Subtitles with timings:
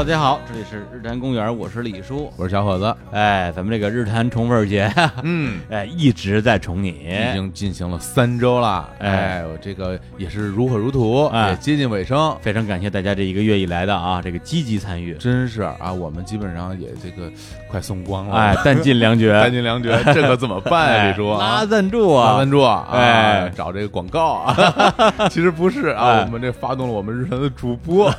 [0.00, 2.32] Hello，大家好，这里是日坛公园，我是李叔。
[2.38, 4.90] 我是小伙子，哎，咱们这个日坛宠粉节，
[5.22, 9.10] 嗯，哎，一直在宠你，已经进行了三周了，哎。
[9.10, 11.50] 哎，我这个也是如火如荼，哎。
[11.50, 12.34] 也接近尾声。
[12.40, 17.30] 非常感谢大家这一个月以来的啊这个积极参与，真是啊，我们基本上也这个
[17.70, 20.92] 快送光了，哎，弹尽粮绝， 弹尽粮绝， 这可怎么办？
[20.92, 21.00] 呀？
[21.02, 21.38] 哎李叔啊？
[21.38, 24.54] 拉，赞助啊，拉赞助啊，哎哎，找这个广告啊，
[25.30, 26.20] 其实不是啊，哎。
[26.24, 28.12] 我们这发动了我们日常的主播，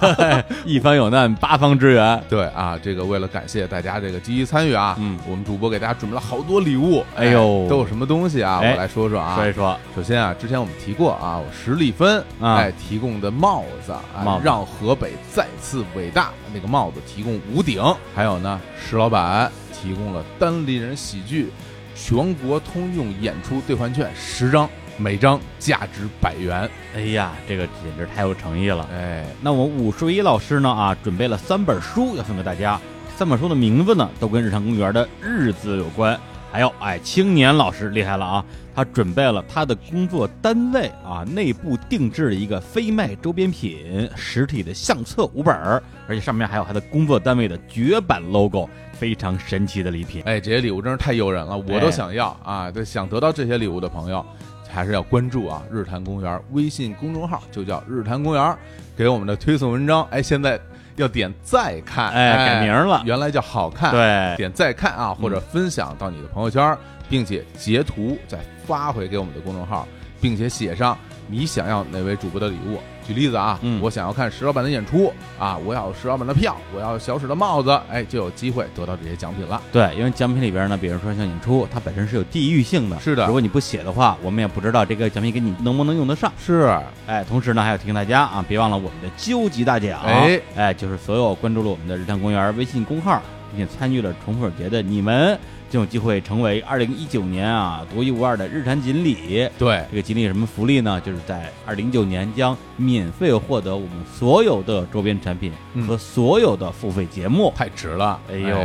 [0.65, 5.17] 一方有难八方支援，对啊，这个为了感谢大家这个积极参与啊，嗯。
[5.29, 7.67] 我们主播给大家准备了好多礼物，哎呦。
[7.69, 8.59] 都有什么东西啊？
[8.61, 12.55] 哎我来说说啊，说一说，首先啊，之前我们提过啊，史立芬啊。
[12.55, 16.29] 哎提供的帽子，哎让河北再次伟大。
[16.53, 17.81] 那个帽子提供五顶，
[18.13, 21.49] 还有呢，石老板提供了单立人喜剧
[21.95, 26.69] 全国通用演出兑换券十张，每张价值百元。
[26.95, 28.87] 哎呀，这个简直太有诚意了。
[28.93, 32.79] 哎，那我武术一老师呢啊，准备了三本书要送给大家，
[33.17, 36.19] 三本书的名字呢都跟日常公园的日子有关。
[36.51, 50.21] 还有，哎，青年老师厉害了啊，他准备了他的工作单位啊内部定制的一个非卖周边品实体的相册五本儿，而且上面还有他的工作单位的绝版 logo，非常神奇的礼品。
[50.25, 52.69] 哎，这些礼物真是太诱人了，我哎都想要啊！
[52.69, 54.25] 对，想得到这些礼物的朋友，
[54.69, 58.57] 还是要关注啊日坛公园微信公众号，就叫日坛公园，
[58.97, 60.05] 给我们的推送文章。
[60.11, 60.59] 哎，现在
[60.95, 63.01] 要点再看，哎改名了。
[63.05, 66.77] 原来叫好看，，对，点再看啊，或者分享到你的朋友圈，
[67.09, 69.87] 并且截图再发回给我们的公众号，
[70.19, 72.79] 并且写上你想要哪位主播的礼物。
[73.05, 79.61] 举例子啊，嗯我想要看石老板的演出啊，我要石老板的票，我要小史的帽子，哎，就有机会得到这些奖品了。
[79.71, 86.31] 对，因为奖品里边呢，比如说像演出，它本身是有地域性的，是的如果你不写的话，我们也不知道这个奖品给你能不能用得上。
[86.37, 89.99] 是，哎，同时呢，还要提醒大家啊，别忘了我们的究极大奖。
[90.01, 93.21] 哎哎，就是所有关注了我们的日常公园微信公号，
[93.55, 95.37] 并且参与了宠粉节的你们，
[95.71, 99.49] 就有机会成为二零一九年啊独一无二的日产锦鲤。
[99.57, 100.99] 对，这个锦鲤有什么福利呢？
[100.99, 107.53] 就是在二零一九年将免费获得我们所有的周边产品嗯和所有的付费节目。
[107.55, 108.19] 太值了。
[108.29, 108.57] 哎呦，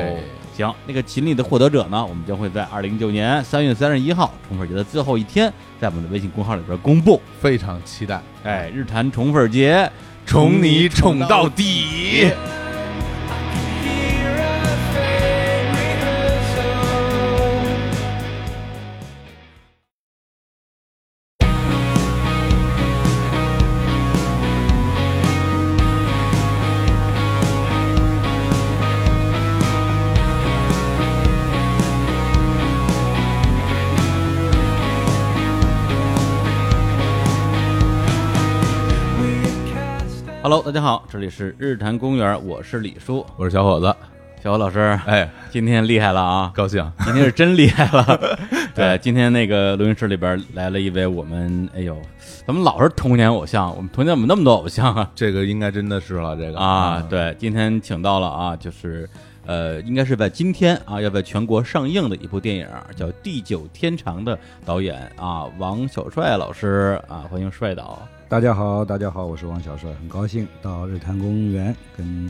[0.57, 7.23] 行，那个锦鲤的获得者呢，我们将会在二零一九年三月三十一号宠粉节的最后一天，在我们的微信公号里边公布。
[7.41, 9.89] 非常期待，哎，日坛宠粉节，
[10.27, 12.33] 宠你宠到底。
[40.49, 43.87] Hello，大家好，这里是日坛公园，我是李叔，我是小伙子，
[44.41, 46.53] 小侯老师，哎，今天厉害了啊！
[46.55, 48.39] 高兴，今天是真厉害了。
[48.73, 52.01] 对，今天那个录音室里边来了一位我们，哎呦，
[52.47, 55.11] 咱们老是童年偶像，我们童年怎么那么多偶像啊？
[55.17, 59.11] 这个应该真的是了，这个啊，，对，今天请到了啊，就是
[59.47, 68.01] 呃，应该是在今天啊，要在全国上映的一部电影，叫《地久天长》的导演啊，王小帅老师啊，欢迎帅导。
[68.29, 72.29] 大家好，大家好，我是王小帅，很高兴到日坛公园跟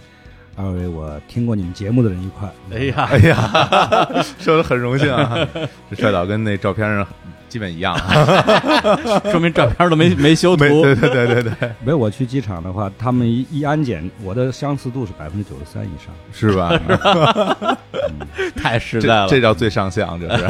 [0.55, 2.53] 二位我听过你们节目的人一块。
[2.71, 5.49] 哎呀，哎呀，说的很荣幸啊，
[5.89, 7.07] 这帅导跟那照片上
[7.49, 8.99] 基本一样啊，
[9.31, 16.15] 说明照片都没 没修图没，对对对对对，没有我去机场的话，他们一一安检，我的相似度是百分之九十三以上。
[16.33, 17.77] 是吧？
[18.57, 19.29] 太实在了。
[19.29, 20.45] 这叫最上相，就是，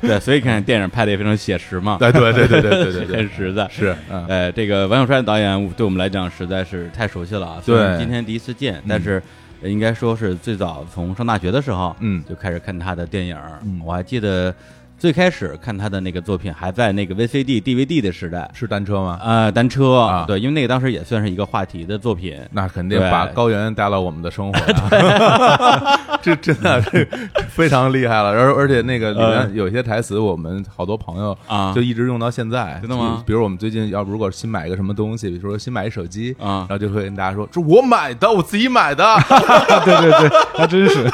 [0.00, 3.68] 对，所以看电影拍的也非常写实嘛，对对对对对对对很，实在。
[3.70, 7.56] 是，嗯，呃，这个王小帅导演对我们来讲实在是太熟悉了啊。
[7.64, 9.22] 虽然对今天第一次见，但是
[9.62, 13.36] 呃应该说是最早从上大学的时候，嗯就开始看他的电影。
[13.62, 14.54] 嗯我还记得
[15.00, 18.48] 最开始看他的那个作品还在那个 VCD、DVD 的时代。
[18.52, 19.18] 是单车吗？
[19.22, 22.38] 呃，单车啊对，因为那个当时也算是一个话题的作品。
[22.52, 24.58] 那肯定把高原带到我们的生活
[24.98, 27.08] 呀， 这真的是
[27.48, 28.28] 非常厉害了。
[28.28, 32.78] 而而且那个里面嗯有些台词，我们好多朋友啊就一直用到现在。
[32.82, 39.02] 真的吗比如我们最近要如果新买一个什么东西，比如说新买一手机啊然后就会跟大家说：“这我买的，我自己买的。
[39.86, 41.10] 对对对，还真是。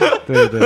[0.26, 0.60] 对对，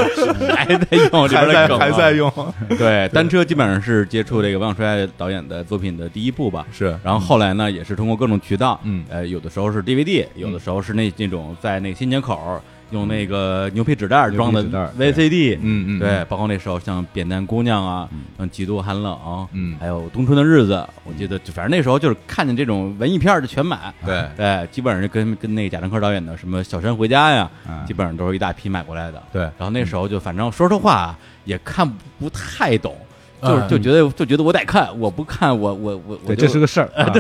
[0.55, 1.81] 还在用这还在边的梗啊。
[1.81, 2.33] 还在用。
[2.79, 6.67] 对，单车基本上是接触这个王小帅导演的作品的第一部吧。
[6.73, 6.97] 是。
[7.03, 9.05] 然后后来呢，也是通过各种渠道，嗯。
[9.09, 12.61] 呃，有的时候是 DVD，有的时候是那那种在那个新街口
[12.95, 18.09] 用那个牛皮纸袋装的牛皮纸袋对 VCD，嗯嗯，对，包括那时候像《扁担姑娘》啊，
[18.39, 19.13] 嗯《极度寒冷》，
[19.53, 20.75] 嗯还有《冬春的日子》，
[21.05, 29.23] 我记得反正那时候就是看见这种文艺片儿就全买，对对，基本上就跟跟那个贾樟柯导演的什么《小山回家》呀，啊基本上都是一大批买过来的。
[29.33, 29.43] 对。
[29.43, 31.87] 然后那时候就反正说实话啊也看
[32.19, 32.97] 不太懂，
[33.45, 36.89] 就是嗯就觉得就觉得我得看，我不看我我我我对，这是个事儿。
[36.97, 37.13] 啊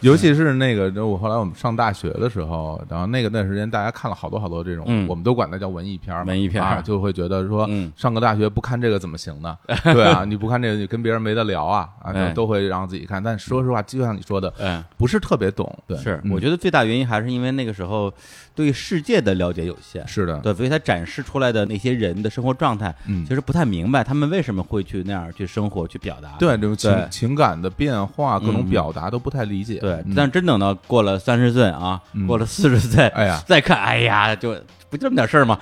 [0.00, 9.56] 尤其是那个，就我后来我们上大学的时候，然后那个段时间大家看了好多好多这种，嗯我们都管它叫文艺片儿，文艺片儿啊，就会觉得说，嗯上个大学不看这个怎么行呢？
[9.84, 13.22] 对啊，你不看这个，你跟别人没得聊啊，啊，哎都都会让自己看。
[13.22, 14.82] 但说实话，就像你说的，嗯。
[14.96, 15.96] 不是特别懂，对，
[16.30, 18.12] 我觉得最大原因还是因为那个时候
[18.58, 26.30] 对世界的了解有限，是的，对，所以他展示出来的那些人的生活状态，嗯其实不太明白他们为什么会去那样去生活、去表达。
[26.40, 34.56] 对这种情情感的变化，各种嗯表达都不太理解，对，嗯但真等到过了三十岁啊，嗯过了四十岁，哎呀再看，哎呀，就
[34.90, 35.56] 不就这么点事儿吗？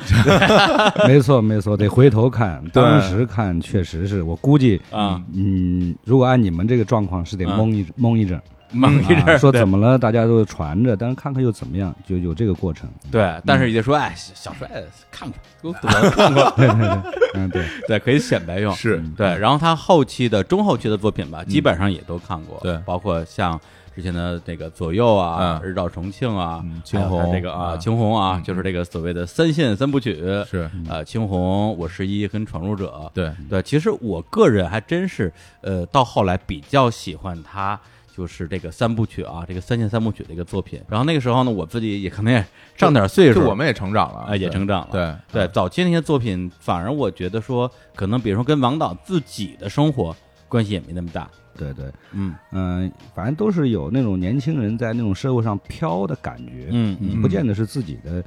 [1.07, 2.65] 没错没错，得回头看。
[2.73, 8.41] 当时看确实是我估计，啊，嗯，如果按你们这个状况是得嗯懵一蒙一阵
[8.73, 12.89] 儿，懵一阵说怎么了，大家都传着，但是看看又怎么样，就有这个过程。
[13.11, 14.69] 对，但是也就说，哎，小帅
[15.11, 16.51] 看过，给我怎么看过？
[16.57, 16.67] 对。
[16.67, 18.75] 对 对，嗯对，对，可以显摆用。
[18.75, 19.03] 是。
[19.17, 22.77] 对，然后他后期的中后期的作品吧，基本上也都看过，对。
[22.85, 23.61] 包括像
[23.95, 25.69] 之前的那个左右啊，嗯。
[25.69, 27.81] 日照重庆啊青红这个啊，嗯。
[27.81, 30.15] 青红啊嗯，就是这个所谓的三线三部曲，
[30.49, 37.79] 是，呃，青红、我十一跟闯入者，对，对，其实我个人还真是，呃，到后来比较喜欢他，
[38.17, 40.81] 就是这个三部曲啊，这个三线三部曲的一个作品。
[40.89, 42.45] 然后那个时候呢，我自己也可能也
[42.77, 50.17] 上点岁数，就我们也成长了，啊也成长了对对早期那些作品，反而我觉得说，可能比如说跟王导自己的生活
[50.49, 51.29] 关系也没那么大。
[51.59, 58.23] 对对，嗯嗯，反正都是有那种年轻人在那种社会上飘的感觉，嗯嗯，不见得是自己的，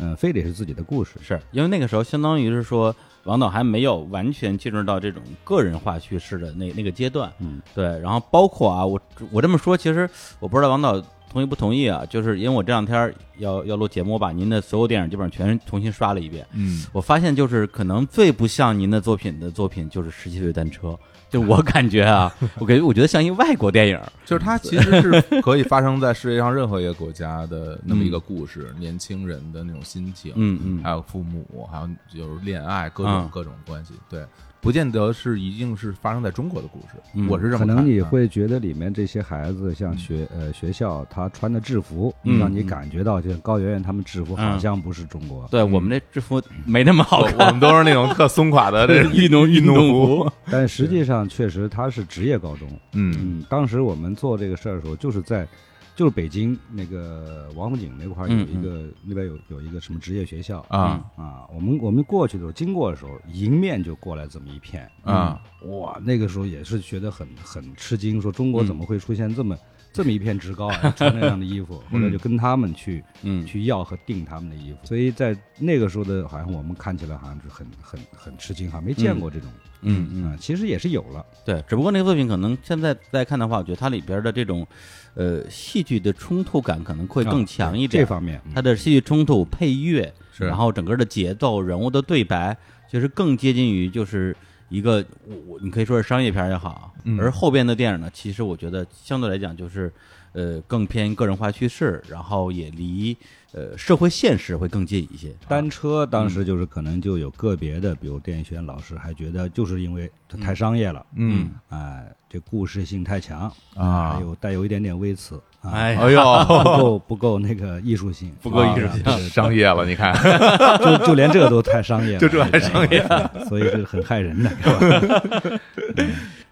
[0.00, 1.12] 嗯，非得是自己的故事。
[1.22, 2.92] 是因为那个时候相当于是说，
[3.24, 7.32] 王导还没有完全进入到这种个人化叙事的那那个阶段。
[7.38, 9.00] 嗯，对，然后包括啊，我
[9.30, 10.08] 我这么说，其实
[10.40, 11.02] 我不知道王导
[11.34, 16.46] 同意不同意啊，就是因为我这两天要要录节目，我把您的所有电影基本上全重新刷了一遍。
[16.52, 20.88] 嗯，我发现就是可能最不像您的作品的作品就是《十七岁单车》，
[21.28, 24.00] 就我感觉啊， 我感觉我觉得像一外国电影。
[24.24, 34.24] 就是它其实是可以发生在世界上任何一个国家的那么一个故事，年轻人的那种心情，嗯嗯还有父母，还有就是恋爱，各种嗯各种关系，对，
[34.64, 45.46] 不见得是一定是发生在中国的故事，嗯我是这么可能你会觉得里面这些孩子像学呃学校他穿的制服，嗯让你感觉到，就像高圆圆他们制服好嗯像不是中国。
[45.50, 50.32] 对我们这制服没那么好看我，们都是那种特松垮的 这运动运动服。
[50.50, 52.66] 但实际上确实他是职业高中。
[52.92, 55.46] 嗯嗯，当时我们做这个事儿的时候，就是在
[55.94, 61.04] 就是北京那个王府井那块儿有嗯一个那边有有一个什么职业学校啊。
[61.16, 69.56] 啊，我们我们过去的时候经过的时候，迎面就过来这么一片啊，哇，那个时候也是觉得很很吃惊，说中国怎么会出现这么、
[69.92, 73.46] 这么一片职高啊，穿那样的衣服， 后来就跟他们去嗯。
[73.46, 79.48] 去要和订他们的衣服，所以在那个时候的，好像我们看起来好像是很很很吃惊，好像没见过这种，
[79.82, 84.66] 嗯嗯啊，其实也是有了，对，只不过那个作品可能现在再看的话，我觉得它里边的这种，
[85.14, 88.02] 呃，戏剧的冲突感可能会更啊强一点。
[88.02, 88.52] 这方面，嗯。
[88.54, 90.44] 它的戏剧冲突、配乐，是。
[90.44, 92.56] 然后整个的节奏、人物的对白，
[92.90, 94.36] 其实更接近于就是
[94.68, 97.18] 一个我我你可以说是商业片也好，嗯。
[97.20, 99.92] 而后边的电影呢，其实我觉得相对来讲就是
[100.32, 103.16] 呃更偏个人化叙事，然后也离
[103.52, 105.32] 呃社会现实会更近一些。
[105.46, 113.42] 单车当时就是可能就有个别的，比如电影学院老师还觉得就是因为它太商业了，嗯哎，这故事性太强
[113.76, 120.12] 啊还有带有一点点微词，啊，哎哎呦， 不够不够那个艺术性，不够艺术性商业了，你看，
[120.82, 123.06] 就就连这个都太商业了， 就这还商业，
[123.48, 125.60] 所以这是很害人的，是吧？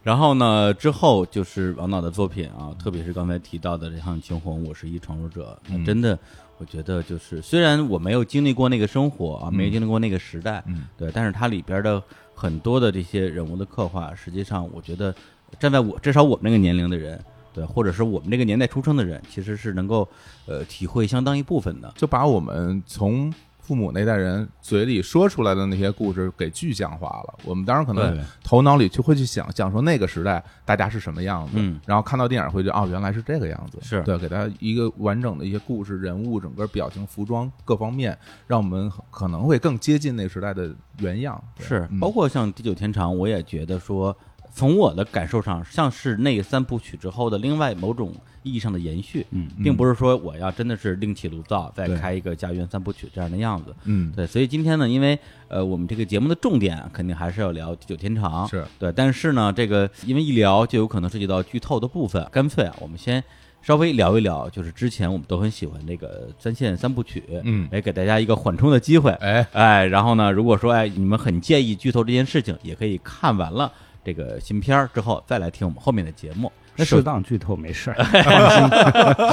[0.05, 6.17] 然后呢，之后就是王导的作品啊，特别是刚才提到的这项《青红》，我是一闯入者，真的，
[6.59, 12.01] 我觉得就是虽然我没有经历过那个生活啊，没有经历过那个时代，嗯对，但是它里边的
[12.35, 15.15] 很多的这些人物的刻画，实际上我觉得
[15.59, 17.19] 站在我至少我们那个年龄的人，
[17.53, 20.09] 对，或者是我们这个年代出生的人，其实是能够
[20.47, 21.93] 呃体会相当一部分的。
[21.97, 27.39] 就把我们从父母那代人嘴里说出来的那些故事给具象化了。
[27.45, 38.19] 我们当然可能头脑里就会去想象说那个时代大家是什么样子，嗯然后看到电影会觉得哦原来是这个样子，是对，给大家一个完整的一些故事、人物、整个表情、服装各方面，
[38.49, 41.41] 让我们可能会更接近那个时代的原样。
[41.61, 44.15] 是，嗯包括像《地久天长》，我也觉得说，
[44.55, 53.75] 从我的感受上，像是那三部曲之后的另外某种意义上的延续，嗯并不是说我要真的是另起炉灶，再开一个家园三部曲这样的样子。
[53.85, 55.19] 嗯，对，所以今天呢，因为
[55.49, 58.63] 呃，我们这个节目的重点啊，肯定还是要聊地久天长，是。
[58.79, 58.93] 对。
[58.93, 63.25] 但是呢，这个因为一聊就有可能涉及到剧透的部分，干脆啊，我们先
[63.63, 67.67] 稍微聊一聊，就是之前我们都很喜欢这个三线三部曲，嗯。
[67.71, 73.73] 来给大家一个缓冲的机会，哎，哎，然后呢，如果说哎你们很介意剧透这件事情，也可以看完了
[74.05, 76.51] 这个新片儿之后再来听我们后面的节目。
[76.75, 77.97] 那适当剧透没事儿。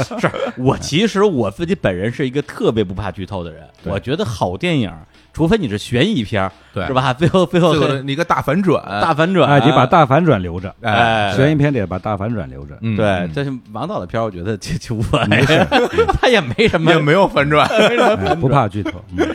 [0.20, 4.94] 是我其实我自己本人是一个特别不怕剧透的人，我觉得好电影，
[5.34, 6.86] 除非你是悬疑片儿，对。
[6.88, 7.14] 是吧？
[7.16, 11.34] 最后最后最后你一个大反转，大反转，哎，你把大反转留着，哎。
[11.36, 12.78] 悬疑片得把大反转留着。
[12.82, 12.96] 嗯。
[12.96, 15.28] 对，嗯这是王导的片儿，我觉得 就就无所谓。
[15.28, 15.66] 没事，
[16.20, 19.04] 他也没什么也没有反转，哎不怕剧透。
[19.18, 19.28] 嗯。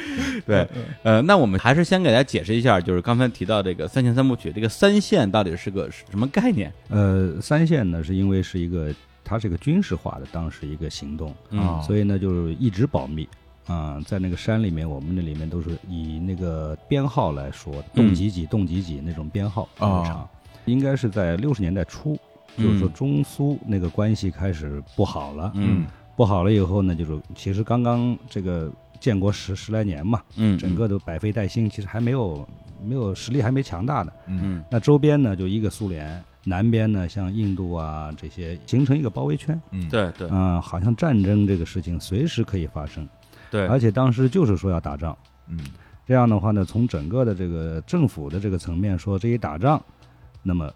[0.47, 0.69] 对，
[1.03, 6.71] 呃，那我们还是先给大家解释一下，就是刚才提到这个三线三部曲，这个三线到底是个什么概念？
[6.91, 8.89] 呃，三线呢，是因为是一个
[9.25, 11.81] 它是一个军事化的当时一个行动，嗯。
[11.83, 13.27] 所以呢就是一直保密
[13.67, 20.29] 啊、在那个山里面，我们那里面都是以那个编号来说，洞几几洞几几那种编号哦入场，
[20.67, 22.19] 应该是在六十年代初，
[22.59, 32.47] 就是说中苏那个关系开始不好了，嗯不好了以后呢，就是其实刚刚这个建国十十来年嘛，嗯，整个都百废待兴，其实还没有
[32.85, 34.13] 没有实力还没强大的。
[34.27, 43.09] 嗯那周边呢就一个苏联，南边呢像印度啊这些形成一个包围圈，嗯，对对嗯、好像战争这个事情随时可以发生，
[43.55, 45.17] 对，而且当时就是说要打仗。
[45.49, 45.59] 嗯
[46.07, 49.81] 这样的话呢，从整个的这个政府的这个层面说，这一打仗，
[50.43, 50.71] 那么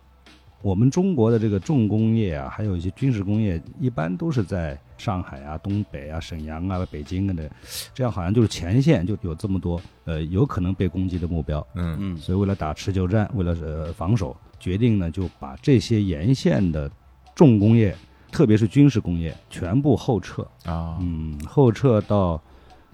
[0.63, 7.51] 我们中国的这个重工业啊，还有一些军事工业，一般都是在上海啊、东北啊、沈阳啊、北京啊的，
[7.93, 11.67] 这样好像就是前线就有这么多呃有可能被攻击的目标。
[11.75, 16.91] 嗯嗯所以为了打持久战，为了呃防守，决定呢就把这些沿线的
[17.35, 17.95] 重工业，
[18.33, 20.43] 特别是军事工业，全部后撤。
[20.65, 22.43] 啊，嗯，后撤到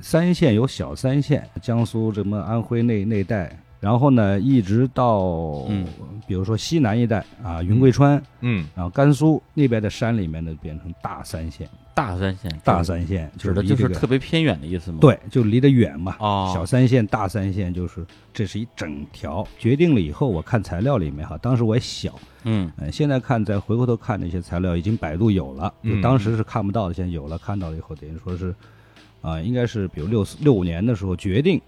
[0.00, 5.20] 三线有小三线，江苏什么安徽那那带，然后呢一直到
[5.68, 5.86] 嗯。
[6.26, 8.66] 比如说西南一带啊，云贵川，嗯。
[8.74, 16.16] 然后甘肃那边的山里面呢变成大三线，大三线，大三线指的就是特别偏远的意思吗？，对，就离得远嘛。
[16.18, 16.50] 哦。
[16.54, 19.46] 小三线、大三线就是这是一整条。
[19.58, 22.72] 决定了以后，我看材料里面哈，当时我也小，嗯。
[22.78, 28.54] 嗯，现在看再回过头看那些材料，已经百度有了，嗯就当时是看不到的，现在有了，看到了以后，等于说是，
[29.24, 31.60] 啊、应该是比如六四六五年的时候决定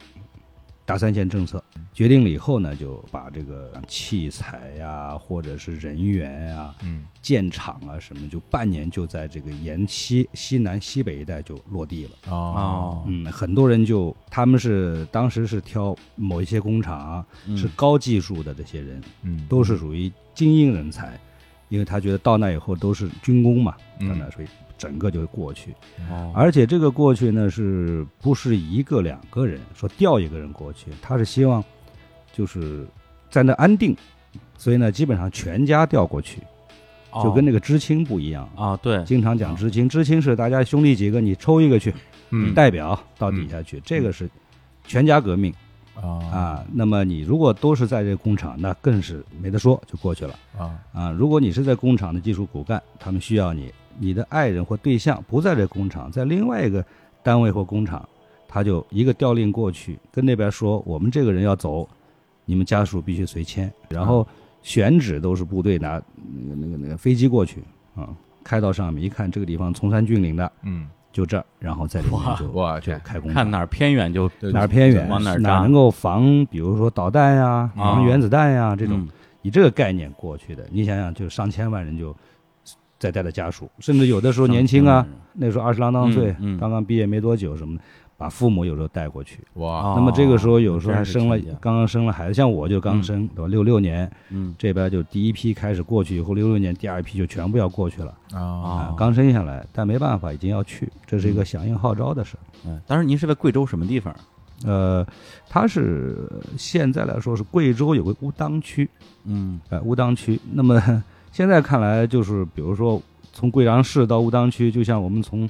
[0.85, 1.61] 大三线政策，
[1.93, 12.11] 决定了以后呢，就把这个器材呀、或者是人员啊、嗯建厂啊什么，就半年就在这个沿西西南西北一带就落地了。
[12.29, 21.19] 哦哦嗯，很多人就他们是当时是挑某一些工厂、嗯是高技术的这些人，嗯都是属于精英人才，
[21.69, 24.47] 因为他觉得到那以后都是军工嘛，嗯到那所以
[24.79, 25.75] 整个就过去。
[26.11, 30.91] 哦而且这个过去呢，是不是一个两个人说调一个人过去？
[31.01, 31.63] 他是希望
[32.33, 32.87] 就是
[33.31, 33.97] 在那安定，
[34.59, 36.41] 所以呢，基本上全家调过去，
[37.23, 38.49] 就跟那个知青不一样。
[38.55, 41.95] 啊对，经常讲知青，知青是大家兄弟几个，你抽一个去，
[42.31, 44.29] 嗯代表到底下去，这个是
[44.87, 45.53] 全家革命
[45.95, 46.65] 啊啊。
[46.73, 50.39] 那么你如果都是在这个工厂，那更是没得说，就过去了。
[50.59, 56.85] 啊啊，如果你是在工厂的技术骨干，他们需要你，你的爱人或对象不在这工厂，在另外一个
[57.23, 58.09] 单位或工厂，
[58.47, 61.89] 他就一个调令过去，跟那边说，我们这个人要走，
[62.45, 64.27] 你们家属必须随迁，然后
[64.63, 66.03] 选址都是部队拿
[66.35, 67.63] 那个那个那个飞机过去
[67.95, 68.09] 啊，
[68.45, 70.89] 开到上面一看，这个地方崇山峻岭的，嗯。
[71.13, 73.33] 就这儿，然后在里面就就我天开工。
[73.33, 77.73] 看哪儿偏远就对哪儿偏远，往哪哪能够防，比如说导弹呀、啊。
[77.75, 78.99] 防原子弹呀、这种。
[78.99, 79.09] 嗯。
[79.41, 82.15] 以这个概念过去的，你想想，就上千万人就
[82.99, 87.83] 在带的家属，甚至有的时候年轻啊那时候二十郎当岁，刚刚毕业没多久什么的，
[88.17, 89.41] 把父母有时候带过去。
[89.55, 89.83] 哇。
[89.83, 93.49] 哦那么这个时候有时候还生了刚刚生了孩子，像我就刚生，对吧？
[93.49, 94.55] 六六年嗯。
[94.59, 98.15] 这边就第一批开始过去以后，六六年第二批就全部要过去了。
[98.33, 98.95] 啊。
[98.97, 102.41] 刚生下来，但没办法，已经要去，这是一个响应号召的事儿。
[102.67, 104.15] 嗯，当时您是在贵州什么地方？
[104.65, 105.07] 呃，
[105.51, 106.27] 它是
[106.57, 108.89] 现在来说是贵州有个乌当区，
[109.25, 109.61] 嗯。
[109.69, 110.41] 呃，乌当区。
[110.51, 110.81] 那么
[111.37, 112.99] 现在看来，就是比如说
[113.31, 115.47] 从贵阳市到乌当区，就像我们从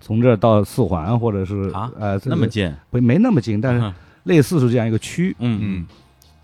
[0.00, 3.94] 从这儿到四环，或者是啊呃那么近，不没那么近，但是嗯
[4.24, 5.36] 类似是这样一个区。
[5.38, 5.86] 嗯嗯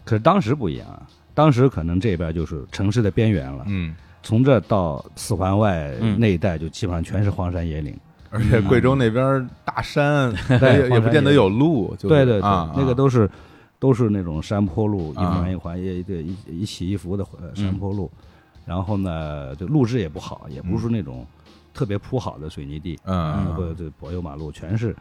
[0.05, 1.02] 可是当时不一样啊，
[1.35, 7.93] 当时可能这边就是城市的边缘了，嗯，从这到四环外嗯那一带就基本上全是荒山野岭。
[8.31, 13.28] 而且贵州那边大山， 也也不见得有路，就对对对，啊，那个都是
[13.81, 18.09] 都是那种山坡路，一啊环一环一对一一起一伏的呃山坡路，
[18.66, 21.26] 然后呢，就路质也不好，也不是那种
[21.73, 24.94] 特别铺好的水泥地，嗯或者这柏油马路全是。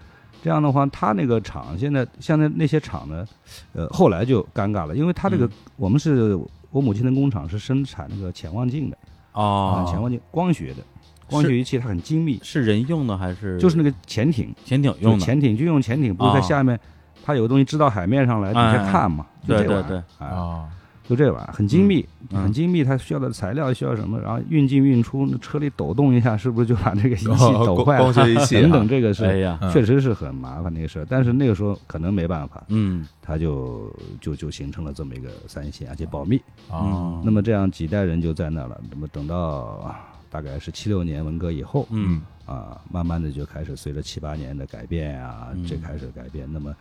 [0.44, 3.28] 这样的话，他那个厂现在现在那些厂呢，
[3.74, 5.52] 呃，后来就尴尬了，因为他这个、嗯。
[5.78, 6.38] 我们是
[6.70, 8.98] 我母亲的工厂是生产那个潜望镜的
[9.32, 10.84] 哦啊，，潜望镜光学的
[11.28, 13.58] 光学仪器，它很精密，是人用的还是？
[13.58, 15.26] 就是那个潜艇潜艇用的？
[15.26, 16.80] 潜艇军用潜艇，不是在啊下面，
[17.24, 18.78] 它有个东西支到海面上来，底哎。
[18.78, 20.04] 下看嘛，就这玩意儿对对。
[20.20, 20.70] 对啊，啊，
[21.08, 27.26] 就这玩意儿很精密，嗯很精密，它需要的材料需要什么，然后运进运出，那车里抖动一下，是不是就把这个仪器
[27.66, 28.12] 抖坏了？
[28.12, 29.24] 光学仪器啊等等，这个是
[29.72, 36.42] 确实是很麻烦的一个事儿，但是那个时候可能没办法，嗯它就就就形成了这么一个三线，而且保密。
[36.70, 38.80] 啊，那么这样几代人就在那了。
[38.90, 39.96] 那么等到
[40.30, 46.48] 大概是七六年文革以后，嗯啊，慢慢的就开始随着七八年的改变啊嗯，这开始改变。
[46.52, 46.76] 那么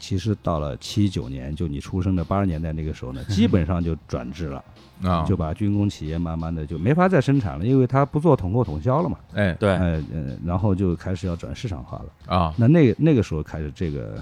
[0.00, 4.64] 其实到了七九年，就你出生的八十年代那个时候呢， 基本上就转制了，
[5.02, 9.18] 啊，就把军工企业慢慢的就没法再生产了，因为它不做统购统销了嘛。
[9.34, 9.52] 哎。
[9.60, 12.34] 对，呃呃，然后就开始要转市场化了。
[12.34, 14.20] 啊，那那个那个时候开始，这个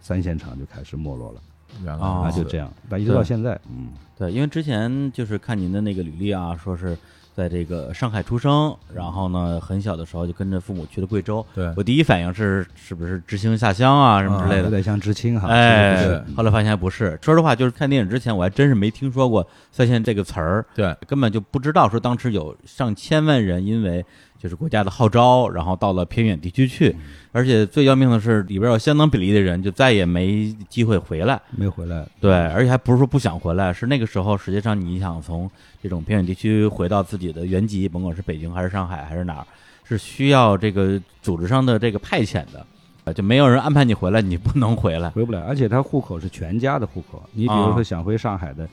[0.00, 1.40] 三线厂就开始没落了
[1.84, 2.24] 哦啊，原来。
[2.26, 6.96] 如此就这样，但一直到现在，嗯，对，因为之前就是看您的那个履历啊，说是
[7.38, 11.46] 在这个上海出生，然后呢很小的时候就跟着父母去了贵州。
[11.54, 14.64] 对我第一反应是是不是知青下乡啊什么之类的。
[14.64, 17.16] 有点像知青哈，哎后来发现还不是。
[17.22, 24.04] 说实话，就是看电影之前，我还真是没听说过“三线”这个词儿，对，根本就不知道说当时有上千万人因为
[24.38, 26.94] 就是国家的号召，然后到了偏远地区去，
[27.32, 31.40] 而且最要命的是里边有相当比例的人就再也没机会回来。
[31.50, 35.50] 没回来，对，而且还不是说不想回来，是那个时候实际上你想从
[35.82, 39.46] 这种偏远地区回到自己的原籍，甭管是北京还是上海还是哪儿，
[39.82, 42.64] 是需要这个组织上的这个派遣的，
[43.04, 45.10] 呃就没有人安排你回来，你不能回来。
[45.10, 47.22] 回不来，而且他户口是全家的户口。
[47.32, 48.68] 你比啊如说想回上海的，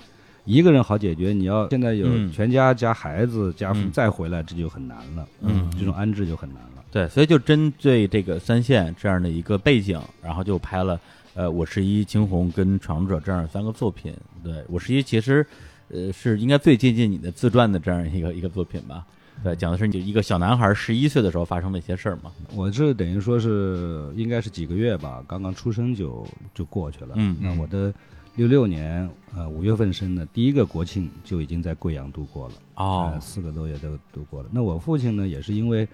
[0.46, 5.28] 一个人好解决，你要现在有嗯全家加孩子加父嗯再回来，这就很难了。
[5.42, 6.84] 嗯这种安置就很难了。
[6.92, 10.98] 对，所以就针对这个三线这样的一个背景，然后就拍了
[11.34, 14.14] 呃《我是一惊鸿》跟《闯入者》这样三个作品。
[14.44, 15.46] 对，《我是一》其实
[15.90, 19.06] 呃是应该最接近你的自传的这样一个一个作品吧。
[19.44, 22.32] 对，讲的是你一个小男孩十一岁的时候发生的一些事儿嘛。
[22.54, 27.16] 我这等于说是应该是几个月吧，刚刚出生就就过去了。
[27.16, 27.94] 嗯那我的
[28.36, 32.54] 六六年呃五月份生的，第一个国庆就已经在贵阳度过了。
[32.76, 33.12] 哦。
[33.14, 34.50] 呃，四个多月都度过了。
[34.52, 35.88] 那我父亲呢，也是因为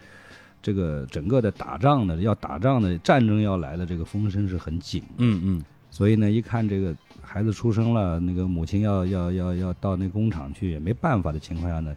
[0.62, 5.64] 这个整个的打仗的要打仗的战争要来的这个风声是很紧，嗯嗯。
[5.92, 11.96] 所以呢，一看这个孩子出生了，那个母亲要要要要到那工厂去，也没办法的情况下呢，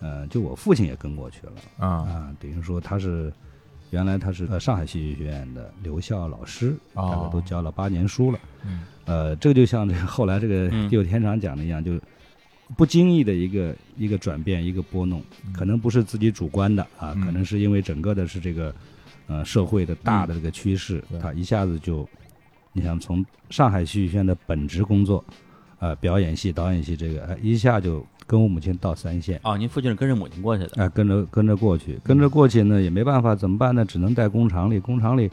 [0.00, 1.52] 呃，就我父亲也跟过去了。
[1.78, 1.88] 啊。
[1.88, 3.32] 啊，等于说他是
[3.90, 7.10] 原来他是呃上海戏剧学院的留校老师，哦。
[7.10, 8.38] 大概都教了八年书了。
[8.64, 11.92] 嗯呃，这个就像这个后来这个嗯第九天长讲的一样，就
[12.76, 18.74] 不经意的一个一个转变，一个拨弄，可能不是自己主观的啊，嗯可能是因为整个的是这个
[19.26, 22.08] 呃社会的大的这个趋势对，他一下子就，
[22.72, 25.22] 你想从上海戏剧学院的本职工作，
[25.80, 29.38] 呃，表演系、导演系这个，呃一下就跟我母亲到三线。
[29.42, 30.70] 哦，您父亲是跟着母亲过去的。
[30.76, 33.84] 哎、跟着跟着过去，跟着过去呢也没办法，怎么办呢？
[33.84, 35.30] 只能在工厂里，工厂里，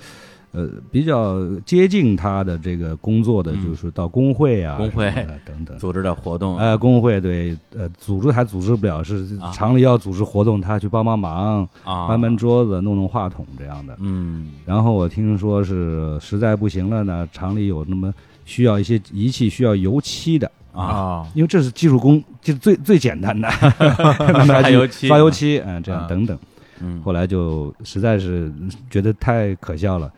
[0.52, 3.66] 呃，比较接近他的这个工作的，嗯。
[3.66, 5.12] 就是到工会啊、工会
[5.46, 5.78] 等等。
[5.78, 9.52] 组织的活动，呃，工会对，呃，组织还组织不了，是啊。
[9.52, 13.96] 厂里要组织活动，他去帮帮忙，啊，搬搬桌子、弄弄话筒这样的。
[14.00, 14.52] 嗯。
[14.66, 18.14] 然后我听说是实在不行了呢，厂里有那么
[18.46, 23.48] 需要一些仪器需要油漆的，啊，啊因为这是技术工，就是最最简单的，
[24.48, 25.08] 刷油漆。
[25.08, 26.08] 刷油漆，嗯，这样啊。
[26.08, 26.38] 等等。
[26.82, 28.52] 嗯，后来就实在是
[28.90, 30.10] 觉得太可笑了，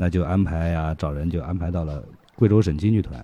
[0.00, 2.00] 那就安排呀、找人就安排到了
[2.36, 3.18] 贵州省京剧团。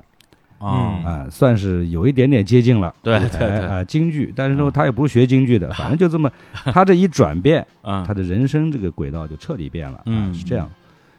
[0.58, 0.98] 啊。
[0.98, 1.04] 嗯。
[1.04, 2.92] 啊，算是有一点点接近了。
[3.00, 3.48] 对对对。
[3.60, 6.28] 啊，京剧，但是啊说他也不是学京剧的， 反正就这么，
[6.72, 10.30] 他这一转变，啊， 他的人生这个轨道就彻底变了，嗯。
[10.30, 10.68] 啊，是这样。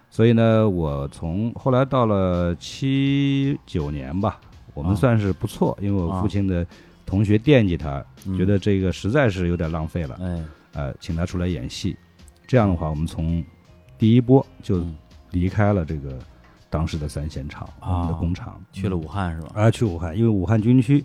[0.10, 4.40] 所以呢，我从后来到了七九年吧，
[4.74, 6.66] 我啊们算是不错，因为我啊父亲的
[7.06, 8.38] 同学惦记他，嗯。
[8.38, 11.96] 觉得这个实在是有点浪费了，哎，呃，请他出来演戏。
[12.48, 13.44] 这样的话，我们从
[13.98, 14.96] 第一波就嗯
[15.36, 16.18] 离开了这个
[16.70, 19.50] 当时的三线厂，我们的啊工厂，去了武汉是吧？
[19.54, 21.04] 啊去武汉，因为武汉军区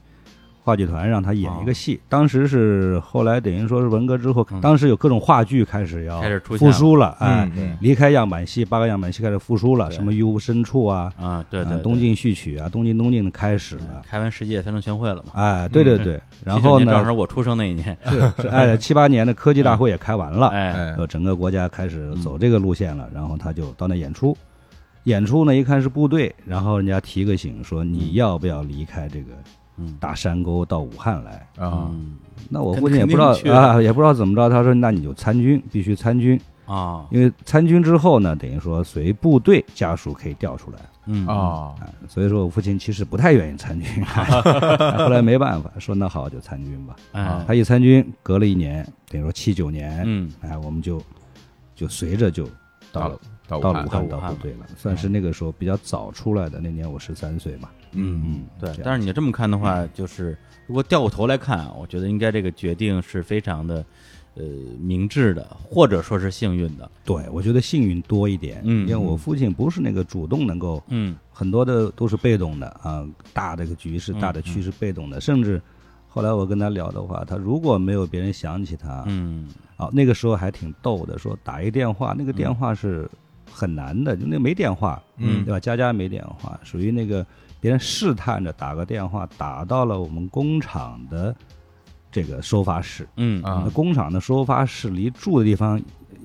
[0.62, 2.01] 话剧团让他演一个戏。
[2.09, 11.79] 当时是后来等于说是文革之后，当时有各种话剧开始要开始出现复苏了，哎，嗯离开样板戏，八个样板戏开始复苏了，什么玉屋深处啊，啊，对对，对。
[11.79, 15.33] 啊东晋序曲啊，东晋东晋的开始了，开完世界三中全会了嘛。
[15.35, 24.37] 哎，对对对，然后79年正好是呢，我出生那一年，是是哎， 七八年的科技大会也开完了，哎，整个国家开始走这个路线了，然后他就到那演出。
[25.05, 29.44] 演出呢一看是部队，然后人家提个醒说你要不要离开这个嗯
[29.99, 31.47] 大山沟到武汉来？
[31.59, 32.16] 啊，嗯。
[32.49, 37.07] 那我父亲也不知道啊，也不知道怎么着，他说那你就参军，必须参军，啊。
[37.11, 40.79] 因为参军之后呢，等于说随部队家属可以调出来。
[41.07, 41.27] 嗯。
[41.27, 43.87] 啊，啊，所以说我父亲其实不太愿意参军，
[44.99, 46.97] 后来没办法，说那好就参军吧。
[47.12, 50.33] 哎他一参军，隔了一年，等于说七九年，嗯。
[50.40, 51.01] 哎，我们就
[51.77, 52.49] 就随着就
[52.90, 54.09] 到了到武汉到了武汉。
[54.09, 56.59] 到武汉到部队了，算是那个时候比较早出来的。
[56.61, 63.85] 那年我十三岁嘛，嗯嗯，对但是你这么看的话，就是如果掉过头来看啊，我觉得应该这个决定是非常的
[64.35, 64.44] 呃
[64.81, 66.90] 明智的，或者说是幸运的。
[67.05, 71.16] 对我觉得幸运多一点，嗯因为我父亲不是那个主动能够，嗯。
[71.33, 75.61] 很多的都是被动的啊，大的个局势、嗯大的趋势被动的，甚至
[76.07, 79.48] 后来我跟他聊的话，他如果没有别人想起他，嗯。
[79.76, 83.11] 啊，那个时候还挺逗的，说打一电话，那个电话是
[83.50, 85.42] 很难的，就那没电话，嗯。
[85.46, 85.59] 对吧？
[85.59, 87.26] 家家没电话，属于那个
[87.61, 91.35] 别人试探着打个电话，打到了我们工厂的
[92.11, 93.07] 这个收发室。
[93.16, 93.62] 嗯啊。
[93.64, 95.81] 那工厂的收发室离住的地方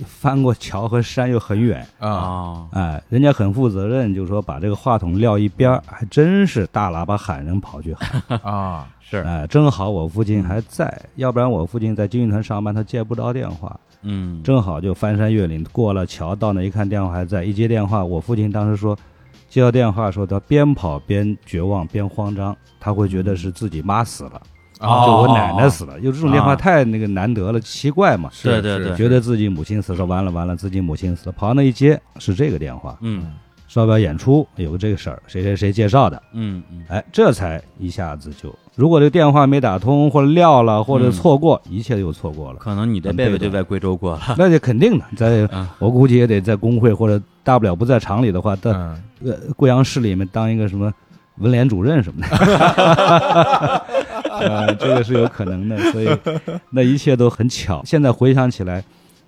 [0.05, 2.09] 翻过桥和山又很远，啊。
[2.09, 9.17] 啊哎，人家很负责任，就说把这个话筒撂一边儿，还真是大喇叭喊人跑去喊， 啊是。
[9.17, 13.79] 哎，正好我父亲还在，要不然我父亲在军艺团上班，他接不着电话。
[14.01, 14.41] 嗯。
[14.43, 18.97] 正好就翻山越岭过了桥，到那一看电话还在，一接电话，我父亲当时说，
[19.55, 24.41] 接到电话说他边跑边绝望边慌张，他会觉得是自己妈死了，
[24.81, 25.05] 哦。
[25.07, 33.21] 就我奶奶死了，就这种电话啊太那个难得了，奇怪嘛，对对对觉得自己母亲死了，完了完了，自己母亲死了，跑到那一接是这个电话，嗯。
[33.21, 33.31] 说
[33.73, 36.83] 要不要演出，有个这个事儿，谁谁谁介绍的，嗯嗯。
[36.87, 42.59] 哎，这才一下子就，如果这个电话没打通或者撂了或者嗯错过，一切又错过了。
[42.59, 44.21] 可能你的辈子就在贵州过了。
[44.37, 45.67] 那就肯定的，在嗯。
[45.79, 49.03] 我估计也得在工会或者大不了不在厂里的话，在嗯。
[49.25, 50.93] 呃贵阳市里面当一个什么
[51.39, 52.27] 文联主任什么的，
[54.29, 56.07] 呃， 这个是有可能的，所以
[56.69, 57.81] 那一切都很巧。
[57.85, 58.83] 现在回想起来，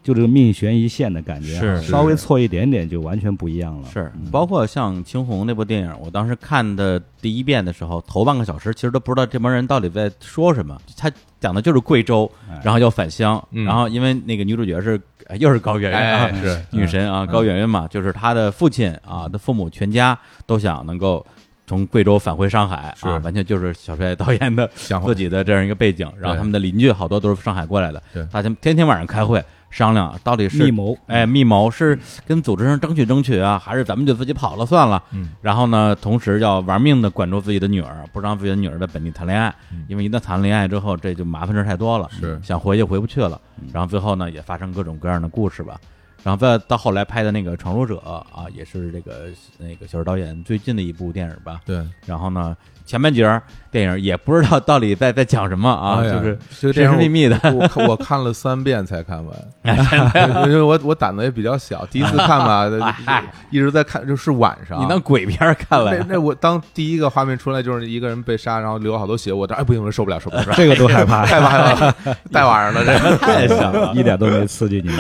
[0.08, 3.89] 就这个命悬一线的感觉啊，是稍微错一点点就完全不一样了。
[3.91, 10.80] 是嗯，包括像《青红》那部电影，我当时看的第一遍的时候，头半个小时其实都不知道这帮人到底在说什么。
[10.96, 12.58] 他讲的就是贵州，哎。
[12.63, 13.65] 然后要返乡，嗯。
[13.65, 16.63] 然后因为那个女主角是呃又是高圆圆啊哎，是。
[16.72, 21.26] 女神啊，高圆圆嘛，就是她的父亲啊的父母全家都想能够
[21.65, 23.06] 从贵州返回上海是。
[23.10, 26.10] 啊，完全就是小帅导演的想自己的这样一个背景。
[26.17, 35.01] 然后他们的邻居好多都是上海过来的对，大家天天晚上开会商量到底是密谋，哎，密谋是跟组织上争取争取啊，还是咱们就自己跑了算了？
[35.12, 43.39] 嗯，然后呢，同时要玩命的管住自己的女儿，不让自己的女儿在本地谈恋爱，嗯因为一旦谈恋爱之后，这就麻烦事儿太多了，是想回就回不去了。
[43.73, 45.80] 然后最后呢，也发生各种各样的故事吧。
[46.23, 49.27] 然后再到后来拍的那个《闯入者》啊，也是这个
[49.58, 51.62] 那个小说导演最近的一部电影吧。
[51.63, 57.38] 对然后呢，前半截儿电影也不知道到底在在讲什么啊，哎呀就是神神秘秘的。
[57.54, 59.36] 我看我看了三遍才看完，
[60.47, 62.65] 因为我我胆子也比较小，第一次看吧，
[63.52, 64.82] 一直在看，就是晚上。
[64.82, 73.91] 你当鬼片儿看了那我当第一个画面出来就是一个人被杀，然后流好多血，我当哎不行，我受不了，受不了，受不了这个都害怕， 太害怕了，大晚上的这个，太想了。
[73.93, 74.97] 一点都没刺激你们。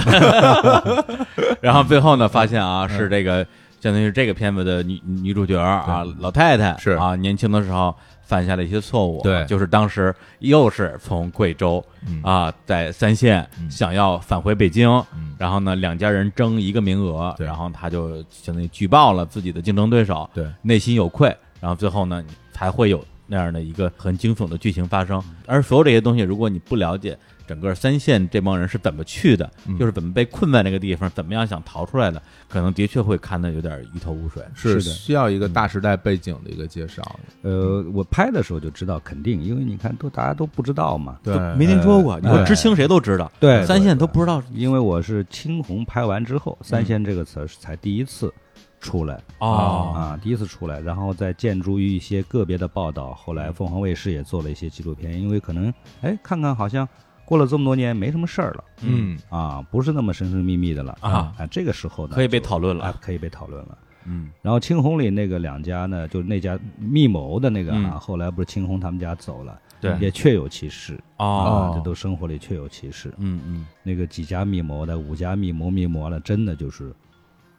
[1.61, 3.45] 然后最后呢，发现啊，是这个
[3.79, 25.23] 相当于是这个片子的女女主角啊，老太太是啊，年轻的时候犯下了一些错误，对就是当时又是从贵州嗯啊，在三线嗯想要返回北京，嗯然后呢，两家人争一个名额，对然后他就相当于举报了自己的竞争对手，对，内心有愧，然后最后呢，才会有那样的一个很惊悚的剧情发生。
[25.45, 29.77] 而所有这些东西，如果你不了解整个三线这帮人是怎么去的，嗯。
[29.77, 34.43] 就是怎么被困在那个地方，怎么样想逃出来的，可能的确会看得有点一头雾水。
[34.53, 41.19] 是是的需要一个大时代背景的一个介绍，呃，我拍的时候就知道肯定，因为你看都大家都不知道嘛。
[41.23, 48.33] 对，没听说过，你说哎知青谁都知道，对三线都不知道因为我是青红拍完之后，三线这个词儿是才第一次
[48.79, 49.21] 出来。
[49.39, 49.93] 哦。
[49.95, 53.13] 啊，第一次出来，然后再建筑于一些个别的报道。
[53.13, 56.87] 后来凤凰卫视也做了一些纪录片，因为可能哎看看好像
[57.27, 58.63] 过了这么多年没什么事儿了。
[58.83, 59.19] 嗯。
[59.29, 60.97] 啊，不是那么神神秘秘的了。
[61.01, 61.35] 啊。
[61.37, 62.85] 啊，这个时候呢可以被讨论了。
[62.85, 63.77] 啊，可以被讨论了。
[64.05, 64.29] 嗯。
[64.41, 67.99] 然后青红里那个两家呢，就那家密谋的那个啊，嗯。
[67.99, 69.97] 后来不是青红他们家走了，对。
[69.99, 70.97] 也确有其事。
[71.17, 71.73] 哦。
[71.73, 73.13] 啊，这都生活里确有其事。
[73.17, 73.67] 嗯嗯。
[73.83, 76.95] 那个几家密谋的，五家密谋密谋了，真的就是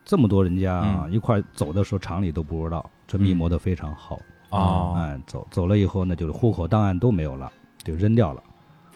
[0.02, 1.12] 这么多人家啊，嗯。
[1.12, 4.18] 一块儿走的时候厂里都不知道，这密谋的非常好。
[4.50, 7.52] 啊哎，走走了以后呢，就是户口档案都没有了，
[7.84, 8.42] 就扔掉了，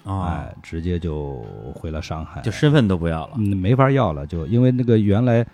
[0.04, 5.46] 哦，哎，直接就回了上海，就身份都不要了，嗯没法要了，就因为那个原来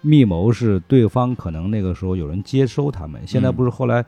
[0.00, 4.04] 密谋是对方可能那个时候有人接收他们，现在不是后来，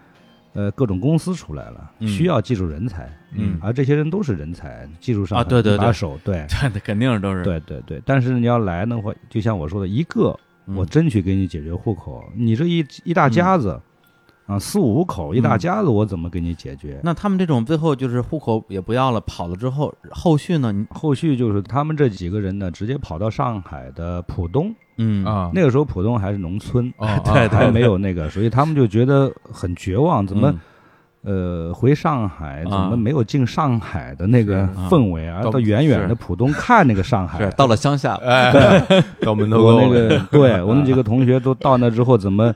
[0.52, 8.00] 呃，各种公司出来了，嗯需要技术人才，嗯而这些人都是人才，技术上啊对对对手，对 对，肯定都是，对对对。
[8.06, 13.80] 但是你要来的话，就像我说的，一个嗯我争取给你解决户口，你这一一大家子。
[14.48, 15.58] 啊，四五口一大嗯。
[15.58, 16.98] 家子，我怎么给你解决？
[17.04, 20.72] 那他们这种最后就是户口也不要了，跑了之后，后续呢？
[20.72, 30.58] 你后续就是他们这几个人呢，直接跑到上海的浦东，嗯啊，那个时候浦东还是农村， 哦对对还没有那个，所以他们就觉得很绝望，怎么嗯。
[31.20, 32.88] 呃回上海怎啊。
[32.88, 37.50] 么没有进上海的那个氛围，而到到远远的浦东看那个上海是？
[37.56, 38.80] 到了乡下，哎，
[39.20, 42.54] 到门头沟我那个对我们几个同学都到那之后怎么？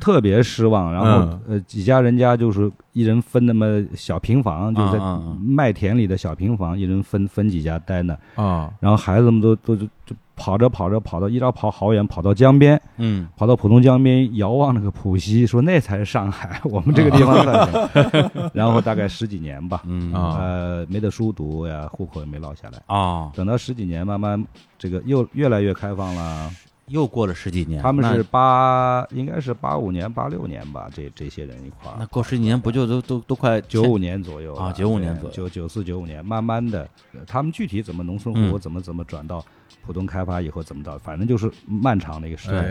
[0.00, 4.98] 特别失望，然后、嗯呃几家人家就是一人分那么小平房，就在
[5.40, 8.16] 麦田里的小平房，一人分分几家待呢。
[8.34, 18.50] 啊，然后孩子们都都就就跑着跑着跑到一直跑好远，跑到江边，嗯跑到浦东江边遥望那个浦西，说那才是上海， 我们这个地方算什么？
[18.52, 22.82] 然后大概十几年吧，嗯啊呃，没得书读呀，户口也没落下来。
[22.86, 24.44] 啊，等到十几年，慢慢
[24.78, 26.50] 这个又越来越开放了。
[26.88, 31.96] 又过了十几年，他们是八，应该是八五年、八六年吧，这这些人一块儿。
[31.98, 39.44] 那过十几年不就都都都快九五年左右啊了95年左右九九四九五年，慢慢的，呃他们具体怎么农村嗯户口怎么怎么转到
[39.84, 42.64] 浦东开发以后怎么着，反正就是漫长的一个时代。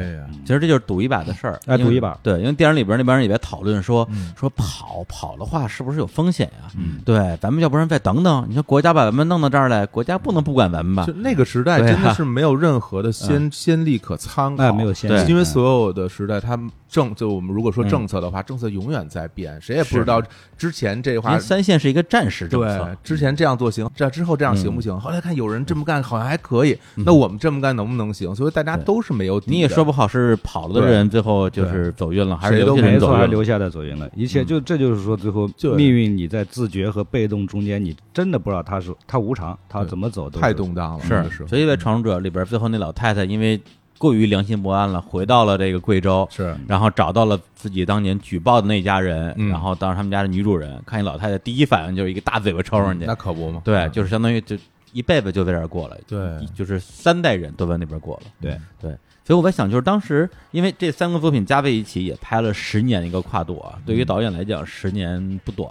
[0.46, 2.18] 其实这就是赌一把的事儿，哎赌一把。
[2.22, 4.34] 对，因为电影里边那帮人也在讨论说嗯。
[4.38, 6.70] 说跑跑的话是不是有风险呀？
[6.78, 7.00] 嗯。
[7.06, 11.06] 对，咱们要不然再等等，你说国家把咱们弄到这儿来，国家不能不管咱们吧。
[11.06, 11.14] 就？
[11.14, 20.22] 那个时代真的是没有任何的先先例可参考，哎，没有先对例因为所有的时代，他们政就我们如果说嗯政策的话，政策永远在变，谁也不知道
[20.58, 24.98] 之前这话因为三线是一个战时政对策，，之前这样做行，这之后这样行不行？
[25.00, 28.34] 后来看有人这么干好像还可以，那我们这么干能不能行？
[28.36, 33.20] 所以大家都是没有你也说不好是跑了的人最后就是走运了，还是谁都留下没错，人走运了？
[33.20, 34.10] 还留下的走运了。
[34.16, 43.60] 一切嗯就这就是说，最后命运你在自觉和被动中间，你真的不知道他是他无常，他怎么走都太动荡了，是，是所以在《闯入者》里边，最后那老太太因为
[44.06, 46.56] 过于良心不安了，回到了这个贵州，是。
[46.68, 49.50] 然后找到了自己当年举报的那家人，嗯。
[49.50, 54.56] 然后当时他们家的女主人看见老太太，第一反应就是一个大嘴巴抽上去，那可不嘛，对，就是相当于就
[54.94, 56.20] 一辈子就在这儿过了，对。
[56.54, 58.32] 就是三代人都在那边过了。
[58.40, 58.92] 对对，
[59.26, 65.68] 所以我在想，就是当时因为这三个作品加在一起也拍了十年一个跨度啊，对于导演来讲，十年不短。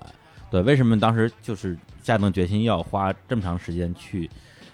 [0.50, 4.28] 对，为什么当时就是下定决心要花这么长时间去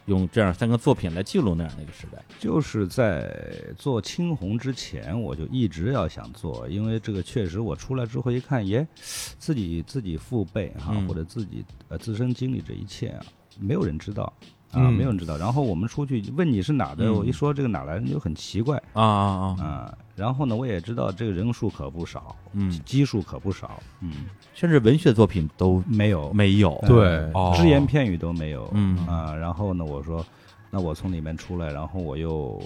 [0.07, 2.23] 用这样三个作品来记录那样的一个时代？
[2.39, 13.23] 就是在做青红之前，我就一直要想做，因为这个确实我出来之后一看，耶，自己自己父辈哈、嗯或者自己呃自身经历这一切啊，
[13.59, 14.25] 没有人知道
[14.71, 15.37] 啊，嗯没有人知道。
[15.37, 19.99] 然后我们出去问你是哪的，嗯我一说这个哪来的，就很奇怪啊啊啊！
[20.21, 20.27] 啊。
[20.27, 26.79] 然后呢，我也知道这个人数可不少，嗯，基数可不少，嗯，甚至文学作品都没有没有。
[26.87, 30.25] 对哦只言片语都没有，嗯啊，然后呢，我说，
[30.71, 32.61] 那我从里面出来，然后我又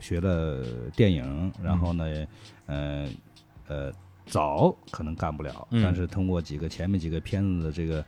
[0.00, 2.04] 学了电影，然后呢，
[2.66, 3.08] 呃，
[3.66, 3.92] 呃，
[4.26, 8.04] 早可能干不了，嗯但是通过几个前面几个片子的这个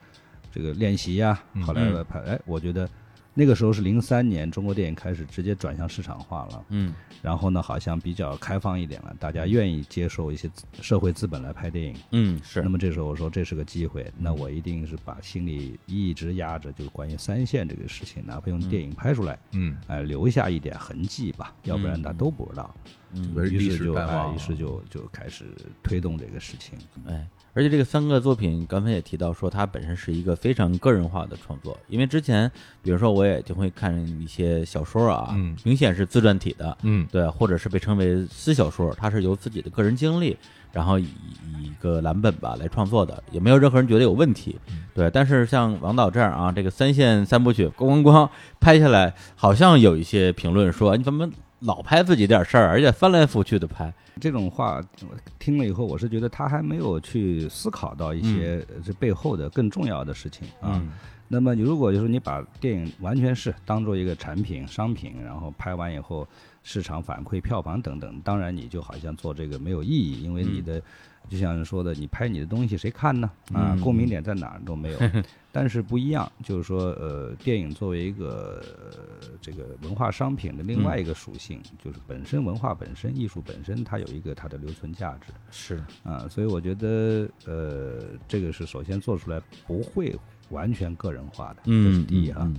[0.52, 2.88] 这个练习呀，嗯后来拍，哎，我觉得
[3.34, 6.94] 那个时候是零三年，中国电影开始直接转向市场化了，嗯。
[7.20, 10.48] 然后呢，好像比较开放一点了，大家愿意接受一些
[10.80, 11.96] 社会资本来拍电影。
[12.12, 12.62] 嗯是。
[12.62, 22.74] 那么这时候我说这是个机会，那我一定是把心里一直压着，就是关于三线这个事情，哪怕用电影拍出来，嗯，哎、留下一点痕迹吧，要不然大家都不知道。
[23.14, 23.34] 嗯。
[23.50, 25.46] 于是就于是就就开始
[25.82, 26.78] 推动这个事情。
[27.06, 31.78] 哎，而且这个三个作品，刚才也提到说，它本身是一个非常个人化的创作。
[31.88, 32.50] 因为之前，
[32.82, 40.36] 比如说我也就会看一些小说啊，嗯明显是自传体的，嗯对，或者是被称为私小说，它是由自己的个人经历，
[40.72, 44.58] 然后以以一个蓝本吧来创作的，也没有任何人觉得有问题，
[44.92, 45.08] 对。
[45.10, 53.92] 但是像王导这样啊，这个三线三部曲咣咣咣拍下来，好像有一些评论说，哎你怎么老拍自己点事儿，而且翻来覆去的拍？
[54.20, 60.80] 这种话我听了以后，我是觉得他还没有去思考到一些呃这背后的更重要的事情啊。
[60.82, 60.92] 嗯
[61.26, 66.28] 那么你如果就是你把电影完全是当做一个产品、商品，然后拍完以后
[66.62, 70.80] 市场反馈、票房等等，当然你就好像做这个没有意义，因为你的、
[71.28, 73.30] 就像人说的，你拍你的东西谁看呢？
[73.52, 74.98] 啊嗯，共鸣点在哪儿都没有。
[75.50, 78.60] 但是不一样，就是说，呃，电影作为一个、
[78.90, 85.32] 呃这个文化商品的另外一个属性，就是本身文化本身、艺术本身，它有一个它的留存价值。
[85.50, 90.14] 是，啊，所以我觉得，呃，这个是首先做出来不会
[90.50, 92.40] 完全个人化的，这是嗯，第一哈。
[92.42, 92.56] 嗯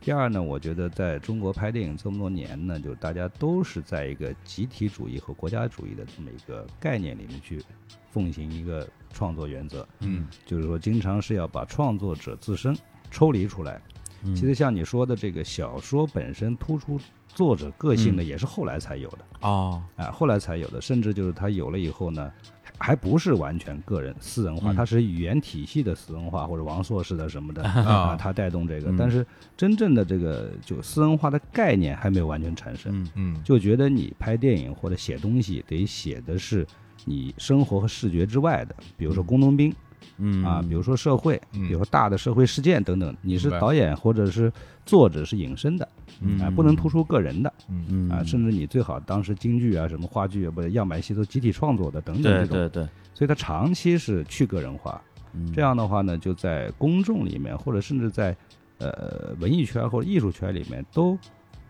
[0.00, 7.62] 第二呢，我觉得在中国拍电影这么多年呢，就大家都是在一个集体主义和国家主义的这么一个概念里面去
[8.10, 10.26] 奉行一个创作原则，嗯。
[10.46, 12.74] 就是说经常是要把创作者自身
[13.10, 13.80] 抽离出来。
[14.24, 14.34] 嗯。
[14.34, 18.26] 其实像你说的这个小说本身突出作者个性的，嗯。
[18.26, 19.18] 也是后来才有的。
[19.42, 22.32] 哦，啊，后来才有的，甚至就是他有了以后呢，
[22.80, 24.74] 还不是完全个人私人化，嗯。
[24.74, 27.82] 它是语言体系的私人化，或者王朔式的什么的啊。
[27.82, 28.96] 啊，它带动这个嗯。
[28.96, 29.24] 但是
[29.56, 33.42] 真正的这个就私人化的概念还没有完全产生，嗯嗯。
[33.44, 36.66] 就觉得你拍电影或者写东西得写的是
[37.04, 39.72] 你生活和视觉之外的，比如说工农兵
[40.20, 40.44] 嗯。
[40.44, 41.66] 啊，比如说社会，嗯。
[41.66, 44.52] 比如说大的社会事件等等，你是导演或者是
[44.84, 45.88] 作者是隐身的
[46.20, 46.38] 嗯。
[46.40, 47.52] 啊，不能突出个人的。
[47.68, 47.84] 嗯。
[47.88, 48.10] 嗯。
[48.10, 55.00] 啊，甚至你最好当时京剧啊、什么话剧啊，不是样板戏都集体创作的等等这种，对对，所以它长期是去个人化。
[55.32, 55.52] 嗯。
[55.52, 58.36] 这样的话呢，就在公众里面，或者甚至在
[58.78, 61.18] 呃文艺圈或者艺术圈里面，都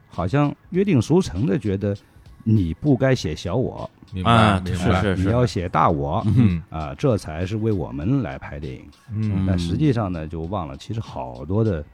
[0.09, 1.97] 好像约定俗成的觉得
[2.43, 6.23] 你不该写小我，明啊白明白，是是你要写大我。
[6.37, 8.83] 嗯啊，这才是为我们来拍电影。
[9.13, 11.85] 嗯但实际上呢，就忘了，其实好多的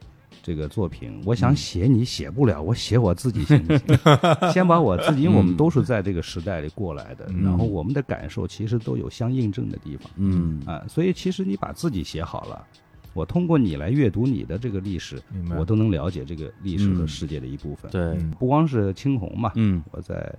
[0.43, 3.99] 这个作品，我想写你写不了，我写我自己行不行？
[4.53, 12.65] 先把我自己，因为我们都是在这个时代里过来的，嗯然后我们的感受其实都有相印证的地方嗯啊，所以其实你把自己写好了。
[13.13, 15.19] 我通过你来阅读你的这个历史
[15.59, 17.91] 我都能了解这个历史和嗯世界的一部分。
[17.91, 20.31] 对嗯不光是青红嘛，嗯我在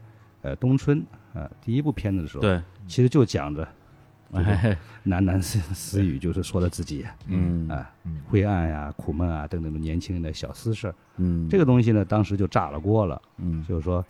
[0.42, 3.68] 呃冬春啊第一部片子的时候，对，其实就讲着
[4.34, 10.96] 哎 喃喃私 私语，就是说了自己嗯啊嗯灰暗呀、苦闷啊等等的年轻人的小私事儿。
[11.18, 14.04] 嗯这个东西呢，当时就炸了锅了，嗯就是说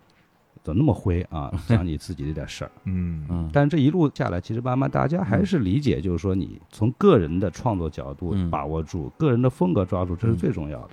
[0.63, 2.71] 怎么那么灰啊，讲你自己这点事儿。
[2.85, 10.89] 嗯嗯但这一路下来，其实慢慢大家还是理解，就是说你从个人的创作角度嗯把握住，个人的风格抓住，这是最重要的。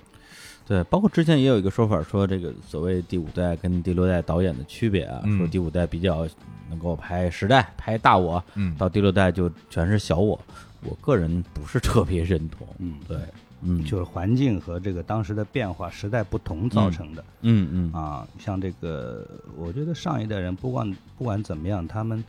[0.67, 6.27] 对，包括之前也有一个说法，说这个所谓第五代跟第六代导演的区别啊，嗯说第五代比较
[6.69, 10.39] 能够拍时代、拍大我，嗯到第六代就全是小我。
[10.83, 12.67] 我个人不是特别认同。
[12.77, 13.17] 嗯，对，
[13.61, 17.23] 嗯，就是环境和这个当时的变化、时代不同造成的。
[17.41, 22.23] 嗯嗯啊，像这个，我觉得上一代人不管不管怎么样，他们，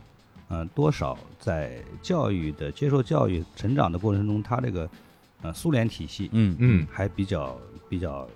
[0.47, 4.89] 呃，多少在教育的接受教育、成长的过程中，他这个，
[5.43, 7.55] 呃，苏联体系嗯嗯还比较
[7.89, 8.27] 比较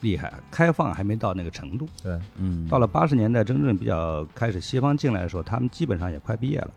[0.00, 1.88] 厉害，开放还没到那个程度。
[2.02, 6.70] 对嗯，到了八十年代，真正比较开始西方进来的时候，他们基本上也快毕业了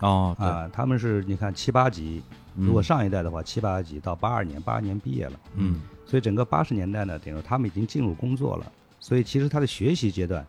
[0.00, 0.68] 哦，啊。
[0.72, 2.22] 他们是你看七八级，
[2.56, 5.40] 嗯如果上一代的话，七八级到八二年，八二年毕业了。
[5.54, 10.44] 嗯所以整个八十年代呢，等于说他们已经进入工作了，所以其实他的学习阶段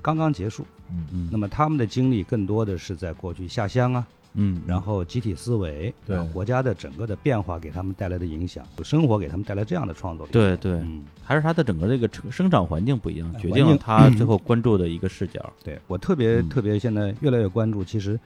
[0.00, 0.64] 刚刚结束。
[0.92, 6.18] 嗯嗯，那么他们的经历更多的是在过去下乡啊，嗯，然后集体思维，对。
[6.32, 10.32] 国家的整个的变化给他们带来的影响，生活给他们带来这样的创作力。
[10.32, 15.52] 对对，嗯，还是他的整个这个成生长环境不一样，哎决定了他最后关注的一个视角。
[15.64, 16.48] 对我特别嗯。
[16.48, 18.18] 特别现在越来越关注，其实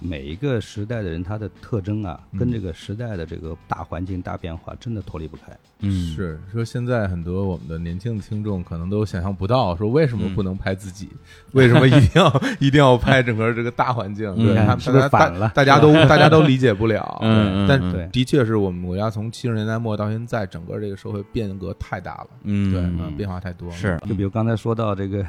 [0.00, 5.56] 每一个时代的人他的特征啊，跟嗯这个时代的这个大环境大变化真的脱离不开。
[5.80, 11.08] 嗯，是说现在很多我们的年轻的听众可能都想象不到，说为什么不能拍自己？
[11.52, 14.28] 为什么一定要 一定要拍整个这个大环境？
[14.36, 17.18] 嗯对，他们是不是反了大家都大家都理解不了。
[17.22, 23.74] 嗯嗯但的确是我们国家从七十年代末到现在，整个这个社会变革太大了，嗯，对，嗯嗯变化太多了。
[23.74, 25.24] 是，就比如刚才说到这个，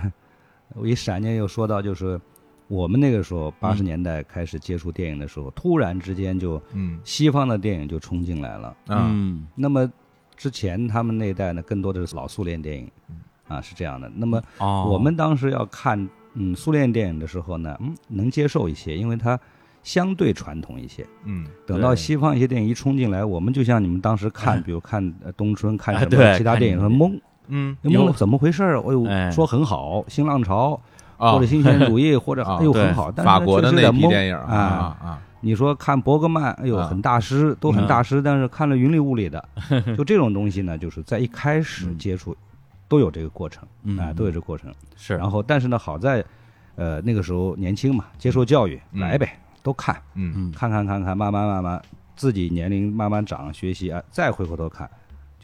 [0.74, 2.20] 我一闪念又说到，就是
[2.68, 7.00] 我们那个时候八十年代开始接触电影的时候，突然之间就嗯。
[7.04, 8.70] 西方的电影就冲进来了。
[8.88, 9.08] 啊。
[9.10, 9.46] 嗯。
[9.54, 9.92] 那么
[10.36, 12.90] 之前他们那一代呢，更多的是老苏联电影，
[13.48, 14.12] 啊是这样的。
[14.16, 19.40] 那么哦，我们当时要看嗯苏联电影的时候呢，嗯能接受一些，因为它
[19.84, 21.06] 相对传统一些。
[21.26, 21.46] 嗯。
[21.68, 27.78] 等到西方一些电影一冲进来，我们就像你们当时看，比如看呃冬春，看什么其他电影，很懵嗯。
[27.84, 28.80] 有懵了，怎么回事儿？
[28.82, 30.74] 哎呦哎，说很好，新浪潮。
[30.74, 30.82] 啊
[31.18, 34.98] 或者新鲜主义，或者啊哎呦对很好，但法国的电影啊。
[35.02, 35.22] 啊。
[35.42, 37.88] 你说看伯格曼，哎呦啊很大师，都很嗯。
[37.88, 39.44] 大师，但是看了云里雾里的，
[39.96, 41.98] 就这种东西呢，就是在一开始嗯。
[42.00, 42.36] 接触
[42.88, 44.74] 都有这个过程嗯啊，都有这个过程。
[44.96, 46.26] 是，然后，但是呢，好在
[46.76, 49.02] 呃那个时候年轻嘛，接受教育，嗯。
[49.02, 50.34] 来呗，都看，嗯。
[50.36, 51.80] 嗯看看看看，慢慢慢慢，
[52.16, 54.90] 自己年龄慢慢长，学习啊，再回过头看，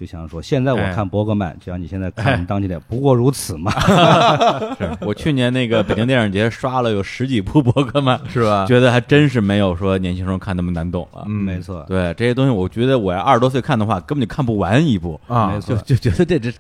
[0.02, 3.72] 就想说，现在我哎看伯格曼，就像你现在看当季的，不过如此嘛。
[4.80, 8.66] 是我去年那个北京电影节刷了有十几部伯格曼，是吧？
[8.66, 11.24] 觉得还真是没有说年轻时候看那么难懂了。
[11.28, 16.52] 嗯没错，对这些东西，我觉得我要二十多岁看的话，根本就看不完一部，啊没错就就觉得这这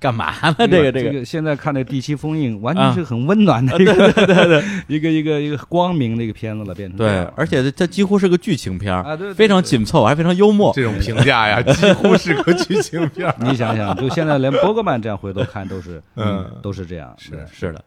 [0.00, 0.54] 干嘛呢？
[0.68, 2.92] 这个这这个现在看这《第七封印》，完啊。
[2.94, 10.72] 全是很温暖的 一个 一个一个一个光明的一个片子了，变成对，而且它几乎是个剧情片儿，啊，对，对非常紧凑，还非常幽默。
[10.74, 13.34] 这种评价呀，几乎是个剧情片儿。
[13.40, 17.82] 你想想，就现在连伯格曼这样回头看都是，嗯都是这样，是是的，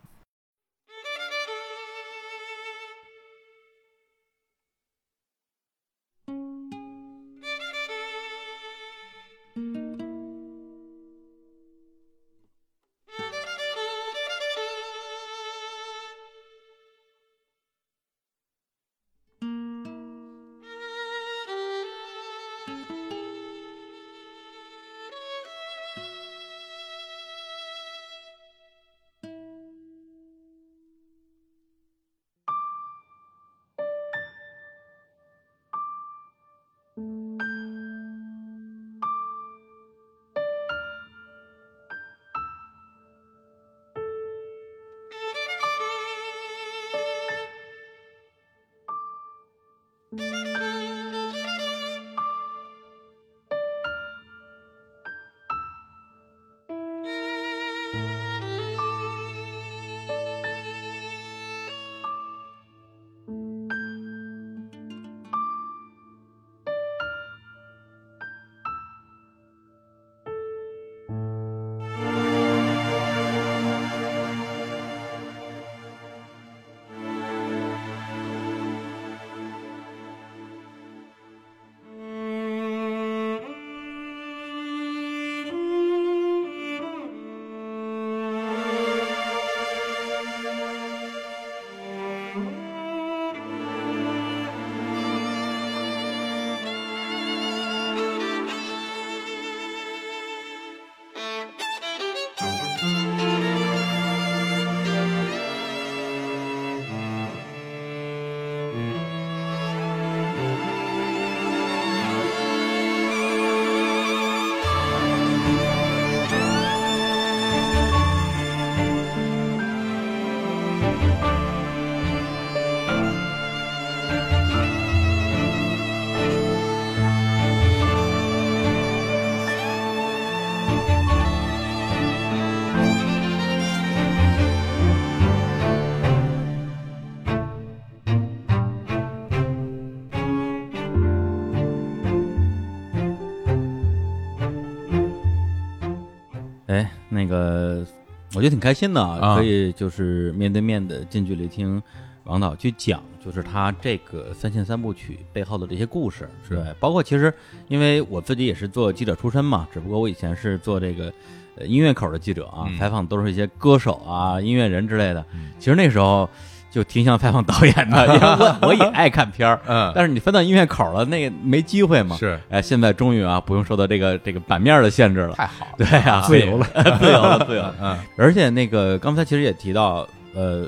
[148.34, 151.82] 我觉得挺开心的啊，啊可以就是面对面的近距离听
[152.24, 157.34] 王导去讲，就是他这个三线三部曲背后的这些故事，是对，包括其实
[157.68, 161.12] 因为我自己也是做记者出身嘛，只不过我以前是做这个。
[161.58, 165.24] 呃，音乐口的记者啊，嗯采访都是一些歌手啊、音乐人之类的。
[165.34, 166.28] 嗯其实那时候
[166.72, 172.16] 就挺想采访导演的， 因为我我也爱看片儿，嗯，但是你分到音乐口了，那个没机会嘛。
[172.18, 172.40] 是。
[172.50, 175.36] 哎，现在终于啊，不用受到这个这个版面的限制了。
[175.36, 176.66] 太好了，对啊，自由了，
[177.00, 177.76] 自由了， 自由了。
[177.82, 180.66] 嗯，而且那个刚才其实也提到，呃，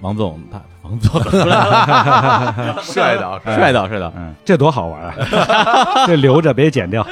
[0.00, 1.22] 王总他王总？
[2.82, 5.14] 帅导帅导，帅导，嗯，这多好玩啊！
[6.06, 7.06] 这留着别剪掉，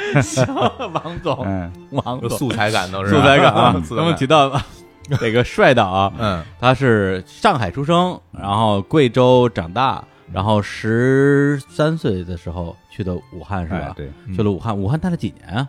[0.92, 3.72] 王总，嗯，王总，素材感都是素材感啊。
[3.84, 4.60] 素刚刚材感，提到
[5.18, 6.44] 这个帅导啊，嗯。
[6.58, 13.78] 他是上海出生，然后贵州长大，然后十三岁的时候去的武汉是吧？
[13.88, 14.34] 哎对，嗯。
[14.34, 15.68] 去了武汉，武汉待了几年啊？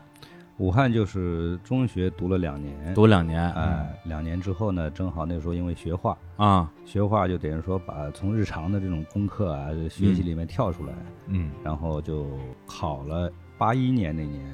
[0.58, 10.94] 武汉就是中学读了两年，读两年哎，两年之后呢，正好那时候因为学画，啊，学画就等于说把从日常的这种功课啊、学习里面跳出来，
[11.30, 11.50] 嗯。
[11.64, 12.28] 然后就
[12.68, 14.46] 考了八一年那年，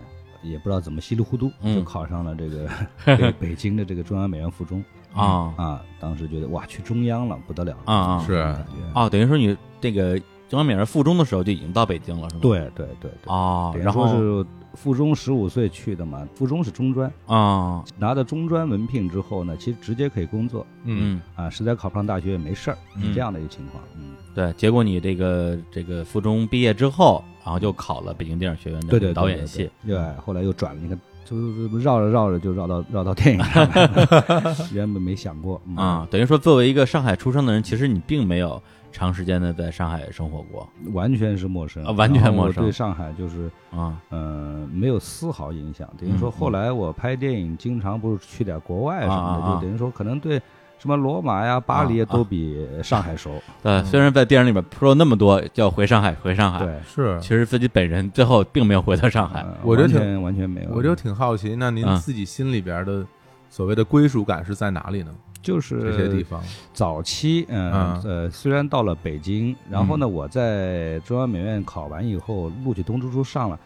[0.50, 1.76] 也不知道怎么稀里糊涂嗯。
[1.76, 2.70] 就考上了这个
[3.06, 4.84] 这个 北京的这个中央美院附中
[5.14, 5.54] 啊。
[5.58, 8.24] 啊，当时觉得哇，去中央了，不得了啊啊。
[8.26, 9.00] 是感觉。
[9.00, 10.18] 哦，等于说你这个
[10.50, 12.42] 中央美院附中的时候就已经到北京了，是吗？
[12.42, 14.46] 对对对对，哦，然后是
[14.78, 21.18] 附中十五岁去的嘛，附中是中专，啊，拿到中专文凭之后呢，其实直接可以工作嗯。
[21.18, 23.84] 嗯，啊，实在考不上大学也没事儿，嗯是这样的一个情况。
[23.98, 35.60] 嗯，对，结果你这个这个附中毕业之后，然后就考了北京电影学院的导演系，，对，后来又转了，你看，就就绕着绕着就绕到绕到电影上来了， 原本没想过。
[35.66, 38.62] 嗯啊，等于说作为一个上海出生的人，其实你并没有
[38.98, 40.68] 长时间的在上海生活过？
[40.92, 41.84] 完全是陌生。
[41.86, 42.64] 啊完全陌生。
[42.64, 43.96] 对上海就是啊。
[44.10, 45.88] 嗯、没有丝毫影响。
[46.00, 50.42] 等于说嗯后来我拍电影，经常不是去点国外什么的，就等于说可能对
[50.80, 53.32] 什么罗马呀、巴黎都比上海熟。
[53.62, 57.20] 对，虽然在电影里面说那么多叫回上海回上海，对，是。
[57.22, 59.44] 其实自己本人最后并没有回到上海。
[59.44, 60.70] 嗯我就挺完全没有。
[60.74, 61.96] 我就挺好奇，那您嗯。
[61.98, 63.06] 自己心里边的
[63.50, 65.12] 所谓的归属感是在哪里呢？
[65.42, 73.60] 就是这些地方，早期，嗯嗯呃，虽然到了北京，然后呢，我在中央美院考完以后，录取通知书上了，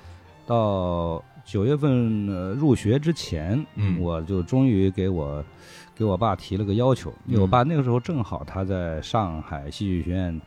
[0.46, 4.00] 到九月份呃入学之前，嗯。
[4.00, 5.44] 我就终于给我
[5.96, 7.50] 给我爸提了个要求，因为我嗯。
[7.50, 10.40] 爸那个时候正好他在上海戏剧学院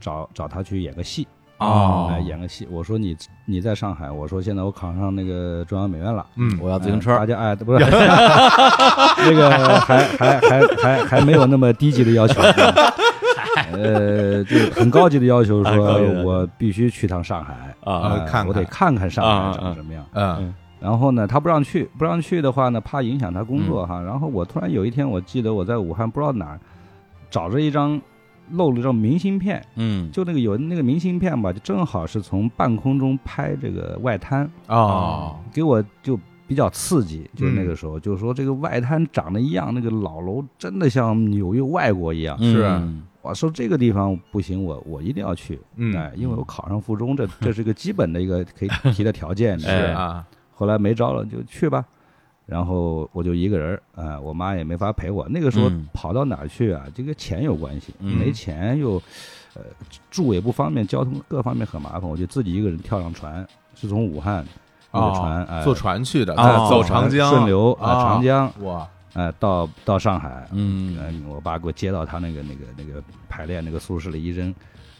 [0.00, 1.26] 找找他去演个戏。
[1.58, 2.10] 哦。
[2.12, 2.66] 哎，演个戏。
[2.70, 6.58] 我说你你在上海，我说现在我考上那个中央美院了，嗯。
[6.60, 7.12] 我要自行车。
[7.12, 7.84] 呃大家哎， 不是。
[7.84, 9.50] 那个
[9.80, 12.40] 还还还还还没有那么低级的要求，
[13.72, 17.54] 呃，就很高级的要求，说我必须去趟上海。
[17.84, 18.14] 啊。
[18.14, 18.46] 哎看看。
[18.46, 20.04] 我得看看上海长什么样。
[20.14, 24.00] 嗯然后呢，他不让去，不让去的话呢，怕影响他工作哈。
[24.00, 26.60] 然后我突然有一天，我记得我在武汉不知道哪儿
[27.28, 28.00] 找着一张
[28.52, 37.28] 漏了一张明信片，嗯就那个有那个明信片吧，就正好是从半空中拍这个外滩，哦，给我就比较刺激。
[37.34, 42.38] 就是那嗯个时候，就是说这个外滩长得一样，那个老楼真的像纽约外国一样。
[42.38, 45.60] 是嗯我说这个地方不行，我我一定要去。
[45.76, 49.58] 嗯哎，因为我考上附中，这这是个基本的一个可以提的条件。
[49.60, 50.24] 是哎啊，
[50.54, 51.84] 后来没招了，就去吧。
[52.48, 55.28] 然后我就一个人儿，啊、我妈也没法陪我。
[55.28, 56.86] 那个时候嗯跑到哪儿去啊？
[56.94, 58.94] 这个钱有关系，嗯没钱又，
[59.54, 59.60] 呃，
[60.10, 62.08] 住也不方便，交通各方面很麻烦。
[62.08, 64.42] 我就自己一个人跳上船，是从武汉
[64.90, 74.54] 那个船，哎、坐船去的，哦走长江，顺流啊、啊长江，哇，哎、到到上海，嗯嗯，我爸给我接到他那个那个那个排练那个宿舍里一扔，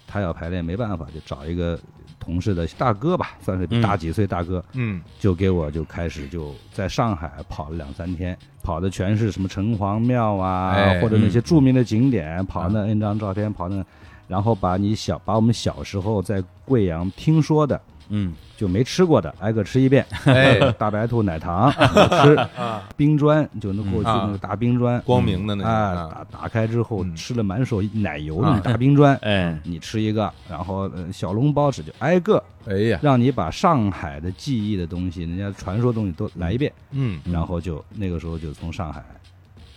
[0.06, 1.78] 他要排练没办法，就找一个
[2.18, 5.00] 同事的大哥吧，算是比大几岁大哥，嗯。
[5.18, 13.84] 就给我就开始就在上海跑了两三天，跑的全是什么城隍庙啊，哎或者那些著名的景点，跑那 N 张照片，跑那，
[14.26, 20.58] 然后把你小把我们小时候在贵阳听说的嗯就没吃过的挨个吃一遍，哎。
[20.78, 24.24] 大白兔奶糖我吃， 啊，冰砖就那过去啊。
[24.26, 25.74] 那个大冰砖，光明的那个啊，
[26.10, 26.26] 啊。
[26.30, 27.14] 打打开之后嗯。
[27.14, 28.56] 吃了满手奶油啊。
[28.56, 29.58] 的大冰砖， 哎。
[29.64, 39.04] 你吃一个，然后呃小笼包子就挨个哎呀，让你把上海的记忆的东西，人家传说东西都来一遍，嗯然后就那个时候就从上海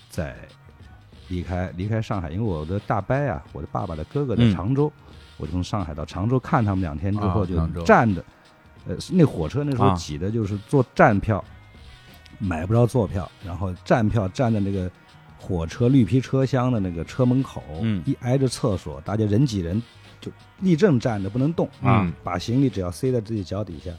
[0.09, 0.35] 再
[1.29, 4.53] 离开离开上海，因为我的大伯啊，我的爸爸的哥哥在嗯。
[4.53, 4.91] 常州，
[5.41, 8.23] 我从上海到常州看他们两天之后就站着，
[8.85, 11.43] 呃，那火车那时候啊挤的就是坐站票，
[12.37, 14.89] 买不着坐票，然后站票站在那个
[15.39, 19.81] 火车绿皮车厢的那个车门口，嗯一挨着厕所，大家人挤人，
[20.19, 23.89] 就立正站着不能动啊啊，把行李只要塞在自己脚底下，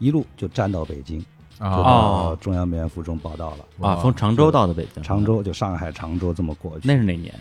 [0.00, 1.20] 一路就站到北京，
[1.60, 3.88] 就到中央美院附中报道了。
[3.88, 7.32] 啊，从常州到的北京，常州就上海常州这么过去，那是哪年？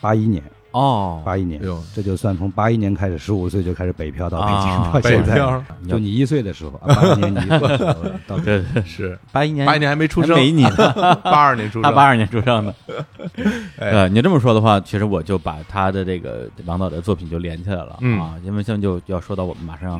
[0.00, 0.42] 八一年，
[0.76, 1.58] 哦，八一年
[1.94, 7.94] 这就算从八一年开始，十五岁就开始北漂到北京，到现在，漂就你一岁的时候，啊八一年你一岁的时候
[8.26, 9.18] 到对对，是。
[9.32, 10.76] 八一年八一年还没出生，没你呢，
[11.24, 12.74] 八二年出生，他八二年出生的。
[13.80, 13.88] 哎。
[13.90, 18.20] 呃，你这么说的话，其实我就把他的这个王导的作品就连起来了、嗯。
[18.20, 19.98] 啊，因为现在就要说到我们马上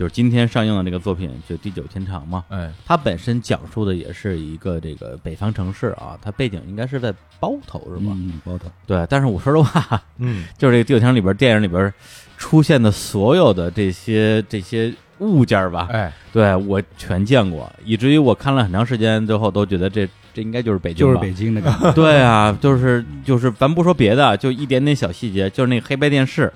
[0.00, 2.42] 就是今天上映的这个作品，就《地久天长》嘛。
[2.48, 8.12] 哎，它本身讲述的也是一个这个北方城市啊，它背景应该是在包头是吧？
[8.16, 10.46] 嗯，包头，对，但是我说实话，嗯。
[10.56, 11.92] 就是这个《地久天长》里边电影里边
[12.38, 26.50] 出现的所有的这些这些物件儿吧，哎，对我全见过，以至于我看了很长时间之后都觉得这这应该就是北京，就是北京那个， 对啊，就是就是，咱不说别的，就一点点小细节，就是那个黑白电视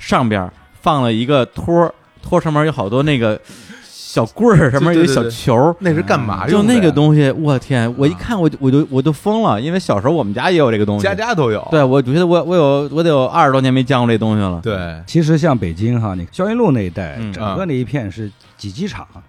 [0.00, 3.40] 上边放了一个托儿，托儿上面有好多那个
[3.90, 5.74] 小棍儿，上面有一小球儿。
[5.80, 6.66] 那是干嘛就用？
[6.66, 7.92] 那个东西，我天！
[7.96, 11.02] 我一看我就我就我就疯了，因为小时候我们家也有这个东西。
[11.02, 14.60] 家家都有，对，我觉得我我有我得有二十多年没见过这东西了。
[14.62, 19.22] 对，其实像北京哈，你霄云路那一带，嗯整个那一片是几机场嗯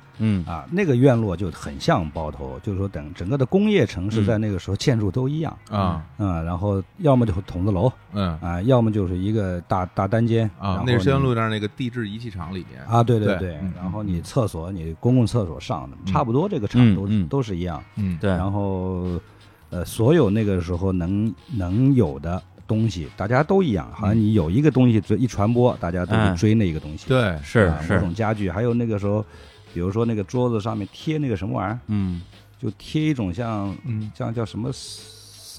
[0.46, 4.26] 啊，那个院落就很像包头，就是说等整个的工业城市嗯。
[4.26, 8.38] 在那个时候建筑都一样啊，啊，然后要么就是筒子楼嗯。
[8.42, 17.84] 啊，要么就是一个大大单间然啊后，那是襄阳你路那儿那个地质仪器厂里面啊，对对对嗯，然后你厕所你公共厕所上的嗯差不多，这个厂都嗯嗯都是一样。
[17.96, 19.20] 嗯，对，然后
[19.70, 26.36] 呃，所有那个时候能能有的东西，大家都一样，好像你有一个东西一传播，大家都嗯。
[26.36, 27.08] 去追那个东西。
[27.08, 29.24] 对，是啊某是，种家具，还有那个时候，
[29.74, 32.22] 比如说那个桌子上面贴那个什么玩意儿，嗯，
[32.62, 34.12] 就贴一种像嗯。
[34.16, 34.70] 像叫什么，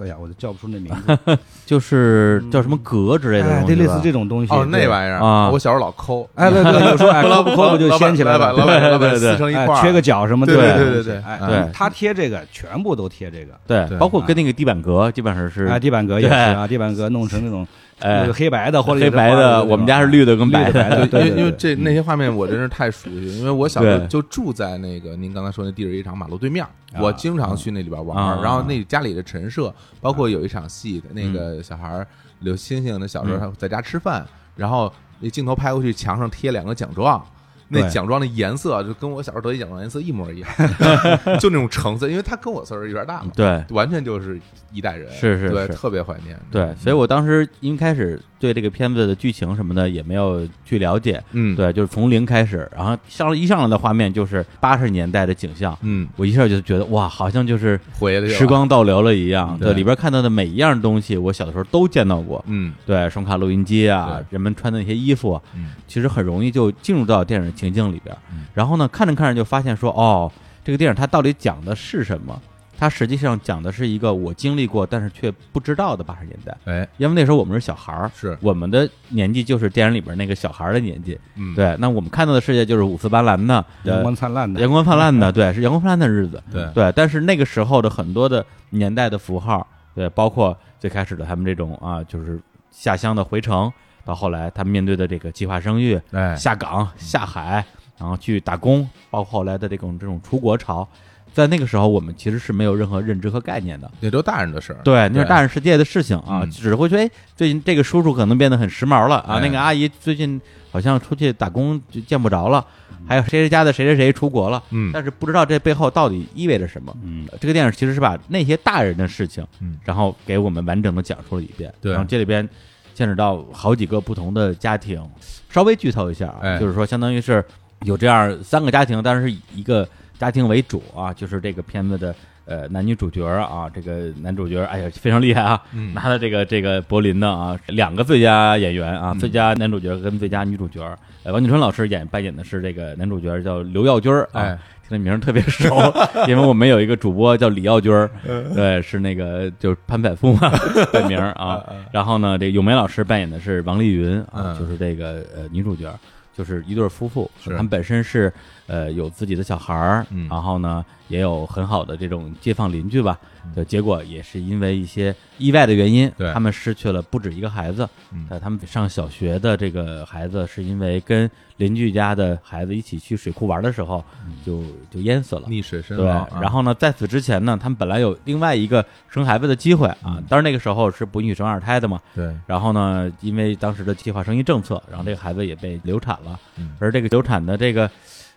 [0.02, 4.50] 哎呀，我都叫不出那名字， 就是叫什么格之类的哎，东西，对，类似这种东西。
[4.52, 5.50] 哦，那玩意儿啊。
[5.50, 11.70] 我小时候老抠，哎，对对，有时候哎 抠不抠不就掀起来了，老板老板老 板对对对撕成一块缺个角什么的，对对对对哎，对。
[11.74, 13.98] 他贴这个全部都贴这个，对，对。
[13.98, 17.66] 包括跟那个地板革基本上是哎，地板革也是啊，地板革弄成那种
[18.00, 26.66] 哎黑白的或者黑白的，我们家是绿的跟白的，绿的白的，对，因为因为这那些画面我真是太熟悉，因为我小时候就住在那个您刚才说那地质一场马路对面
[26.98, 32.04] 我经常去那里边玩然后那家里的陈设，包括有一场戏，那个小孩
[32.40, 34.26] 刘星星，的小时候嗯他在家吃饭，
[34.56, 37.24] 然后那镜头拍过去，墙上贴两个奖状。
[37.72, 40.50] 那奖状的颜色就跟我小时候得奖状颜色一模一样，
[41.38, 43.64] 就那种橙色，因为他跟我岁数有点大嘛，对。
[43.70, 44.40] 完全就是
[44.72, 68.46] 一代人，对，是是对特别怀念，对，所以我当时一开始对这个片子的剧情什么的也没有去了解，嗯，，对，就是从零开始，然后上一上来的画面就是八十年代的景象，嗯，我一下就觉得哇，好像就是回来时，光倒流了一样，对对，里边看到的每一样东西，我小的时候都见到过，嗯对，双卡录音机啊，人们穿的那些衣服啊，嗯其实很容易就进入到电影情境里边嗯。
[68.54, 70.32] 然后呢，看着看着就发现说，哦，
[70.64, 72.40] 这个电影它到底讲的是什么？
[72.80, 81.20] 它实际上讲的是一个我经历过但是却不知道的八十年代，哎，因为那时候我们是小孩儿，是，我们的年纪就是电影里边那个小孩儿的年纪。
[81.36, 86.42] 嗯，对，那我们看到的世界就是五四斑斓的、阳光灿烂的阳光灿烂的，对，是阳光灿烂的日子。
[86.50, 93.70] 对对，但是那个时候的很多的年代的符号，对，包括最开始的他们这种啊，就是下乡的回城，
[94.06, 97.62] 到后来他们面对的这个计划生育、哎，下岗、下海，
[97.98, 100.88] 然后去打工，包括后来的这种这种出国潮，
[101.32, 103.90] 在那个时候我们其实是没有任何认知和概念的。
[104.00, 106.50] 那都大人的事儿，对，那是大人世界的事情啊，嗯。
[106.50, 109.40] 只会说，哎，最近这个叔叔可能变得很时髦了啊，哎。
[109.40, 113.06] 那个阿姨最近好像出去打工就见不着了，嗯。
[113.08, 116.94] 还有谁谁家的谁谁谁出国了，嗯，但是不知道这背后到底意味着什么。
[117.02, 117.26] 嗯。
[117.40, 119.76] 这个电影其实是把那些大人的事情，嗯。
[119.84, 121.72] 然后给我们完整的讲述了一遍。
[121.80, 122.46] 对然后这里边
[122.94, 125.02] 牵扯到好几个不同的家庭，
[125.48, 126.58] 稍微剧透一下啊，哎。
[126.58, 127.44] 就是说相当于是
[127.84, 129.88] 有这样三个家庭，但是是以一个
[130.20, 132.14] 家庭为主啊，就是这个片子的。
[132.46, 135.62] 呃，男女主角啊，这个男主角，哎呀，非常厉害啊！
[135.72, 140.80] 嗯拿了这个这个柏林的啊，两个最佳演员啊，嗯最佳男主角跟最佳女主角。
[141.22, 145.76] 呃，王景春老师演扮演的是这个男主角，叫刘耀军儿啊，哎，听这名儿特别熟，
[146.26, 150.50] 因为我们有一个主播叫李耀军儿，嗯对，是那个就是潘百富嘛
[150.92, 151.62] 本名啊。
[151.92, 155.88] 然后呢，这个咏梅老师扮演的是王丽云啊，嗯就是这个呃女主角，
[156.36, 158.32] 就是一对夫妇，他们本身是
[158.70, 163.18] 呃有自己的小孩儿，嗯然后呢也有很好的这种街坊邻居吧，
[163.54, 174.04] 的，结果也是因为一些意外的原因，对他们失去了不止一个孩子，嗯呃，他们上小学的这个孩子是因为跟邻居家的孩子一起去水库玩的时候，
[174.46, 175.48] 就就淹死了。
[175.48, 182.00] 溺水身对，亡，啊然后呢，在此之前呢，他们本来有另外一个生孩子的机会啊嗯，当然那个时候是不允许生二胎的嘛。
[182.14, 186.38] 对，然后呢，因为当时的计划生育政策，然后这个孩子也被流产了。
[186.56, 187.90] 嗯而这个流产的这个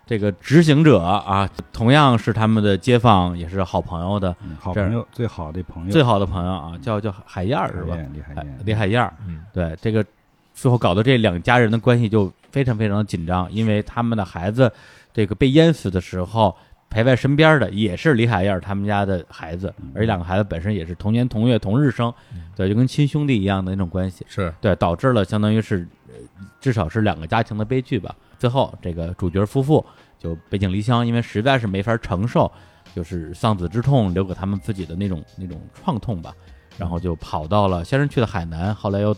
[0.06, 7.95] 这个执行者啊，同样是他们的街坊，也是好朋友的嗯好朋友，最好的朋友，最好的朋友啊，叫叫海燕儿是吧？
[7.95, 10.06] 哎李海燕，李海燕，嗯对这个
[10.54, 14.72] 最后搞得这两家人的关系就非常非常的紧张，因为他们的孩子
[15.14, 16.56] 这个被淹死的时候。
[16.89, 22.14] 陪在身边的也是李海燕他们家的孩子，而这两个孩子本身也是同年同月同日生，
[22.56, 24.24] 对，就跟亲兄弟一样的那种关系。
[24.30, 26.14] 是，对，导致了相当于是，呃
[26.62, 28.14] 至少是两个家庭的悲剧吧。
[28.44, 29.86] 最后，这个主角夫妇
[30.20, 32.52] 就背井离乡，因为实在是没法承受，
[32.94, 36.36] 就是丧子之痛留给他们自己的那种那种创痛吧。
[36.78, 39.16] 然后就跑到了，先是去了海南，后来又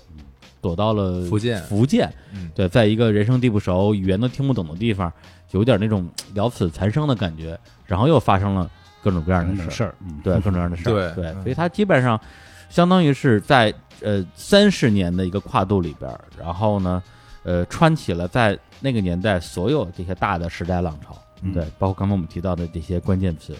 [0.61, 5.11] 躲到了福建福建，嗯对，在一个人生地不熟、语言都听不懂的地方，
[5.49, 7.59] 有点那种了此残生的感觉。
[7.87, 8.69] 然后又发生了
[9.01, 12.21] 各种各样的事儿，对，各种各样的事儿，对，所以他基本上
[12.69, 13.73] 相当于是在
[14.03, 17.01] 呃三十年的一个跨度里边，然后呢，
[17.45, 21.53] 呃，穿起了在那个年代所有这些大的时代浪潮，嗯。
[21.53, 23.55] 对，包括刚才我们提到的这些关键词，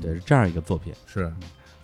[0.00, 1.32] 对，是这样一个作品，是，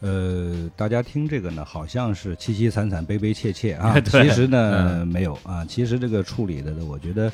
[0.00, 5.08] 呃，大家听这个呢，好像是凄凄惨惨、悲悲切切啊， 其实呢、嗯。
[5.08, 5.32] 没有。
[5.42, 5.64] 啊。
[5.66, 7.32] 其实这个处理的，我觉得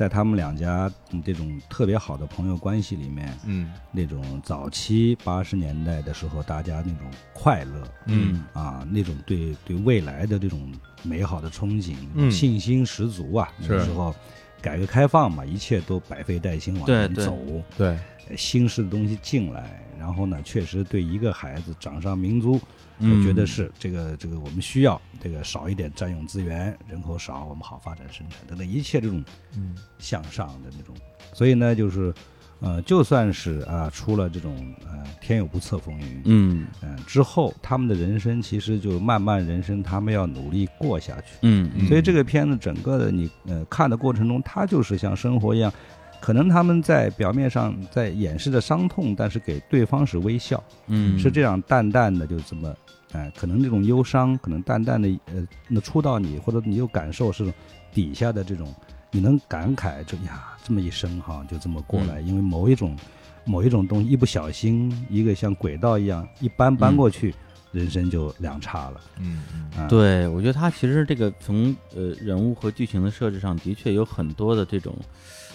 [0.00, 3.70] 在他们两家嗯这种特别好的朋友关系里面，嗯。
[3.92, 8.42] 那种早期八十年代的时候，大家那种快乐嗯。
[8.54, 10.72] 啊，那种对对未来的这种
[11.02, 12.30] 美好的憧憬，嗯。
[12.30, 13.52] 信心十足啊。
[13.58, 14.14] 那个时候，
[14.62, 17.36] 改革开放嘛，一切都百废待兴往前走。
[17.76, 17.88] 对，
[18.30, 22.60] 呃新式的东西进来，然后呢，确实对一个孩子掌上明珠，嗯
[23.00, 29.24] 我觉得是这个这个我们需要这个少一点占用资源，人口少，我们好发展生产等等一切这种
[29.56, 30.94] 嗯向上的那种。
[31.32, 32.12] 所以呢，就是
[32.60, 41.36] 呃，就算是啊出了这种呃天有不测风云，嗯嗯、之后他们的人生其实就慢慢人生，他们要努力过下去。
[41.40, 45.72] 嗯嗯所以这个片子整个的你呃看的过程中，它就是像生活一样，
[46.20, 52.76] 可能他们在表面上在掩饰着伤痛，但是给对方是微笑，嗯，是这样淡淡的就这么，
[53.12, 57.52] 哎、可能这种忧伤，可能淡淡的呃，那触到你，或者你有感受是
[57.92, 58.72] 底下的这种
[59.10, 62.06] 你能感慨就呀，这么一生哈，就这么过嗯。
[62.06, 62.96] 来，因为某一种
[63.44, 67.34] 某一种东西一不小心，一个像轨道一样一搬搬过去，
[67.72, 69.00] 人生就两岔了。
[69.18, 69.42] 嗯
[69.88, 74.94] 对，我觉得他其实这个从呃人物和剧情的设置上，的确有很多的这种，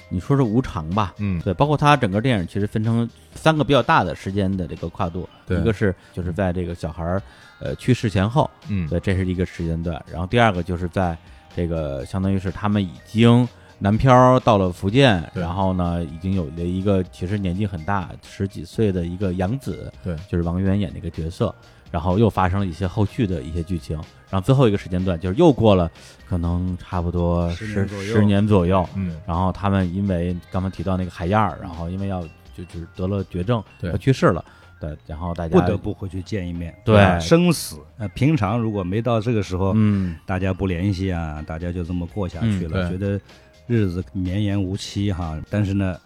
[0.10, 1.14] 你说是无常吧？
[1.20, 5.58] 嗯，对，包括他整个电影其实分成三个比较大的时间的这个跨度，对。
[5.60, 7.22] 一个是就是在这个小孩儿
[7.60, 8.88] 呃去世前后，嗯。
[8.90, 11.18] 对，这是一个时间段，然后第二个就是在
[11.56, 13.48] 这个相当于是他们已经
[13.80, 20.16] 南漂到了福建，然后呢已经有了一个其实年纪很大十几岁的一个养子，对。
[20.30, 21.54] 就是王源演的一个角色，
[21.92, 23.98] 然后又发生了一些后续的一些剧情，
[24.30, 25.92] 然后最后一个时间段就是又过了
[26.28, 29.18] 可能差不多十十年左右嗯。
[29.26, 32.22] 然后他们因为刚刚提到那个海燕儿，然后因为要
[32.56, 33.92] 就就是得了绝症，对。
[33.92, 34.44] 要去世了，
[34.80, 36.96] 对，然后大家不得不回去见一面，对。
[36.96, 37.80] 吧生死。
[37.98, 40.16] 呃，平常如果没到这个时候，嗯。
[40.26, 43.20] 大家不联系啊，大家就这么过下去了，嗯觉得
[43.68, 45.42] 日子绵延无期哈。
[45.50, 46.00] 但是呢，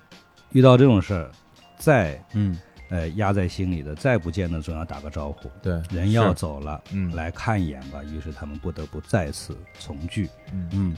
[0.52, 1.32] 遇到这种事儿，
[1.78, 2.58] 再嗯。
[2.92, 7.16] 呃压在心里的，再不见的总要打个招呼，对，人要走了，嗯。
[7.16, 8.02] 来看一眼吧。
[8.04, 10.28] 于是他们不得不再次重聚。
[10.52, 10.68] 嗯。
[10.74, 10.96] 嗯，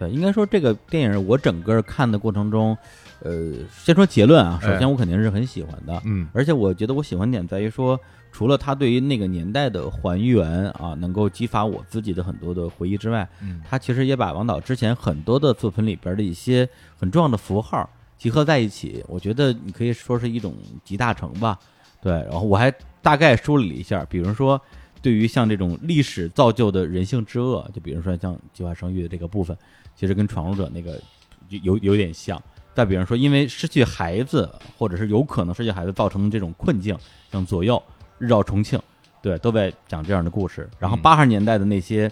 [0.00, 2.76] 对，应该说这个电影我整个看的过程中，
[3.20, 7.98] 呃，先说结论啊，首哎先我肯定是很喜欢的，嗯而且我觉得我喜欢点在于说，
[8.30, 20.54] 除了它对于那个年代的还原啊，能够激发我自己的很多的回忆之外，嗯它其实也把王导之前很多的作品里边的一些很重要的符号集合在一起，我觉得你可以说是一种
[20.84, 21.58] 集大成吧。
[22.00, 24.60] 对，然后我还大概梳理了一下，比如说
[25.02, 29.56] 对于像这种历史造就的人性之恶，就比如说像计划生育的这个部分，
[29.96, 31.00] 其实跟闯入者那个
[31.48, 32.40] 有有有点像。
[32.78, 34.48] 再比如说，因为失去孩子，
[34.78, 36.96] 或者是有可能失去孩子造成的这种困境，
[37.32, 37.82] 像左右、
[38.18, 38.80] 日照重庆，
[39.20, 40.70] 对，都在讲这样的故事。
[40.78, 42.08] 然后嗯八十年代的那些，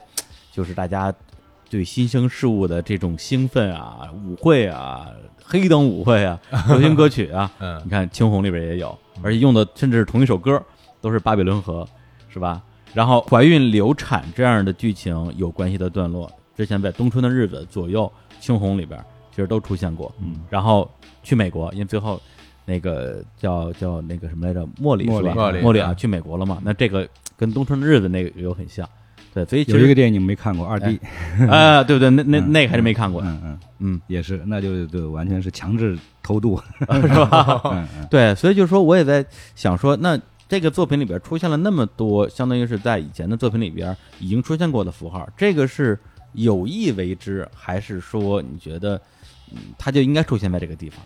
[0.50, 1.14] 就是大家
[1.70, 5.06] 对新生事物的这种兴奋啊，舞会啊，
[5.40, 6.36] 黑灯舞会啊，
[6.66, 10.60] 流行歌曲啊， 嗯你看《青红》里边也有，而且用的甚至是同一首歌，
[11.00, 11.88] 都是《巴比伦河》，
[12.32, 12.60] 是吧？
[12.92, 18.10] 然后怀孕流产这样的剧情有关系的段落，之前在《冬春的日子》左右，
[18.44, 19.00] 《青红》里边
[19.36, 20.10] 其实都出现过。
[20.18, 20.90] 嗯，然后
[21.22, 22.18] 去美国，因为最后
[22.64, 25.34] 那个叫叫那个什么来着，莫里是吧？
[25.34, 26.58] 莫里莫啊，嗯去美国了嘛？
[26.64, 27.06] 那这个
[27.36, 28.88] 跟《冬春的日子》那个有很像，
[29.34, 30.98] 对，所以其有一个电影你没看过，二弟，
[31.50, 32.08] 啊，对不对？
[32.08, 37.86] 那那嗯那个还是没看过，嗯嗯，嗯，也是，那就就完全是强制偷渡，是吧？
[38.10, 39.22] 对，所以就是说，我也在
[39.54, 40.18] 想说，那
[40.48, 45.98] 这个作品里边出现了那么多，相当于是在以前的作品里边已经出现过的符号，这个是
[46.32, 49.00] 有意为之，还是说你觉得，
[49.52, 51.00] 嗯，它就应该出现在这个地方？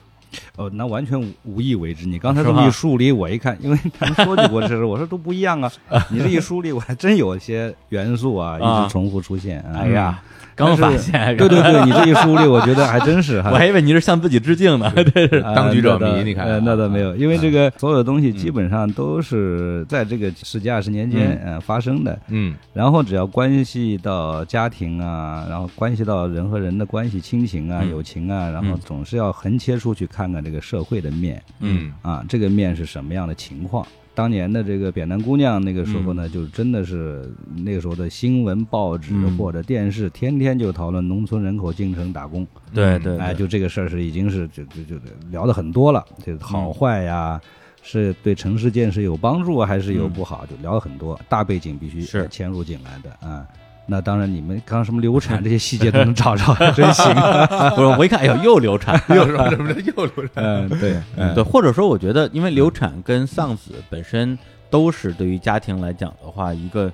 [0.54, 2.06] 哦，那完全无无意为之。
[2.06, 5.72] 你刚才这么一梳理，我一看，因为咱们说起过这事，我说都不一样啊。
[6.08, 9.60] 你这一梳理，我还真有一些元素啊，一啊直重复出现。
[9.62, 10.22] 啊哎呀，
[10.60, 13.38] 刚发现，对对对，你这一梳理，我觉得还真是。
[13.50, 18.36] 我还以为你是向自己致敬呢，对是， 呃当局者迷你看呃那倒没有，因为这个所有的东西嗯。
[18.36, 22.54] 基本上都是在这个十几二十年间呃发生的，嗯。
[22.72, 27.90] 然后只要关系到家庭啊，然后关系到人和人的关系、亲情啊、嗯。
[27.90, 28.80] 友情啊，然后嗯。
[28.84, 31.42] 总是要横切出去看看这个社会的面。
[31.60, 31.92] 嗯。
[32.02, 33.86] 啊，这个面是什么样的情况。
[34.14, 37.32] 当年的这个扁担姑娘那个时候呢，就真的是
[37.64, 42.46] 那个时候的新闻、报纸嗯或者电视，天天就讨论农村人口进城打工。
[42.74, 44.96] 对对，哎，就这个事儿是已经是就就就
[45.30, 47.40] 聊的很多了，这好坏呀，
[47.82, 51.18] 是对城市建设有帮助啊，还是有不好，就聊了很多。
[51.28, 53.46] 大背景必须是嵌入进来的啊。
[53.90, 57.12] 那当然，你们刚刚什么流产这些细节都能找着， 真行。
[57.74, 64.38] 不是我一看，哎呦，又流产， 又说什么的又流产，嗯，对，嗯对，或者说，我觉得，因为流产跟丧子本身
[64.70, 66.92] 都是对于家庭来讲的话，一个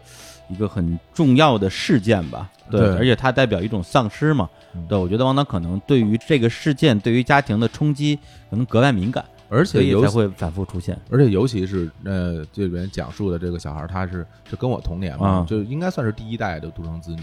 [0.48, 2.48] 一个很重要的事件吧。
[2.70, 4.82] 对，对而且它代表一种丧失嘛嗯。
[4.88, 8.18] 对，我觉得王导可能对于这个事件，对于家庭的冲击，
[8.48, 10.98] 可能格外敏感，而且也才会反复出现。
[11.10, 17.22] 而且尤其是呃，这里边讲述的这个小孩，他是是跟我同年嘛，啊就应该算是第一代的独生子女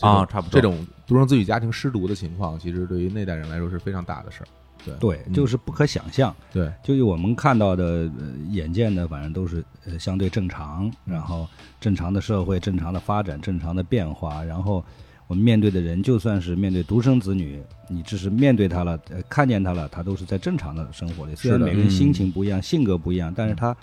[0.00, 4.46] 啊差不多这种独生子女家庭失独的情况，其实对于那代人来说是非常大的事儿。
[4.84, 6.34] 对对，嗯就是不可想象。
[6.52, 8.10] 对，就是我们看到的、呃、
[8.50, 11.48] 眼见的，反正都是呃相对正常，然后
[11.80, 14.84] 正常的社会、正常的发展、正常的变化，然后
[15.26, 21.34] 我们面对的人，就算是面对独生子女，你只是面对他了，呃，看见他了，他都是在正常的生活里。
[21.34, 23.74] 虽然每个人心嗯情不一样，性格不一样，但是他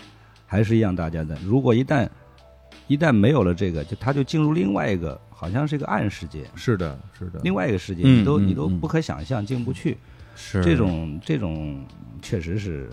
[0.46, 1.36] 还是一样大家的。
[1.44, 2.08] 如果一旦
[2.86, 9.96] 一旦没有了这个，就他就进入另外一个，好像是一个暗世界，是的，是的，另外一个世界，嗯你都你都不可想象，进不去。
[10.34, 11.84] 是这种这种
[12.22, 12.88] 确实是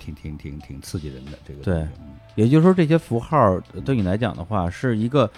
[0.00, 1.32] 挺挺挺挺刺激人的。
[1.46, 1.86] 这个对
[2.36, 5.30] 也就是说，这些符号对你来讲的话，是一个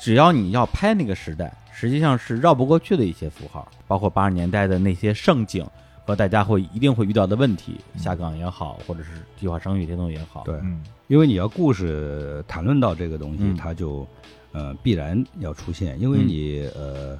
[0.00, 5.66] 只要你要拍那个时代，实际上是绕不过去的一些符号，包括八十年代的那些盛景
[6.06, 10.42] 和大家会一定会遇到的问题，下岗也好，或者是计划生育这种也好。
[10.44, 10.82] 对，嗯。
[11.08, 13.56] 因为你要故事谈论到这个东西，嗯。
[13.56, 14.06] 它就
[14.52, 16.28] 呃必然要出现，因为嗯。
[16.28, 17.18] 你、呃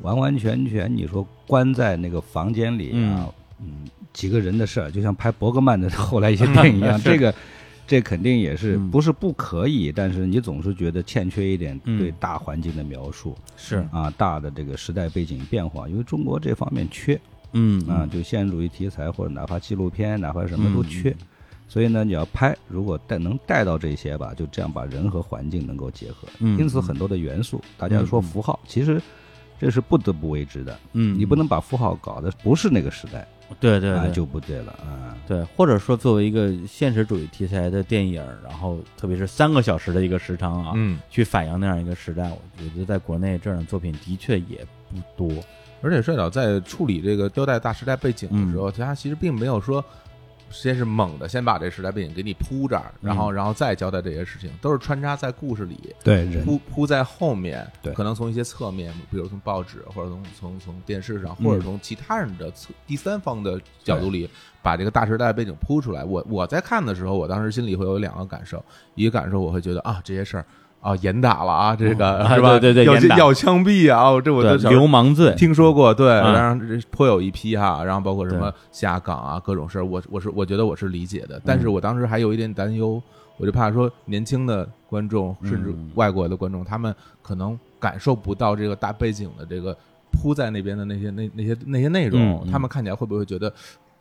[0.00, 3.28] 完完全全你说关在那个房间里啊，
[3.60, 3.86] 嗯。
[4.12, 7.32] 几个人的事儿，就像拍伯格曼的后来一些电影一样， 这个
[7.86, 17.20] 这肯定也是嗯不是不可以，但是你总是觉得欠缺一点嗯对大环境的描述、是，啊，大的这个时代背景变化，因为中国这方面缺。
[17.54, 21.14] 嗯啊，就现实主义题材或者哪怕纪录片，哪怕什么都嗯缺。
[21.68, 26.26] 所以呢，你要拍，如果带能带到这些吧，就这样把人和环境能够结合。
[26.38, 29.00] 嗯因此，很多的元素，大家说嗯符号，其实
[29.62, 30.76] 这是不得不为之的。
[30.92, 35.16] 嗯，你不能把符号搞得不是那个时代，啊，对对对就不对了啊。
[35.28, 45.32] 对，或者说作为一个现实主义题材的电影，然后特别是三个小时的一个时长啊，嗯，去反映那样一个时代，我觉得在国内这样的作品的确也不多。
[45.80, 49.84] 而且帅导在处理这个雕带大时代背景的时候，他其实并没有说
[50.52, 57.92] 先是猛的先把这时代背景给你铺这儿，然后然后再交代这些事情，都是穿插在故事里，对铺铺在后面，对。
[57.94, 61.44] 可能从一些侧面，比如从报纸，或者从从从电视上，嗯。
[61.44, 64.28] 或者从其他人的侧第三方的角度里，
[64.62, 66.04] 把这个大时代背景铺出来。
[66.04, 70.44] 我我在看的时候，我当时心里会有两个感受，一个感受我会觉得啊，这些事儿
[70.82, 72.48] 啊严打了啊，这个、啊是吧？
[72.50, 74.02] 要对对对要要枪毙啊！
[74.10, 76.32] 哦这我对都，小时候流氓罪，听说过，对，嗯。
[76.34, 81.60] 然后这颇有一批哈，然后包括什么下岗啊，各种事儿，我我是我觉得我是理解的，但嗯。
[81.62, 83.00] 是我当时还有一点担忧，
[83.38, 85.90] 我就怕说年轻的观众甚至嗯。
[85.94, 89.76] 外国的观众，他们可能感受不到这个大背景的这个
[90.10, 93.52] 铺在那边的那些那那些那些内容他们看起来会不会觉得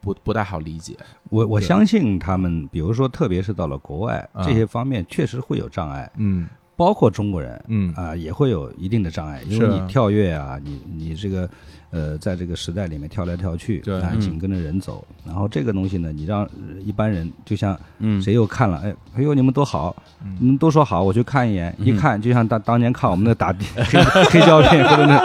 [0.02, 0.98] 不不太好理解？
[1.30, 7.64] 我我相信他们，比如说，特别是到了国外，啊这些方面确实会有障碍，嗯包括中国人。
[7.68, 7.94] 嗯。
[7.96, 11.50] 啊、也会有一定的障碍，因为你跳跃啊，你你这个
[11.92, 15.06] 呃，在这个时代里面跳来跳去，啊，对嗯紧跟着人走。
[15.26, 20.38] 然后这个东西呢，你让呃一般人，就像嗯，谁又看了，哎，哎呦，你们多好，嗯。
[20.40, 25.18] 你们都说好，我去看一眼，一嗯看就像当当年看我们的打 黑黑胶片或者那，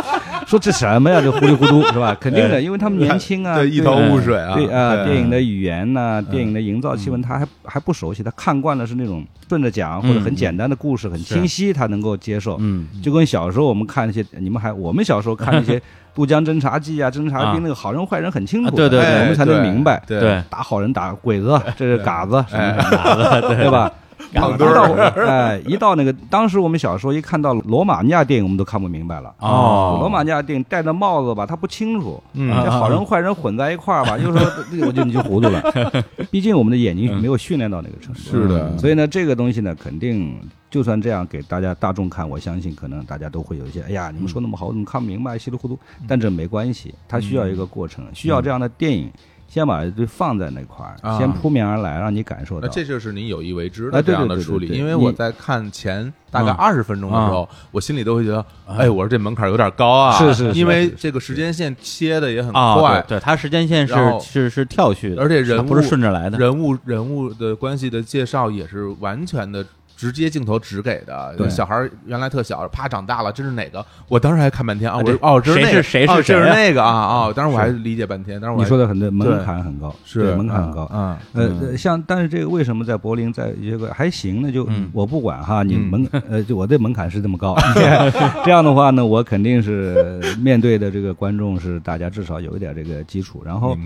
[0.47, 2.17] 说这什么呀，这糊里糊涂 是吧？
[2.21, 6.25] 肯定的，因为他们年轻啊，对，一头雾水啊，对啊，电影的语言呐、嗯。
[6.31, 12.57] 电影的营造气氛，他还还不熟悉，他看惯了是那种顺着讲或者很简单的故事，很清晰，他能够接受。
[12.61, 12.87] 嗯。
[13.03, 15.79] 就跟小时候我们看那些，你们还我们小时候看那些
[16.15, 20.21] 《渡江侦察记》啊，侦察啊兵那个好人坏人很清楚对对对哎我们才能明白，对。
[20.21, 22.79] 对打好人打鬼子，这是嘎子什么哎。
[22.83, 23.91] 什么的，对吧？
[24.33, 24.83] 一胖墩到
[25.27, 29.35] 哎，一到那个，当时我们小时候一看到罗马尼亚电影，我们都看不明白了。
[29.39, 34.51] 哦罗马尼亚电影戴着帽子吧，他不清楚，嗯这好人坏人混在一块儿吧，有时候
[34.87, 35.63] 我就你就糊涂了。
[36.31, 38.21] 毕竟我们的眼睛没有训练到那个程度。
[38.21, 40.39] 是的，所以呢，这个东西呢，肯定
[40.71, 45.79] 就算这样给大家大众看，我相信可能大家都会有一些，哎呀，你们说那么好，我怎么看不明白，稀里糊涂。
[46.09, 49.11] 但这没关系，它需要一个过程，需要这样的电影，
[49.49, 51.19] 先把这放在那块儿，啊。
[51.19, 52.67] 先扑面而来，让你感受到。
[52.67, 69.65] 那这就是你有意为之的这样的处理，对对因为我在看前大概嗯二十分钟的时候，我心里都会觉得，哎，我说这门槛有点高啊，是是是因为这个时间线切的也很啊，快，对，对它时间线是是是跳序的，而且人物不是顺着来的，人物人物的关系的介绍也是完全的。
[69.97, 73.85] 直接镜头直给的，小孩儿原来特小，啪长大了，这是哪个？
[74.09, 75.17] 我当时还看半天啊，我对。
[75.17, 77.33] 说哦，这是那个，谁是谁是哦这是那个啊啊！
[77.33, 80.91] 当时我还理解半天，当时我你说的很对，门槛很高，是门槛很高。
[80.93, 84.53] 嗯，呃，呃像但是这个为什么在柏林在这个还行呢？
[84.53, 84.91] 就嗯。
[84.93, 85.87] 我不管哈，你嗯。
[85.89, 87.57] 门呃，就我的门槛是这么高，
[88.45, 93.77] 这样的话呢，我肯定是面对的这个观众是大家至少有一点这个基础，然后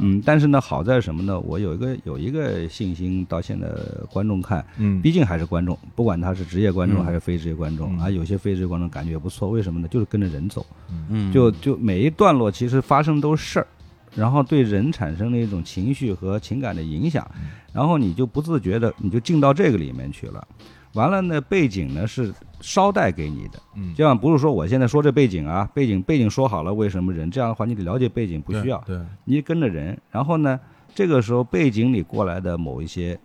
[0.00, 1.38] 嗯，但是呢，好在什么呢？
[1.40, 3.68] 我有一个有一个信心，到现在
[4.10, 7.04] 观众看，嗯，毕竟还是观众，不管他是职业观众嗯。
[7.04, 7.98] 还是非职业观众嗯。
[8.00, 9.88] 啊，有些非职业观众感觉也不错，为什么呢？
[9.88, 10.64] 就是跟着人走，
[11.08, 13.66] 嗯，就就每一段落其实发生都是事儿，
[14.14, 17.50] 然后对人产生了一种情绪和情感的影响，嗯。
[17.72, 20.46] 然后你就不自觉的你就进到这个里面去了。
[20.94, 30.58] 完了呢，背景呢是捎带给你的，嗯，这样不是说我现在说这背景啊，背景背景说好了，为什么人这样的话，你得了解背景，不需要，对，你跟着人，然后呢，
[30.92, 33.16] 这个时候背景里过来的某一些，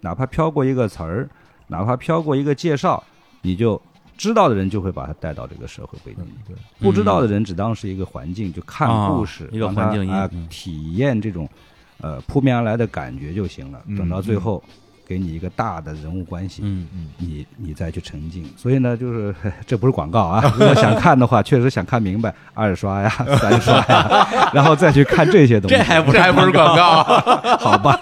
[0.00, 1.28] 哪怕飘过一个词儿，
[1.70, 3.02] 哪怕飘过一个介绍，
[3.42, 3.80] 你就
[4.18, 6.32] 知道的人就会把他带到这个社会背景里。
[6.46, 11.48] 对，不知道的人只当是一个环境，就看啊故事，一个让他环境啊嗯，体验这种
[12.00, 13.80] 呃扑面而来的感觉就行了。
[13.86, 14.62] 嗯等到最后，
[15.10, 18.48] 给你一个大的人物关系，嗯嗯你你再去沉浸。
[18.56, 19.34] 所以呢，就是
[19.66, 23.08] 这不是广告啊， 如果想看的话，确实想看明白， 二刷呀、
[23.40, 25.76] 三刷呀，然后再去看这些东西。
[25.76, 27.02] 这还不是这还不是广告，
[27.58, 27.98] 好吧？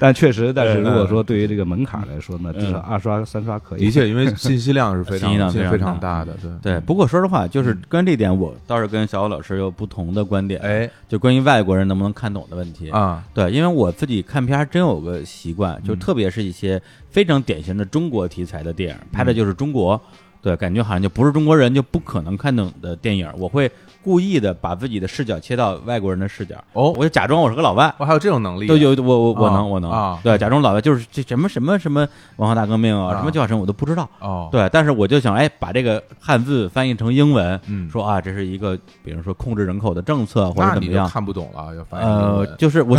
[0.00, 3.80] 但确实，但是如果说对于这个门槛来说呢，至少二刷、三刷可以。
[3.84, 6.32] 的确，因为信息量是非常信息量非常大大的，
[6.62, 6.80] 对对。
[6.80, 12.90] 不过说实话，就是关于这点，我倒是跟小欧老师有不同的观点。，哎就关于外国人能不能看懂的问题。
[12.90, 16.80] 啊，对，因为我自己看片还真有个习惯，就嗯特别是一些
[17.10, 20.00] 非常典型的中国题材的电影，拍的就是中国，
[20.42, 23.70] 对，感觉好像就不是中国人就不可能看懂的电影，我会
[24.02, 26.92] 故意的把自己的视角切到外国人的视角，哦。
[26.96, 27.92] 我就假装我是个老外。
[27.96, 29.90] 我还有这种能力，都有我我我啊能我能。
[29.90, 30.20] 啊。
[30.22, 42.98] 对，假装老外就是这什么什么什么文化大革命啊，啊什么教程我都不知道，哦，对，但是我就想哎，把这个汉字翻译成英文，嗯说啊这是一个比如说控制人口的政策或者怎么样，看不懂了，要翻译呃，就是我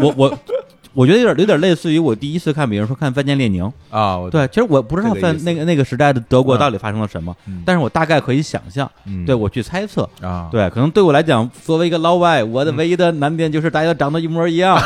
[0.00, 0.38] 我我我，
[0.98, 5.44] 我觉得有点有点类似于我第一次看，比如说看《范建列宁》，啊，我对，其实我不知道范这个意思。
[5.44, 6.58] 那个那个时代的德国嗯。
[6.58, 7.62] 到底发生了什么，嗯。
[7.64, 9.24] 但是我大概可以想象，嗯。
[9.24, 14.76] 对我去猜测，啊，对，可能对我来讲，作为一个老外，我的唯一的难点就是大家长得一模一样，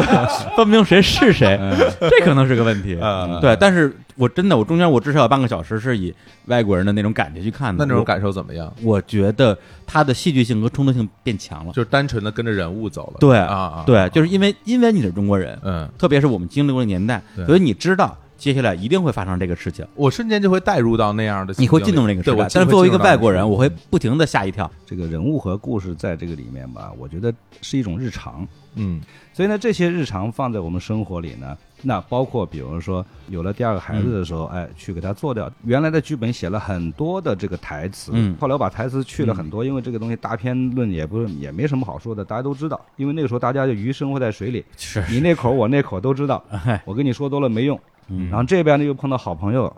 [0.56, 1.60] 分不清谁是谁，
[2.00, 2.96] 这可能是个问题。
[2.98, 3.38] 嗯。
[3.42, 6.12] 对，但是我真的，我中间我至少有半个小时是以
[6.46, 8.70] 外国人的那种感觉去看的，那那种感受怎么样？
[8.82, 9.56] 我觉得
[9.86, 11.72] 它的戏剧性和冲突性变强了。
[11.72, 22.48] 就是单纯的跟着人物走了，对啊啊，对，就是因为因为你是中国人，嗯，特别是我们经历过的年代，所以你知道接下来一定会发生这个事情，我瞬间就会带入到那样的你会进入那个时代。
[22.52, 24.68] 但是作为一个外国人，我会不停的吓一跳。
[24.84, 28.46] 这个人物和故事在这个里面吧，我觉得是一种日常。
[28.74, 29.00] 嗯
[29.32, 35.50] 所以呢，这些日常放在我们生活里呢，那包括比如说有了第二个孩子的时候，哎，去给他做掉。
[35.64, 38.36] 原来的剧本写了很多的这个台词，嗯。
[38.40, 47.78] 后来我把台词去了很多，因为这个东西大片论也不是也没什么好说的，大家都知道，因为那个时候大家就鱼生活在水里， 是，你那口我那口都知道， 哎，我跟你说多了没用。
[48.08, 48.28] 嗯。
[48.28, 49.72] 然后这边呢又碰到好朋友，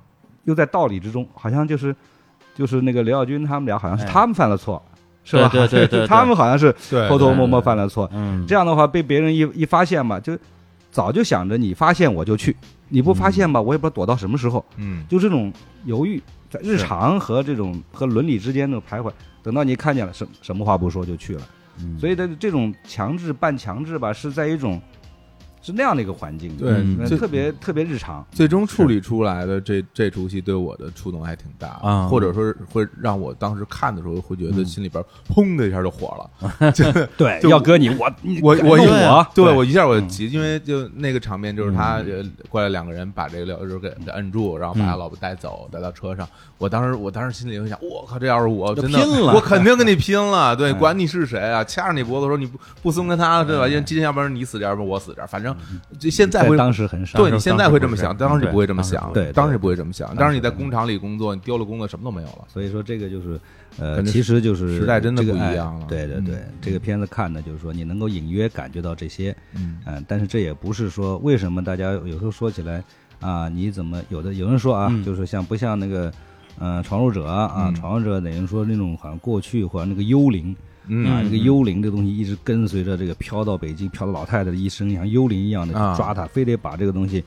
[0.45, 1.95] 又在道理之中，好像就是
[2.55, 4.11] 就是那个刘耀军他们俩好像是哎。
[4.11, 4.83] 他们犯了错，
[5.25, 5.49] 是吧？
[5.53, 6.75] 对对对 他们好像是
[7.09, 8.09] 偷偷摸摸犯了错。
[8.13, 10.37] 嗯，这样的话被别人一一发现嘛，就
[10.91, 12.57] 早就想着你发现我就去，
[12.89, 14.65] 你不发现吧，我也不知道躲到什么时候。
[14.77, 15.53] 嗯就这种
[15.85, 19.13] 犹豫，在日常和这种和伦理之间的徘徊，
[19.43, 21.43] 等到你看见了，什什么话不说就去了。
[21.79, 24.81] 嗯所以的这种强制半强制吧，是在一种
[25.63, 28.25] 是那样的一个环境，对特别特别日常。
[28.31, 32.07] 最终处理出来的这这出戏对我的触动还挺大的啊。
[32.07, 34.65] 或者说会让我当时看的时候会觉得嗯。
[34.65, 36.73] 心里边砰的一下就火了，
[37.17, 38.11] 对就要搁你，我
[38.43, 40.09] 我我一我，对我一下我嗯。
[40.09, 44.99] 急，因为就那个场面就是他呃过来两个人把这个廖就是给给摁住，然后把他嗯。
[44.99, 46.29] 老婆带走，带到车上。
[46.57, 48.99] 我当时我当时心里就想，我靠，这要是我真的
[49.33, 50.79] 我肯定跟你拼了， 对，嗯。
[50.79, 53.67] 管你是谁啊，掐着你脖子说你不不松开他，对吧？
[53.67, 55.50] 因为今天要不然你死点，要不然我死点，反正
[55.99, 57.19] 这现在在会当时很少。
[57.19, 60.15] 对你现在会这么想，当时不是当时不会这么想，对对当时不会这么想。
[60.17, 62.45] 当时你在工厂里工作，你丢了工作，什么都没有了。
[62.49, 63.41] 所以说这个就是，
[63.79, 72.83] 呃，其实就是时代真的不一样了对对对，嗯这个片子看的，就是说你能够隐约感觉到这些，嗯嗯、但是这也不是说为什么大家有时候说起来
[73.21, 76.13] 啊，你怎么有的有人说啊，嗯就是像不像那个，
[76.59, 80.55] 嗯，闯入者啊，嗯闯入者等于说那种好像过去或者那个幽灵。
[80.85, 87.25] 啊，嗯这个幽灵这东西一直跟随着这个飘到北京，飘到老太太的一生，像幽灵一样的抓他，非得把这个东西，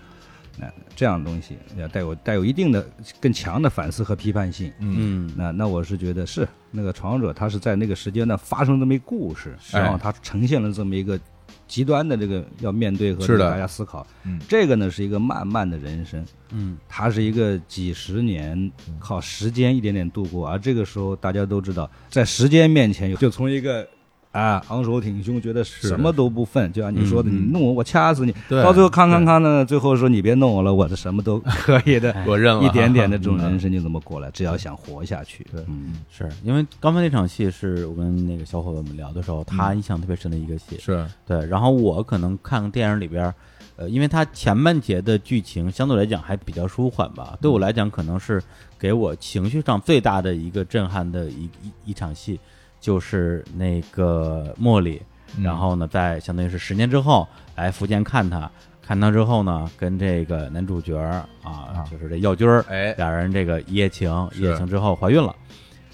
[0.60, 2.86] 呃，这样的东西要带有带有一定的
[3.22, 4.72] 更强的反思和批判性。
[4.80, 5.28] 嗯。
[5.28, 5.34] 嗯。
[5.38, 11.20] 那那我是觉得是那个闯者，他是在那个时间段发生这么一故事，哎然后他呈现了这么一个
[11.68, 14.06] 极端的这个要面对和大家思考。
[14.24, 23.88] 嗯这个呢是一个漫漫的人生，嗯它是一个几十年靠时间一点点度过，而这个时候大家都知道，在时间面前，就从一个。
[24.34, 28.36] 啊，昂首挺胸，觉得什么都不忿，就像你说的，嗯你弄我，我掐死你。
[28.50, 32.14] 对到最后，康康康呢，最后说你别弄我了，我的什么都可以的。
[32.26, 35.46] 我认了，一点点的这种嗯人生就这么过来，只要想活下去。
[35.52, 35.64] 对。
[35.68, 41.06] 嗯，是因为刚才那场戏是我跟那个小伙伴们聊的时候，他印象特别深的一个戏，是。
[41.28, 43.32] 对，然后我可能看电影里边，
[43.76, 48.42] 呃，因为他前半节的剧情相对来讲还比较舒缓吧，对我来讲可能是
[48.80, 52.40] 给我情绪上最大的一个震撼的一一一场戏，
[52.84, 55.02] 就是那个茉莉，
[55.38, 55.44] 嗯。
[55.44, 57.26] 然后呢，在相当于是十年之后
[57.56, 62.94] 来福建看他，看他之后呢，跟这个男主角儿啊啊，就是这耀军儿，哎。
[62.98, 65.34] 俩人这个一夜情，一夜情之后怀孕了。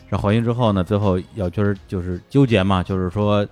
[0.10, 3.48] 这怀孕之后呢，最后耀军儿就是纠结嘛，就是说，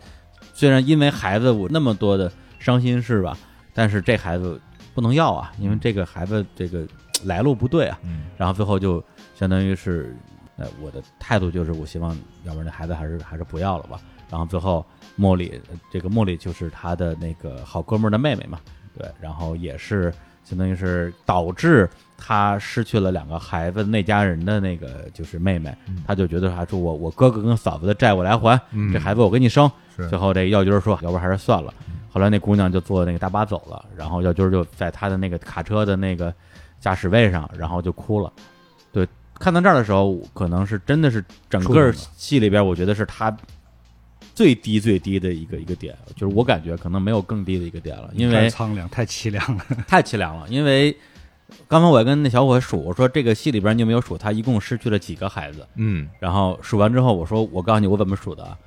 [0.55, 3.38] 虽然因为孩子我那么多的伤心事吧，
[3.71, 4.59] 但是这孩子
[4.95, 6.88] 不能要啊，因为这个孩子这个
[7.25, 7.99] 来路不对啊。
[8.03, 8.23] 嗯。
[8.35, 9.03] 然后最后就
[9.35, 10.17] 相当于是，
[10.57, 13.99] 呃，我的态度就是，我希望要不然这孩子还是还是不要了吧。
[14.29, 14.85] 然后最后
[15.17, 18.59] 茉莉，呃这个茉莉就是他的那个好哥们儿的妹妹嘛，
[18.97, 29.71] 对，然后也是相当于是导致他失去了两个孩子那家人的那个就是妹妹，嗯他就觉得还说我我哥哥跟嫂子的债我来还，嗯这孩子我给你生。
[30.09, 31.73] 最后这药军儿说，要不然还是算了。
[32.09, 36.31] 后来那姑娘就坐那个大巴走了，然后药军儿就在他的那个卡车的那个
[36.79, 38.31] 驾驶位上，然后就哭了。
[39.38, 43.35] 对，看到这儿的时候，可能是真的是整个戏里边，我觉得是他
[44.35, 49.65] 最低最低的一个一个点，就是我感觉可能没有更低的一个点了，因太为苍凉，太凄凉了。
[49.88, 50.47] 太凄凉了。
[50.49, 50.95] 因为
[51.67, 55.65] 刚才我也跟那小伙数，我说这个戏里边你有没有数他一共失去了几个孩子？
[55.75, 58.57] 嗯然后数完之后，我说我告诉你我怎么数的啊，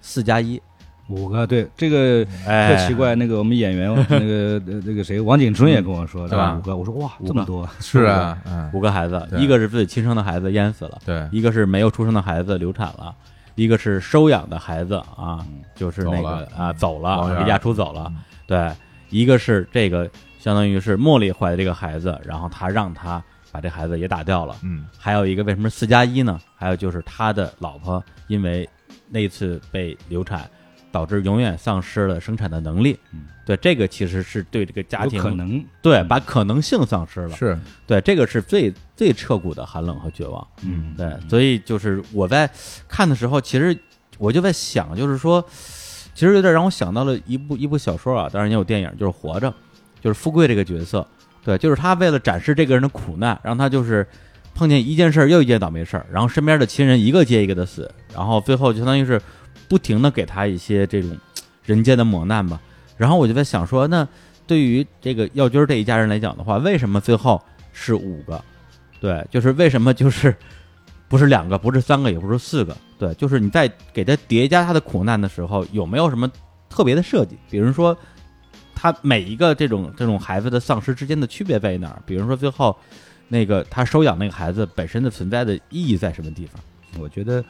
[0.00, 0.60] 四加一。
[1.08, 3.14] 五个，对这个哎，特奇怪。
[3.14, 6.56] 那个我们演员那个 呃那个谁，王景春也跟我说，对吧？
[6.58, 8.70] 五个，我说哇，这么多，是啊， 嗯。
[8.72, 11.28] 五个孩子，一个是自己亲生的孩子淹死了，对。
[11.30, 13.14] 一个是没有出生的孩子流产了，
[13.54, 18.72] 一个是收养的孩子啊，就是那个啊走了，离家出走了嗯，对，
[19.10, 24.86] 一个是这个相当于是茉莉怀的这个孩子，然后他让他把这孩子也打掉了，嗯。
[24.98, 26.40] 还有一个为什么四加一呢？
[26.56, 28.68] 还有就是他的老婆因为
[29.08, 30.50] 那次被流产，
[30.96, 32.98] 导致永远丧失了生产的能力。
[33.12, 37.36] 嗯，对，这个其实是对这个家庭可能对把可能性丧失了。
[37.36, 40.48] 是对，这个是最最彻骨的寒冷和绝望。
[40.62, 42.50] 嗯，对，所以就是我在
[42.88, 43.78] 看的时候，其实
[44.16, 45.44] 我就在想，就是说，
[46.14, 49.50] 其实有点让我想到了一部一部小说啊，当然也有电影，就是《活着》，
[50.00, 51.06] 就是富贵这个角色，
[51.44, 54.06] 对，就是他为了展示这个人的苦难，让他就是
[54.54, 59.20] 碰见一件事儿又一件倒霉事儿，然后身边的亲人一个接一个的死，然后最后就相当于是
[59.68, 61.16] 不停的给他一些这种
[61.64, 62.60] 人间的磨难吧。
[62.96, 64.06] 然后我就在想说，那
[64.46, 67.42] 对于这个耀军这一家人来讲的话，为什么最后
[67.72, 68.42] 是五个？
[69.00, 70.34] 对，就是为什么就是
[71.08, 72.76] 不是两个，不是三个，也不是四个？
[72.98, 76.30] 对，就是你在给他叠加他的苦难的时候，有没有什么
[76.70, 77.36] 特别的设计？
[77.50, 77.96] 比如说，
[78.74, 82.02] 他每一个这种这种孩子的丧失之间的区别在于哪儿？
[82.06, 82.74] 比如说最后
[83.28, 86.58] 那个他收养那个孩子本身的存在的意义在什么地方？
[87.00, 87.44] 我觉得，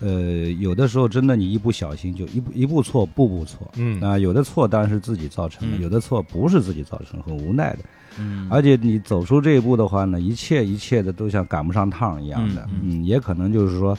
[0.00, 3.70] 呃，有的时候真的你一不小心就一步一步错，步步错。
[3.76, 7.78] 嗯啊，有的错当然是自己造成的，嗯有的错不是自己造成，很无奈的。
[8.18, 12.66] 嗯而且你走出这一步的话呢，一切一切的都像赶不上趟一样的。
[12.70, 13.96] 嗯嗯，也可能就是说，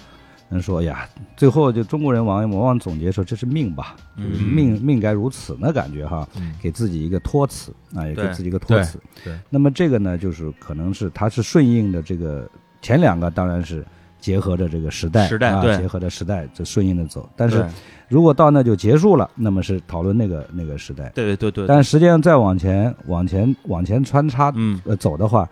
[0.50, 9.00] 人说哎呀，最后就中国人往往往总结说这是命吧，就是嗯命命该如此那感觉哈，嗯给自己一个托词啊，也给自己一个托词。
[9.24, 12.48] 对对那么这个呢，就是可能是它是顺应的这个
[12.84, 13.84] 前两个当然是
[14.24, 15.76] 结合着这个时代啊，时代对。
[15.76, 17.30] 结合着时代就顺应的走。
[17.36, 17.68] 但是
[18.08, 21.12] 如果到那就结束了，那么是讨论那个那个时代。
[21.14, 24.80] 对对对，但实际上再往前往前往前穿插嗯。
[24.86, 25.46] 呃走的话，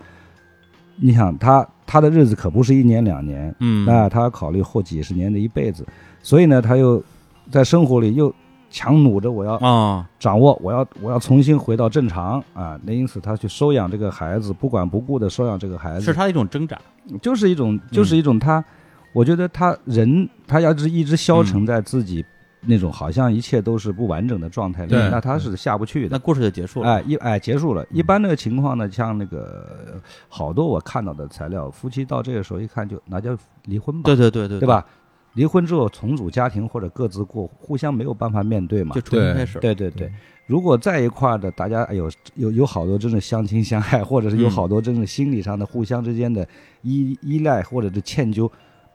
[0.96, 3.84] 你想他他的日子可不是一年两年，嗯。
[3.84, 5.86] 那他要考虑后几十年的一辈子，
[6.22, 7.04] 所以呢，他又
[7.50, 8.34] 在生活里又
[8.72, 12.80] 强弩着我要啊掌握，我要我要重新回到正常啊。
[12.82, 16.76] 那因此他去收养这个孩子，不管不顾的收养这个孩子，是他一种挣扎。
[17.20, 18.64] 就是一种就是一种他，
[19.12, 22.24] 我觉得他人他要是一直消沉在自己
[22.64, 26.08] 那种好像一切都是不完整的状态里，那他是下不去的。
[26.12, 26.88] 那故事就结束了。
[26.88, 27.84] 哎，一哎结束了。
[27.90, 34.66] 一般那个情况呢，像那个好多我看到的材料，夫妻到这个时候一看就那就离婚吧，对对对对，对？
[34.66, 34.86] 吧？
[35.34, 39.00] 离婚之后重组家庭或者各自过，互相没有办法面对嘛就。
[39.00, 39.58] 重新开始。
[39.58, 40.12] 对对对，
[40.46, 46.46] 如果在一块儿的，大家哎 有有有好多真的相亲相爱，或者是有嗯好多真的心理上的互相之间的
[46.82, 48.50] 依依赖或者是歉疚，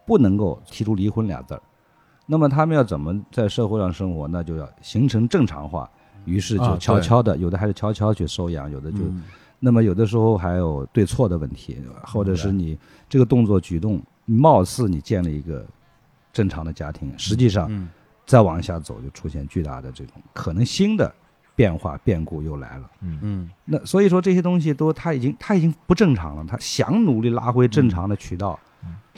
[0.05, 1.61] 不能够提出离婚俩字儿。
[2.25, 4.27] 那么他们要怎么在社会上生活？
[4.27, 5.89] 那就要形成正常化。
[6.25, 9.23] 于是啊就悄悄的，有的还是悄悄去收养，有的就嗯
[9.59, 12.77] 那么有的时候还有对错的问题，或者是你
[13.09, 15.65] 这个动作举动，貌似你建了一个
[16.37, 17.89] 正常的家庭，实际上嗯。
[18.27, 21.09] 再往下走就出现巨大的这种可能新的
[21.55, 22.91] 变化变故又来了。
[23.01, 23.19] 嗯。
[23.23, 23.49] 嗯。
[23.65, 28.59] 那所以说这些东西都他已经他已经不正常了，他想努力拉回正常的渠道，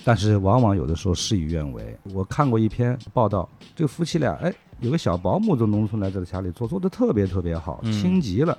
[0.05, 1.97] 但是往往有的时候事与愿违。
[2.13, 7.91] 我看过一篇报道，这个夫妻俩，哎，有个小保姆从农村来在家里做，做的特别特别好，嗯。
[7.91, 8.57] 亲极了。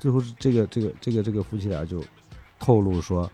[0.00, 2.02] 最后是这个这个这个这个夫妻俩就
[2.58, 3.30] 透露说，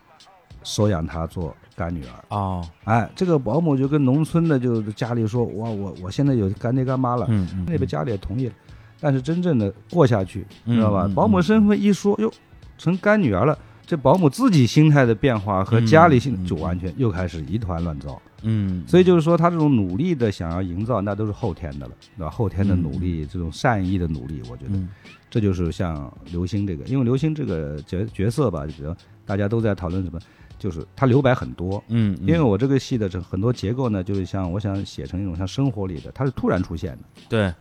[0.63, 2.11] 收养他做干女儿。
[2.27, 8.53] 哦哎，这个保姆就跟农村的就家里说，我我我现在有干爹干妈了，嗯嗯那边家里也同意了，
[8.99, 11.05] 但是真正的过下去，嗯知道吧？
[11.07, 12.29] 嗯保姆身份一说，哟，
[12.77, 18.21] 成干女儿了，这保姆自己心态的变化和家里心嗯嗯就完全又开始一团乱糟。
[18.41, 22.29] 嗯，所以就是说，他这种努力的想要营造，那都是后天的了，对吧？
[22.29, 24.87] 后天的嗯努力，这种善意的努力，我觉得嗯
[25.29, 28.95] 这就是像刘星这个，因为刘星这个角角色吧，就比如
[29.25, 30.17] 大家都在讨论什么，
[30.59, 36.99] 就是它留白很多，嗯，因为我这个戏的这很多结构呢，就是像我想写成一种像生活里的，它是突然出现的。
[37.27, 37.51] 对。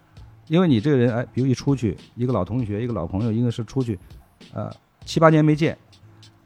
[0.49, 3.99] 因为你这个人，哎，比如一出去，一个老同学，一个老朋友，应该是出去，
[4.55, 4.73] 呃，
[5.05, 5.77] 七八年没见，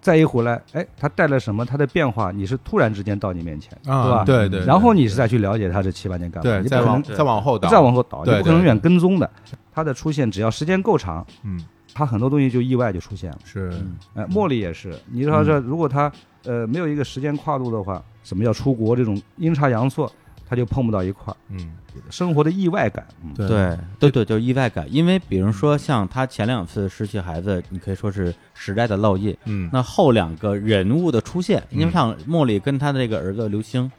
[0.00, 4.24] 再一回来，哎，他带了什么，他的变化，你是突然之间到你面前，啊，对吧？
[4.24, 9.30] 对对，然后你是再去了解他这七八年干嘛，对，你不可能再往再往后倒，再往后倒，你不可能远跟踪的。
[9.72, 11.64] 他的出现，只要时间够长，嗯。
[11.94, 13.38] 他很多东西就意外就出现了。
[13.44, 13.70] 是。
[13.74, 16.10] 嗯哎，茉莉也是，你说这如果他
[16.44, 20.10] 呃没有一个时间跨度的话，什么叫出国这种阴差阳错，
[20.48, 21.72] 他就碰不到一块儿，嗯
[22.08, 23.06] 生活的意外感。
[23.22, 24.86] 嗯，对对对对，就是意外感。
[24.90, 29.36] 因为比如说像他前两次失去孩子，你可以说是时代的烙印。
[29.44, 33.90] 嗯那后两个人物的出现，因为嗯像茉莉跟他的这个儿子刘星，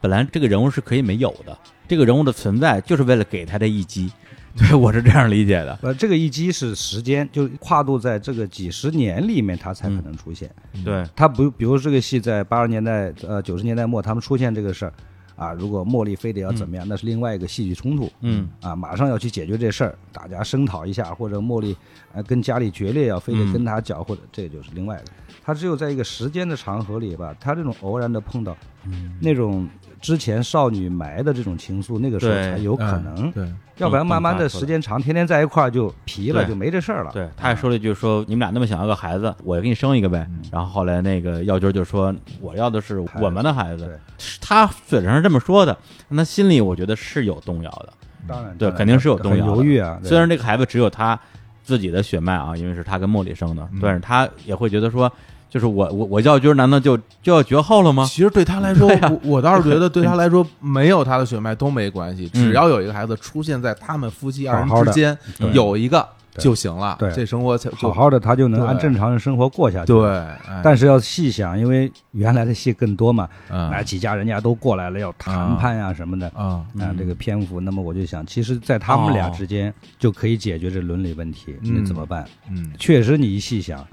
[0.00, 1.56] 本来这个人物是可以没有的，
[1.86, 4.10] 这个人物的存在就是为了给他这一击。
[4.58, 5.76] 对，我是这样理解的。
[5.82, 10.48] 呃，这个一击是时间，就跨度在这个几十年里面，它才可能出现。
[10.84, 14.92] 对，它不，比如这个戏在八十年代、呃九十年代末，他们出现这个事儿，
[15.34, 18.08] 啊，如果茉莉非得要怎么样，那是另外一个戏剧冲突。
[18.20, 21.76] 嗯啊，马上要去解决这事儿，大家声讨一下，或者茉莉
[22.12, 25.12] 呃跟家里决裂，要非得嗯跟他搅和，这就是另外一个。
[25.44, 28.56] 他只有在一个时间的长河里吧，他这种偶然的碰到，
[28.86, 29.68] 嗯那种
[30.04, 33.14] 之前少女埋的这种情愫，那个时候才有可能。
[33.16, 37.10] 嗯对要不然慢慢的时间长，天天在一块儿就皮了，就没这事儿了。
[37.12, 40.24] 对，他还说了一句说你们俩那么想要个孩子，我给你生一个呗。
[40.52, 43.98] 然后后来那个耀军就说我要的是我们的孩子，
[44.40, 45.76] 他嘴上是这么说的，
[46.08, 47.92] 那心里我觉得是有动摇的。
[48.28, 49.98] 当然，对肯定是有动摇的犹豫啊。
[50.04, 51.18] 虽然这个孩子只有他
[51.64, 55.12] 自己的血脉啊，因为是他跟茉莉生的，嗯但是他也会觉得说，
[55.54, 58.04] 就是我我我叫军难道就就要绝后了吗？
[58.10, 66.04] 其实对他来说，我我倒是觉得 对他来说，没有他的血脉都没关系，嗯只要有一个孩子出现在他们夫妻二人之间，对有一个
[66.38, 69.86] 就行了，对这生活才好好的，他就能按正常的生活过下去。
[69.92, 76.26] 对，哎但是要细想，因为原来的戏更多嘛，嗯哎，几家人家都过来了，要谈判呀、什么的。
[76.34, 82.24] 啊那，嗯这个篇幅，那么我就想，其实，在他们俩哦之间就可以解决这伦理问题，嗯那怎么办？
[82.50, 83.86] 嗯确实，你一细想，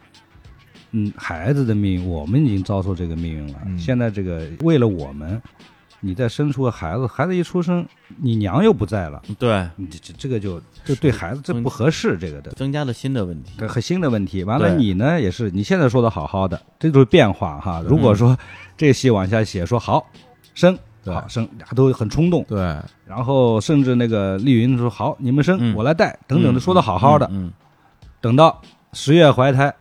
[0.92, 3.60] 嗯，孩子的命运，我们已经遭受这个命运了。
[3.66, 3.78] 嗯。
[3.78, 5.42] 现在这个为了我们，
[6.00, 7.86] 你再生出个孩子，孩子一出生，
[8.18, 12.52] 你娘又不在了，对，你这这这个就就对孩子这不合适，这个的。
[12.52, 13.54] 增加了新的问题。
[13.58, 14.44] 这很新的问题。
[14.44, 17.84] 完了，你呢也是，你现在说的好好的，这就是变化哈。
[17.88, 18.38] 如果说
[18.76, 20.06] 这戏往下写，说好
[20.56, 22.58] 生，好生，大家都很冲动，对，
[23.06, 25.76] 然后甚至那个丽云说好，你们生，嗯。
[25.76, 27.54] 我来带，等等的说的好好的，嗯，
[28.20, 28.60] 等到
[28.92, 29.74] 十月怀胎，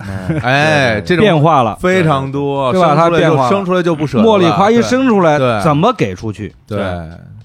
[0.42, 1.76] 哎，这种变化了。
[1.76, 6.54] 非常多，对吧他变化生出来就不舍得，茉莉花一生出来，怎么给出去？
[6.66, 6.78] 对，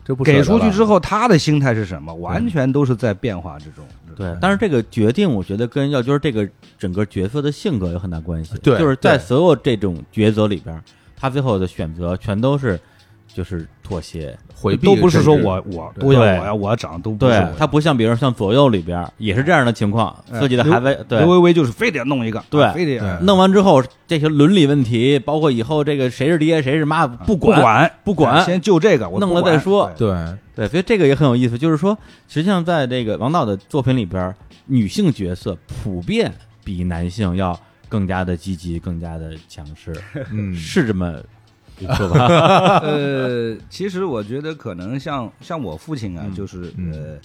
[0.03, 2.14] 这不舍给出去之后，他的心态是什么？
[2.15, 3.84] 完全都是在变化之中。
[4.15, 6.48] 对，但是这个决定，我觉得跟耀军这个
[6.80, 8.57] 整个角色的性格有很大关系。
[8.64, 10.82] 对就是在所有这种抉择里边，
[11.18, 12.80] 他最后的选择全都是
[13.35, 14.35] 就是妥协。
[14.53, 17.47] 回避，都不是说我我对都要我要我要长，都不是对。
[17.57, 31.95] 他不像，比如像左右里边也是这样的情况，哎自己的孩子刘对薇薇就是非得弄一个，对啊非得对弄完之后，这些伦理问题，包括以后这个谁是爹谁是妈，不不管不管先就这个，我弄了再说对对对，所以这个也很有意思，就是说，
[32.29, 34.33] 实际上在这个王导的作品里边，
[34.67, 36.31] 女性角色普遍
[36.63, 37.59] 比男性要
[37.89, 39.93] 更加的积极，更加的强势，
[40.31, 41.19] 嗯是这么
[41.80, 42.27] 一说吧？
[42.84, 47.19] 呃，其实我觉得可能像像我父亲啊，嗯就是嗯呃，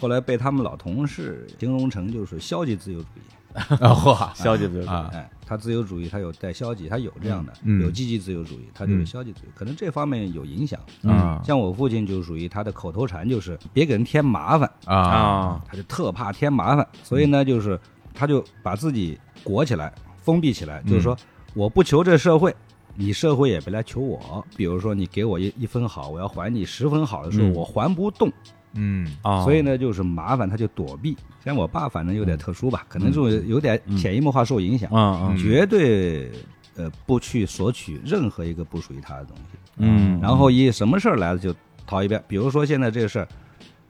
[0.00, 3.22] 后来被他们老同事形容成就是消极自由主义。
[3.58, 10.78] 啊嚯消极自由主义哎，他自由主义，他有带消极，他有这样的，嗯有积极自由主义，他就是嗯消极自由，可能这方面有影响。
[11.04, 17.80] 啊像我父亲就属于他的口头禅就是别给人添麻烦，啊啊，他就特怕添麻烦，所以呢，就是
[18.14, 19.92] 他就把自己裹起来，
[20.22, 21.16] 封闭起来，就是说
[21.54, 22.54] 我不求这社会。
[23.00, 27.52] 你社会也别来求我，比如说你给我一一分好，我要还你十分好的时候，嗯。
[27.54, 28.28] 我还不动，
[28.74, 29.06] 嗯。
[29.22, 31.16] 啊，所以呢，就是麻烦他就躲避。
[31.44, 35.38] 像我爸，反正有点特殊吧，可能就有点潜移默化受影响，嗯嗯。
[35.38, 36.28] 绝对
[36.76, 39.58] 呃不去索取任何一个不属于他的东西。
[39.76, 41.54] 嗯，然后一什么事儿来了就
[41.86, 43.28] 逃一边，比如说现在这个事儿，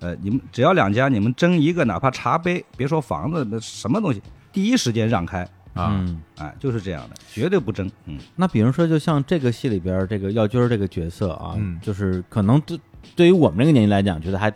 [0.01, 4.21] 呃，你们只要两家你们争一个，哪怕茶杯，别说房子，那什么东西，
[4.53, 5.49] 第一时间让开，
[5.79, 7.91] 啊嗯，哎，就是这样的，绝对不争。
[8.07, 12.81] 嗯，那比如说，就像这个戏里边这个耀军儿这个角色啊，嗯就是可能对
[13.15, 14.53] 对于我们这个年纪来讲，觉得还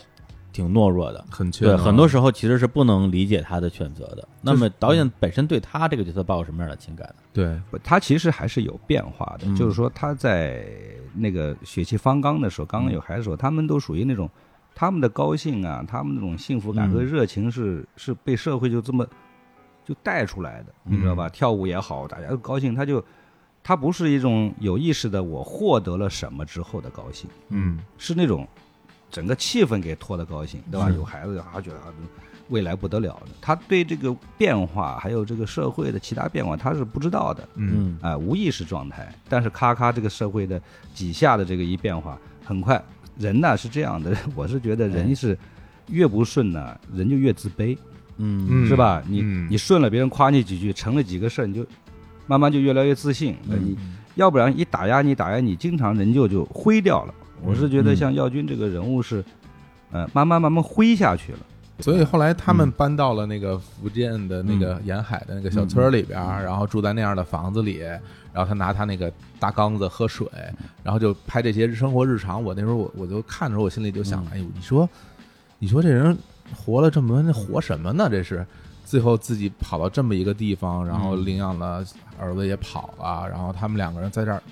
[0.53, 1.25] 挺懦弱的。
[1.31, 4.27] 很缺能很多时候其实是不能理解他的选择的。
[4.41, 7.15] 那么导演本身对他这个角色抱有什么样的情感呢？
[7.33, 10.67] 对他其实还是有变化的，嗯就是说他在
[11.15, 14.29] 那个血气方刚的时候，刚刚有孩子的时候，他们都属于那种。
[14.75, 19.07] 他们的高兴啊，他们那种幸福感和嗯热情是、是被社会就这么
[19.85, 21.29] 就带出来的，你知道吧？
[21.29, 23.05] 跳舞也好，大家都高兴，他就
[23.63, 28.47] 他不是一种有意识的我获得了什么之后的高兴，嗯是那种
[29.11, 30.91] 整个气氛给拖的高兴，对吧？
[30.91, 31.93] 有孩子啊，觉得啊
[32.49, 33.29] 未来不得了的。
[33.41, 39.15] 他对这个变化，还有这个社会的其他变化，他是不知道的，嗯啊、无意识状态。
[39.29, 40.61] 但是咔咔，这个社会的
[40.93, 42.83] 几下的这个一变化，很快，
[43.17, 45.39] 人呢是这样的， 我是觉得人是
[45.89, 47.79] 越不顺呢，人就越自卑，
[48.23, 49.03] 嗯嗯是吧？
[49.07, 51.67] 你嗯你顺了，别人夸你几句，成了几个事儿，你就
[52.27, 53.37] 慢慢就越来越自信。
[53.51, 53.77] 呃嗯你
[54.15, 57.15] 要不然一打压你，打压你，经常人就就灰掉了。
[57.43, 59.25] 我是觉得嗯像耀军这个人物是，
[59.91, 61.39] 呃，慢慢慢慢灰下去了。
[61.81, 70.29] 所以后来他们嗯搬到了那个福建的那个沿海的那个小村儿里边儿，然后住在那样的房子里，然后他拿他那个大缸子喝水，
[70.85, 72.45] 然后就拍这些生活日常。
[72.45, 74.89] 我那时候我我就看的时候，我心里就想，哎呦，你说，
[75.59, 76.17] 你说这人
[76.55, 78.09] 活了这么多年，活什么呢？
[78.11, 78.47] 这是。
[78.85, 81.83] 最后自己跑到这么一个地方，然后领养了
[82.19, 84.43] 儿子也跑了，然后他们两个人在这儿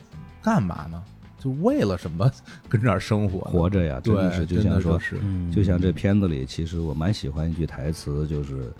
[0.40, 1.02] 干嘛呢？
[1.38, 2.30] 就为了什么
[2.68, 3.40] 跟这儿生活？
[3.40, 8.72] 活着呀，真对的是，就真的像说，是，嗯，就像这片子里，其实我蛮喜欢一句台词，就是，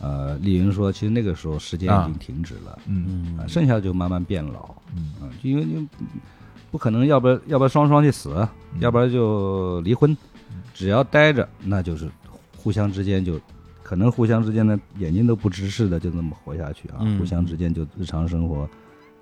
[0.00, 5.86] 呃，丽云说，其实那个时候时间已经停止了，嗯嗯啊，剩下就慢慢变老，嗯嗯，因为你
[6.70, 10.14] 不可能，要不然要不然双双去死，嗯要不然就离婚，
[10.74, 12.10] 只要待着，那就是
[12.68, 13.40] 互相之间就
[13.82, 17.18] 可能互相之间的眼睛都不直视的就那么活下去啊，嗯。
[17.18, 18.68] 互相之间就日常生活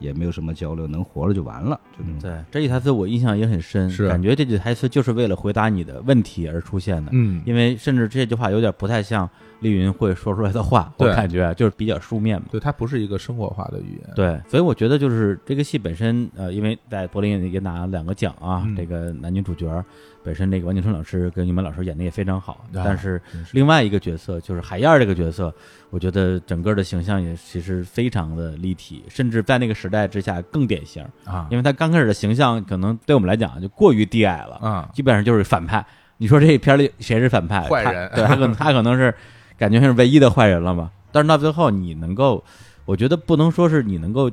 [0.00, 2.18] 也没有什么交流，能活了就完了，就那种。
[2.22, 7.40] 对这句台词我印象也很深，是感觉这句台词就是为了回答你的问题而出现的，嗯。
[7.46, 9.30] 因为甚至这句话有点不太像
[9.60, 12.46] 丽云会说出来的话，我对感觉就是比较书面嘛。
[12.50, 14.10] 对，它不是一个生活化的语言。
[14.14, 19.84] 对，所以我觉得就是这个戏本身，呃，因为在柏林也也拿了两个奖啊，嗯这个男女主角
[20.22, 25.54] 本身这个王景春老师跟于门老师演的也非常好，啊但是真是另外一个角色就是海燕儿这个角色，
[25.90, 35.84] 我觉得整个的形象也其实非常的立体，甚至在那个时代之下更典型，啊因为他刚开始的形象可能对我们来讲就过于低矮了，啊，基本上就是反派。
[36.18, 37.60] 你说这一片里谁是反派？
[37.62, 39.14] 坏人对他可能他可能是
[39.58, 40.90] 感觉是唯一的坏人了嘛。
[41.12, 42.42] 但是到最后，你能够，
[42.84, 44.30] 我觉得不能说是你能够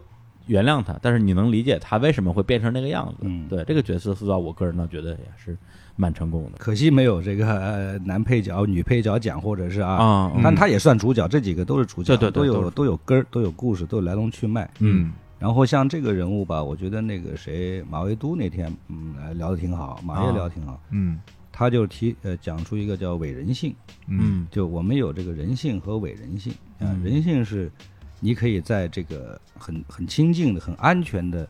[0.48, 3.18] 原谅他，但是你能理解他为什么会变成那个样子。
[3.22, 5.58] 嗯对这个角色塑造，我个人倒觉得也是
[5.96, 10.32] 蛮成功的可惜没有这个呃男配角、女配角奖，或者是啊，啊。
[10.36, 14.70] 嗯但他也算主角，这几个都是主角，对对对都有都有根儿，都有故事，都有来龙去脉。
[14.80, 21.20] 嗯然后像这个人物吧，我觉得那个谁马未都那天嗯呃聊得挺好，马爷啊聊得挺好，嗯
[21.56, 23.76] 他就提呃讲出一个叫伪人性，
[24.08, 24.48] 嗯。
[24.50, 27.04] 就我们有这个人性和伪人性啊、嗯。
[27.04, 27.72] 人性是
[28.20, 31.48] 你可以在这个很很清静的、很安全的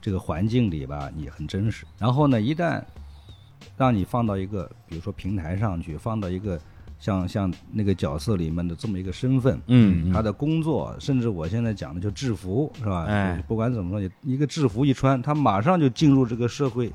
[0.00, 1.84] 这个环境里吧，你很真实。
[1.98, 2.82] 然后呢，一旦
[3.76, 6.58] 让你放到一个比如说平台上去，放到一个
[6.98, 10.12] 像像那个角色里面的这么一个身份，嗯，嗯。
[10.12, 13.04] 他的工作，甚至我现在讲的就制服，是吧？
[13.04, 13.36] 哎。
[13.36, 16.90] 就不管怎么说，你一个制服一穿，他马上就进入这个社会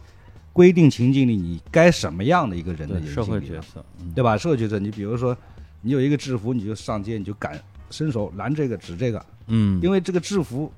[0.58, 4.12] 规定情境里，你该什么样的一个人的对社会角色，嗯。
[4.16, 4.36] 对吧？
[4.36, 5.38] 社会角色，你比如说，
[5.82, 7.62] 你有一个制服，你就上街，你就敢
[7.92, 10.72] 伸手拦这个指这个，嗯，因为这个制服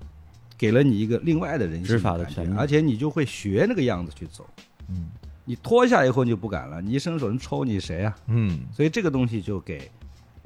[0.58, 2.58] 给了你一个另外的人性执法的权利。
[2.58, 4.46] 而且你就会学那个样子去走。
[4.90, 5.08] 嗯。
[5.46, 8.14] 你脱下以后你就不敢了，你一伸手人抽你谁啊？
[8.28, 8.60] 嗯。
[8.74, 9.90] 所以这个东西就给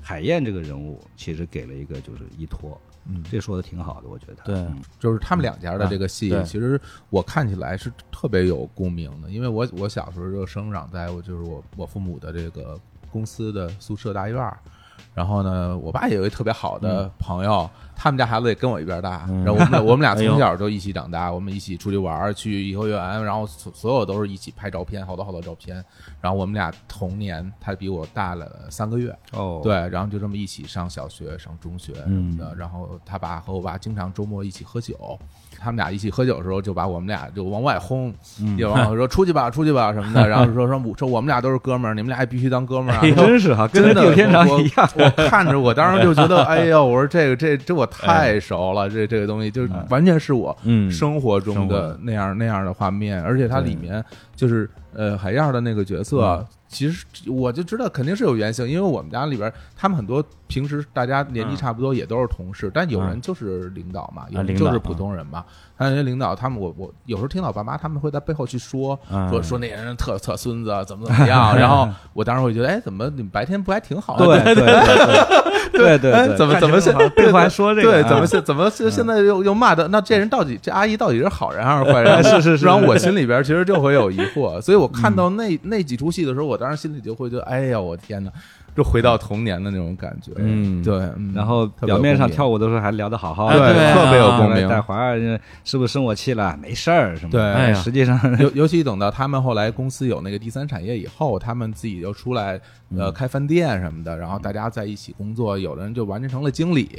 [0.04, 4.44] 海燕这个人物其实给了一个就是依托，嗯，这说的挺好的，我觉得。
[4.44, 14.60] 对嗯就是他们两家的这个戏其实我看起来是特别有共鸣的，因为我我小时候就生长在我就是我我父母的这个公司的宿舍大院儿。
[15.14, 25.84] 然后呢，我爸也有一个特别好的朋友，他们家孩子也跟我一边大，嗯然后我们俩 我们俩哎呦从小就一起长大，我们一起出去玩儿，去颐和园，然后所所有都是一起拍照片，好多好多照片。
[26.20, 32.56] 然后我们俩同年，他比我大了三个月，哦，对，然后就这么一起上小学、上中学什么的。
[32.56, 35.20] 然后他爸和我爸经常周末一起喝酒，
[35.64, 40.28] 他们俩一起喝酒的时候，就把我们俩就往外轰，嗯就往外说出去吧，出去吧什么的。
[40.28, 43.02] 然后说说说我们俩都是哥们儿，你们俩也必须当哥们儿啊。
[43.16, 44.90] 真是哈，跟真的，那天长我一样。
[44.96, 54.04] 我看着我当时就觉得，哎呀，我说这个这这我太熟了，这这个东西就完全是我嗯生活中的那样那样的画面，而且它里面
[54.36, 65.46] 就是呃海燕儿的那个角色嗯，其实我就知道肯定是有原型，因为我们家里边他们很多平时大家年纪嗯差不多，也都是同事，但有人嗯就是领导嘛，有人就是普通人嘛。
[65.76, 74.26] 还有那些领导，他们我我有时候听到我爸妈他们会在背后去说嗯说说那些人特特孙子，怎么怎么样， 然后我当时会觉得，哎，怎么你们白天不还挺好的？
[74.44, 74.66] 对对
[75.74, 77.92] 对对对怎么怎么现现背后还说这个？
[77.92, 79.88] 对，啊怎么现怎么现现在又又骂的？
[79.88, 82.22] 那这人到底这阿姨到底是好人还是坏人？
[82.24, 88.32] 是是是然后我心里边其实就会有疑惑，所以我看到那那几出戏的时候，我当时心里就会觉得，哎呀，我天哪！
[88.76, 90.32] 就回到童年的那种感觉。
[90.38, 94.68] 嗯对，嗯然后表面上跳舞的时候还聊得好好哎的，对啊特别有共鸣。
[94.68, 95.18] 带华儿
[95.64, 96.58] 是不是生我气了？
[96.62, 97.56] 没事儿，什么的？
[97.56, 102.60] 对实际上 尤尤其等到他们后来公司有那个第三产业以后，他们自己又出来
[102.98, 106.90] 呃开饭店什么的，然后大家在一起工作，有的人就完全成了经理。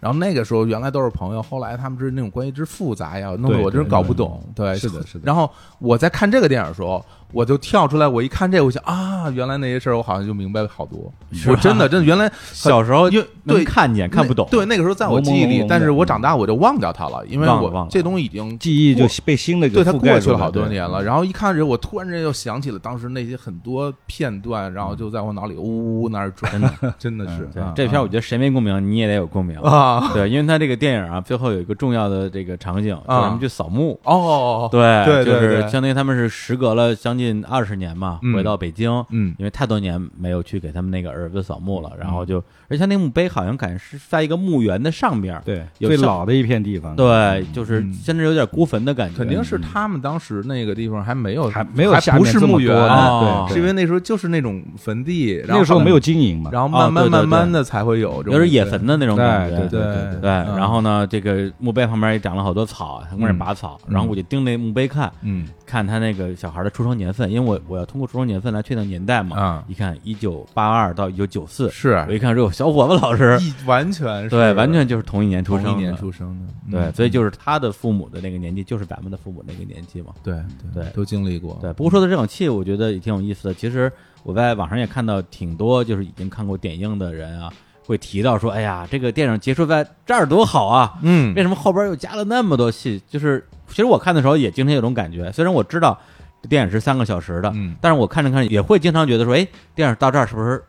[0.00, 4.42] 然后那个时候原来都是朋友，后来他们是那种关系之复杂呀，弄得我真是搞不懂。
[4.54, 11.12] 对，是的是的然后我在看这个电影的时候，我就跳出来，我一看这个，我想啊，原来那些事儿我好像就明白了好多。
[11.48, 29.56] 我真的真的原来 小时候因为能对看见看不懂，对，那个时候在我记忆里，但是的我长大我就忘掉它了，因为我这东西已经记忆就被新的给对它过去了好多对年了，然后一看人，我突然间又想起了当时那些很多片段，然后就在我脑里呜呜呜那儿转，真的真的是这片我觉得谁没共鸣，你也得有共鸣。
[29.60, 30.10] 啊。
[30.12, 33.98] 对，因为他这个电影啊，最后有一个重要的这个场景，就是他们去扫墓。
[34.02, 38.34] 哦，对，就是相当于他们是时隔了将近二十年嘛，嗯。
[38.34, 39.34] 回到北京，嗯。
[39.38, 42.38] 因为太多年没有去给他们那个儿子扫墓了，然后就，
[42.68, 47.92] 而且他那墓碑好像感觉是在一个墓园的上边儿，对最老的一片地方，对，就是嗯。
[48.04, 76.28] 甚至有点孤坟的感觉，肯定是他们当时那个地方还没有还没有还不是墓园，对，是因为那时候就是那种坟地，然后那个时候没有经营嘛，然后慢慢慢慢的才会有这种有点野坟的那种感觉，对对对对，嗯然后呢，这个墓碑旁边也长了好多草，他们那嗯拔草，嗯然后我就盯那墓碑看，嗯看他那个小孩的出生年份，因为我我要通过出生年份来确定年代嘛，啊一看一九八二到一九九四，是我一看，这小伙子老师，一完全是对，完全就是同一年出生的，同一年出生
[76.70, 80.12] 的，对，嗯所以就是他的父母的那个年纪，就是咱们的父母那个年纪嘛。
[80.22, 80.36] 对
[80.74, 83.54] 对都经历过，对，不过说到这场戏，我觉得也挺有意思的。
[83.54, 83.92] 其实
[84.26, 87.48] 我在网上也看到挺多，就是已经看过点映的人啊，
[87.86, 93.00] 会提到说，哎呀，这个电影结束在这儿多好啊，嗯为什么后边又加了那么多戏？
[93.08, 95.96] 就是其实我看的时候也经常有种感觉，虽然我知道
[96.42, 99.46] 这电影是三个小时的，嗯但是我看着看着也会经常觉得说，哎，
[99.76, 100.60] 电影到这儿是不是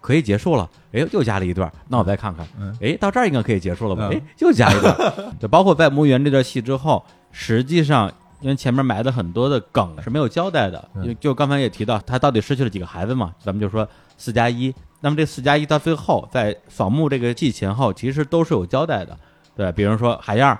[0.00, 0.66] 可以结束了？
[0.92, 4.08] 哎，又加了一段，那我再看看嗯，哎，到这儿应该可以结束了吧？
[4.10, 4.96] 嗯哎，又加一段，
[5.38, 8.10] 就包括在墓园这段戏之后，实际上。
[8.42, 13.88] 因为前面埋的很多的梗是没有交代的，嗯因为就刚才也提到他到底失去了几个孩子嘛，咱们就说
[14.18, 14.74] 四加一。
[15.00, 19.18] 那么这四加一到最后在扫墓这个季前后，其实都是有交代的，
[19.56, 20.58] 对，比如说海燕儿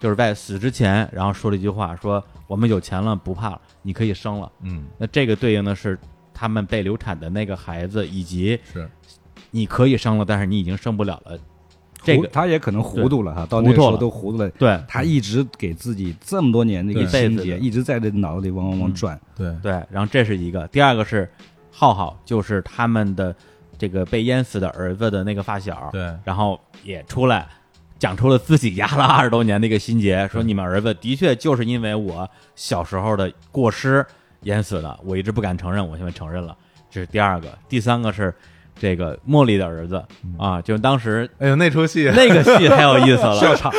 [0.00, 4.50] 就是在死之前，然后说了一句话，说我们有钱了不怕了，你可以生了。
[4.62, 5.98] 嗯那这个对应的是
[6.32, 8.88] 他们被流产的那个孩子，以及是
[9.50, 11.38] 你可以生了，但是你已经生不了了。
[12.02, 13.86] 这个他也可能糊涂了哈，到那糊涂了。
[13.86, 14.50] 个时候都糊涂了。
[14.50, 14.80] 对。
[14.88, 19.20] 他一直给自己这么多年的一个心结，一直在这脑子里嗡嗡嗡转。
[19.36, 19.54] 对。
[19.62, 21.30] 对，然后这是一个，第二个是
[21.70, 23.34] 浩浩，就是他们的
[23.78, 26.12] 这个被淹死的儿子的那个发小，对。
[26.24, 27.46] 然后也出来
[27.98, 34.04] 讲出了自己压了 二十多年的一个心结，说你们儿子的确就是因为我小时候的过失
[34.42, 36.56] 淹死的，我一直不敢承认，我现在承认了。
[36.90, 38.34] 这是第二个，第三个是
[38.82, 40.02] 这个茉莉的儿子
[40.36, 42.10] 啊，就当时哎呦那出戏。
[42.16, 43.72] 那个戏太有意思了，笑场？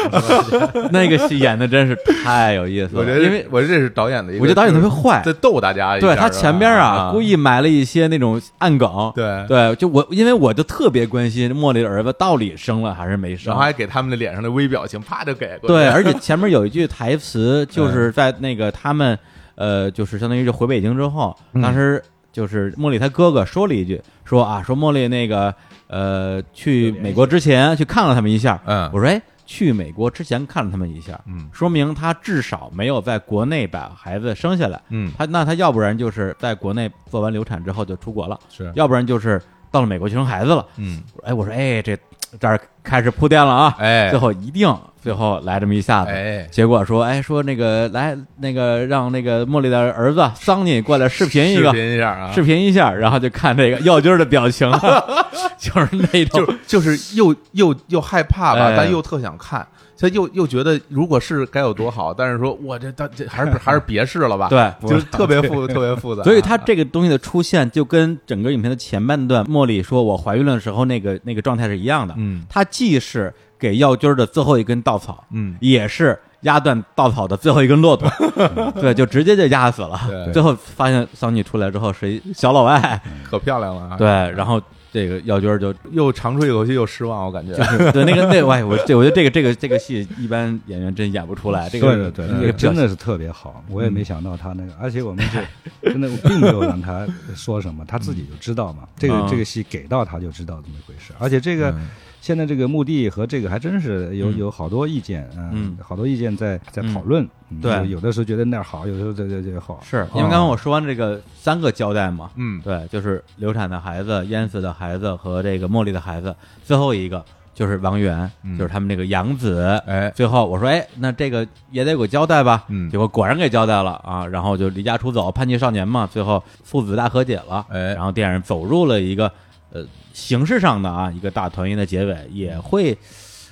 [0.93, 1.93] 那个戏演的真是
[2.23, 5.21] 太有意思了，我觉得因为我觉得这是导演的一个，我觉得导演特别坏。
[5.25, 7.11] 在逗大家，对他前边啊啊。
[7.11, 9.45] 故意埋了一些那种暗梗，对。
[9.49, 13.51] 对，就我因为我就特别关心茉莉的儿子到底生了还是没生。
[13.51, 19.19] 然后，还给他们的脸上的微表情啪就给过对，而且前面有一句台词，就是在那个他们
[19.55, 21.61] 呃，就是相当于就回北京之后，嗯。
[21.61, 22.01] 当时
[22.33, 25.53] 就是茉莉她哥哥说了一句，说啊，说茉莉那个
[25.87, 28.89] 呃去美国之前去看了他们一下，嗯。
[28.91, 31.47] 我说哎，去美国之前看了他们一下，嗯。
[31.53, 35.11] 说明他至少没有在国内把孩子生下来，嗯。
[35.17, 38.71] 他那他要不然就是在国内做完流产之后就出国了，是。
[38.75, 39.39] 要不然就是
[39.71, 40.65] 到了美国去生孩子了。
[40.77, 41.01] 嗯。
[41.23, 41.95] 哎，我说哎，这
[42.39, 44.09] 这儿开始铺垫了啊，哎。
[44.09, 46.47] 最后一定最后来这么一下子，哎。
[46.51, 51.71] 结果说哎说那个来那个让那个茉莉的儿子桑尼过来视频一个视。
[51.71, 54.71] 频一下啊，视频一下，然后就看这个耀军的表情，
[55.57, 58.75] 就是那种就就是又又又害怕吧，哎。
[58.77, 59.65] 但又特想看，
[60.03, 72.13] 他又又觉得如果是该有多好，但是说我这他这还是还是别试了吧， 对就是特别 复特别复杂，所以他这个东西的出现，就跟整个影片的前半段茉莉说我怀孕了的时候那个那个状态是一样的。
[72.17, 78.11] 嗯它既是给耀军的最后一根稻草，嗯也是压断稻草的最后一根骆驼。
[78.81, 79.97] 对，就直接就压死了。
[80.09, 84.61] 对最后发现桑尼出来之后是一小老外，可漂亮了啊，对，然后
[84.93, 87.51] 这个耀军就又长出一口气又失望，我感觉
[87.91, 91.67] 对那个那我我这我觉得这个这个这个戏一般演员真演不出来。
[91.67, 95.43] 这个对对对，这个真的是特别好，我也没想到他那个，而且我们是
[95.81, 98.87] 真的并没有让他说什么，他自己就知道嘛。
[98.95, 101.89] 这个嗯这个戏给到他就知道这么回事，而且这个嗯
[102.23, 107.21] 现在这个墓地和这个还真是有嗯有好多意见，嗯嗯，好多意见在在讨论。
[107.49, 109.79] 嗯对有有的时候觉得那儿好，有的时候这这这好。
[109.83, 117.23] 是因为刚刚我说完这个三个交代嘛，嗯对，就是流产的孩子、淹死的孩孩子和这个茉莉的孩子，最后一个
[117.53, 119.81] 就是王源，嗯就是他们那个养子。
[119.85, 122.63] 哎，最后我说，哎，那这个也得有个交代吧？
[122.69, 127.65] 嗯结果果然给交代了啊，然后就离家出走，叛逆少年嘛，最后父子大和解了。
[127.69, 129.31] 哎然后电影走入了一个
[129.73, 132.97] 呃形式上的啊一个大团圆的结尾，也会，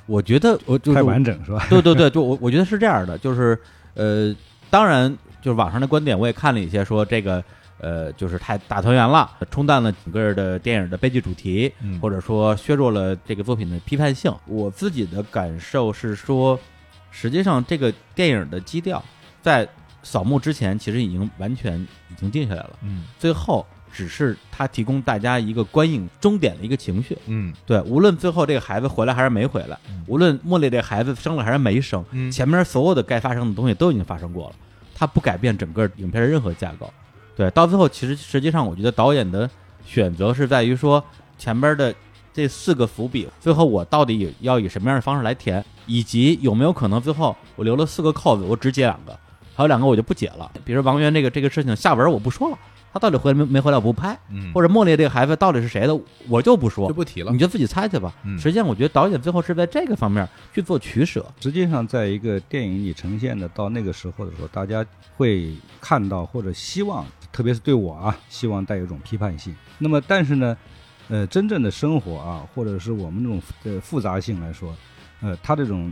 [0.05, 1.65] 我觉得我就是太完整是吧？
[1.69, 3.59] 对对对，就我我觉得是这样的，就是
[3.95, 4.33] 呃，
[4.69, 5.11] 当然
[5.41, 7.43] 就是网上的观点我也看了一些，说这个
[7.79, 14.31] 呃就是太大团圆了，冲淡了整个的电影的悲剧主题，嗯或者说削弱了这个作品的批判性。
[14.45, 16.57] 我自己的感受是说，
[17.09, 19.03] 实际上这个电影的基调
[19.41, 19.67] 在
[20.03, 21.79] 扫墓之前其实已经完全
[22.09, 27.17] 已经定下来了，嗯最后只是他提供大家一个观影终点的一个情绪。
[27.27, 29.77] 嗯对，无论最后这个孩子回来还是没回来，
[30.07, 34.55] 无论茉莉这孩子生了还是没生，嗯前面所有的该发生的东西都已经发生过了，
[34.95, 36.91] 它不改变整个影片的任何架构。
[37.35, 39.49] 对，到最后其实实际上我觉得导演的
[39.85, 41.03] 选择是在于说
[41.37, 41.93] 前边的
[42.33, 49.17] 这四个伏笔，最后我到底要以什么样的方式来填，以及有没有可能最后我留了四个扣子，我只解两个，
[49.55, 50.49] 还有两个我就不解了。
[50.63, 52.57] 比如王源这个这个事情下文我不说了，
[52.93, 55.97] 他到底回来没没回来我不拍，嗯，或者茉莉这个孩子到底是谁的
[56.27, 57.37] 我就不说就，不提了你。
[57.37, 58.13] 就自己猜去吧。
[58.23, 61.25] 嗯实际上，我觉得导演最后是在这个方面去做取舍。
[61.39, 64.85] 实际上，在一个电影里呈现的到那个时候的时候，大家
[65.15, 69.55] 会看到或者希望，特别是对我啊，希望带有一种批判性。
[69.77, 70.57] 那么，但是呢，
[71.07, 74.75] 呃，真正的生活啊，或者是我们这种呃复杂性来说，
[75.21, 75.91] 呃，他这种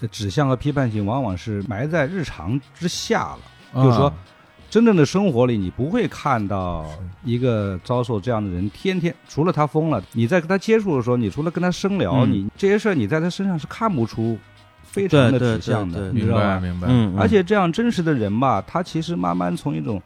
[0.00, 3.38] 呃指向和批判性往往是埋在日常之下了。
[3.74, 4.14] 就是说啊，
[4.72, 6.86] 真正的生活里，你不会看到
[7.24, 14.38] 一个遭受这样的人，天天除了他疯了，你在跟他接触的时候，你除了跟他深聊，嗯你这些事儿你在他身上是看不出
[14.82, 16.54] 非常的指向的，明你知道吧？
[16.54, 16.88] 白明白。
[16.88, 20.00] 嗯，而且这样真实的人吧，他其实慢慢从一种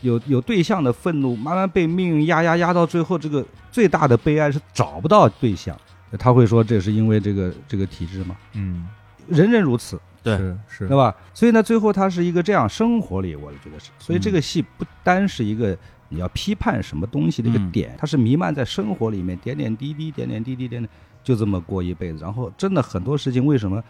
[0.00, 5.76] 有有对象的愤怒，慢慢被命运压压压到最后，这个最大的悲哀是找不到对象。
[6.18, 8.34] 他会说这是因为这个这个体制吗？
[8.54, 8.86] 嗯，
[9.26, 11.14] 人人如此，对是是对，吧？
[11.32, 13.90] 所以呢，最后它是一个这样生活里，我觉得是。
[13.98, 15.76] 所以这个戏不单是一个
[16.08, 20.88] 你要批判什么东西的一个嗯点，它是弥漫在生活里面，点点滴滴，点点滴滴，点点，
[21.22, 22.18] 就这么过一辈子。
[22.20, 23.82] 然后真的很多事情为什么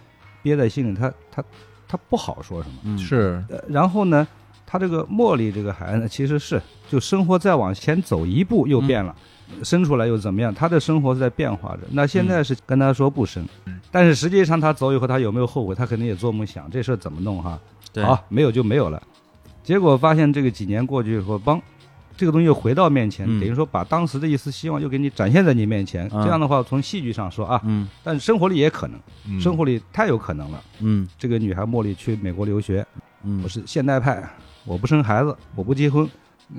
[0.43, 1.45] 憋在心里，他他
[1.87, 2.77] 他不好说什么。
[2.85, 4.27] 嗯是呃，然后呢，
[4.67, 9.15] 他这个茉莉这个孩子呢，其实是就生活再往前走一步又变了，
[9.63, 10.55] 生出来又怎么样？
[10.55, 11.81] 他的生活是在变化着。
[11.91, 15.75] 那现在是跟他说不生，嗯但是实际上他走以后，他有没有后悔？
[15.75, 17.59] 他肯定也做梦想这事儿怎么弄哈？
[17.93, 19.03] 对好，没有就没有了。
[19.63, 21.61] 结果发现这个几年过去以后，帮
[22.17, 26.09] 这个东西又回到面前，嗯等于说把当时的一丝希望又给你展现在你面前。
[26.13, 30.63] 嗯这样的话，从戏剧上说啊，嗯但是生活里也可能，嗯生活里太有可能了。
[30.81, 32.87] 嗯这个女孩茉莉去美国留学，
[33.23, 34.23] 嗯我是现代派，
[34.65, 36.09] 我不生孩子，我不结婚。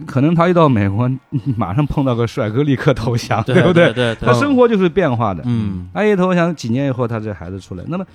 [0.05, 1.09] 可能他一到美国，
[1.57, 3.91] 马上碰到个帅哥，立刻投降，对不对？
[3.93, 5.41] 对，他生活就是变化的。
[5.45, 5.89] 嗯。
[5.93, 8.05] 他一投降，几年以后，他这孩子出来，那么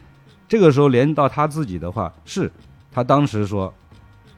[0.49, 2.51] 这个时候连到他自己的话，是
[2.93, 3.73] 他当时说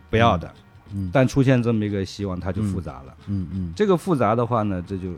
[0.09, 0.51] 不要的，
[0.95, 1.11] 嗯。
[1.13, 3.15] 但出现这么一个希望，他就复杂了。
[3.27, 3.73] 嗯嗯。
[3.77, 5.11] 这个复杂的话呢，这就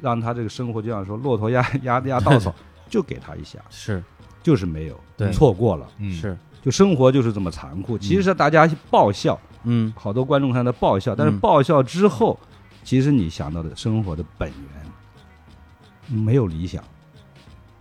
[0.00, 2.54] 让他这个生活就像说骆驼压压压稻草，
[2.90, 4.02] 就给他一下，是。
[4.42, 5.30] 就是没有，对。
[5.32, 5.86] 错过了。
[5.98, 6.12] 嗯。
[6.12, 6.36] 是。
[6.62, 7.96] 就生活就是这么残酷。
[7.96, 9.92] 其实大家爆笑，嗯。
[9.96, 11.38] 好多观众看到爆笑，但是嗯。
[11.40, 12.38] 爆笑之后，
[12.82, 16.82] 其实你想到的生活的本源没有理想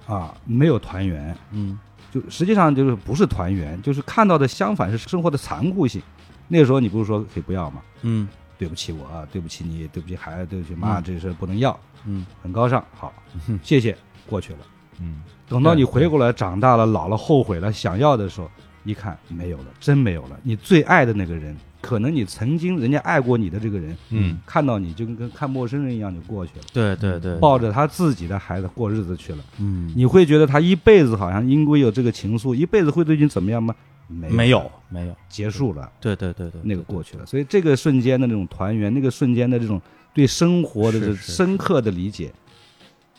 [0.07, 1.79] 啊，没有团圆，嗯。
[2.11, 6.01] 就实际上就是不是团圆，就是看到的相反是生活的残酷性。
[6.47, 7.81] 那个时候你不是说可以不要吗？
[8.01, 8.27] 嗯。
[8.57, 11.03] 对不起我啊，对不起你，对不起孩子，对不起妈，嗯。
[11.03, 12.25] 这事不能要，嗯。
[12.43, 13.13] 很高尚，好
[13.47, 13.97] 嗯，谢谢，
[14.27, 14.59] 过去了。
[14.99, 15.21] 嗯。
[15.47, 18.51] 等到你回过来，长大了、老了、后悔了、想要的时候，
[18.83, 20.37] 一看没有了，真没有了。
[20.43, 24.39] 你最爱的那个人，可能你曾经人家爱过你的这个人，嗯。
[24.45, 29.43] 看到你就跟跟看陌生人一样就过去了，对对对，抱着他自己的孩子过日子去了。
[29.59, 29.91] 嗯。
[29.95, 33.75] 你会觉得他一辈子好像因为有这个情愫，一辈子会对你怎么样吗？
[34.11, 37.25] 没没有没有，结束了，对对对对，那个过去了。
[37.27, 39.79] 所以这个瞬间的那种团圆，那个瞬间的这种
[40.15, 42.33] 对生活的这深刻的理解，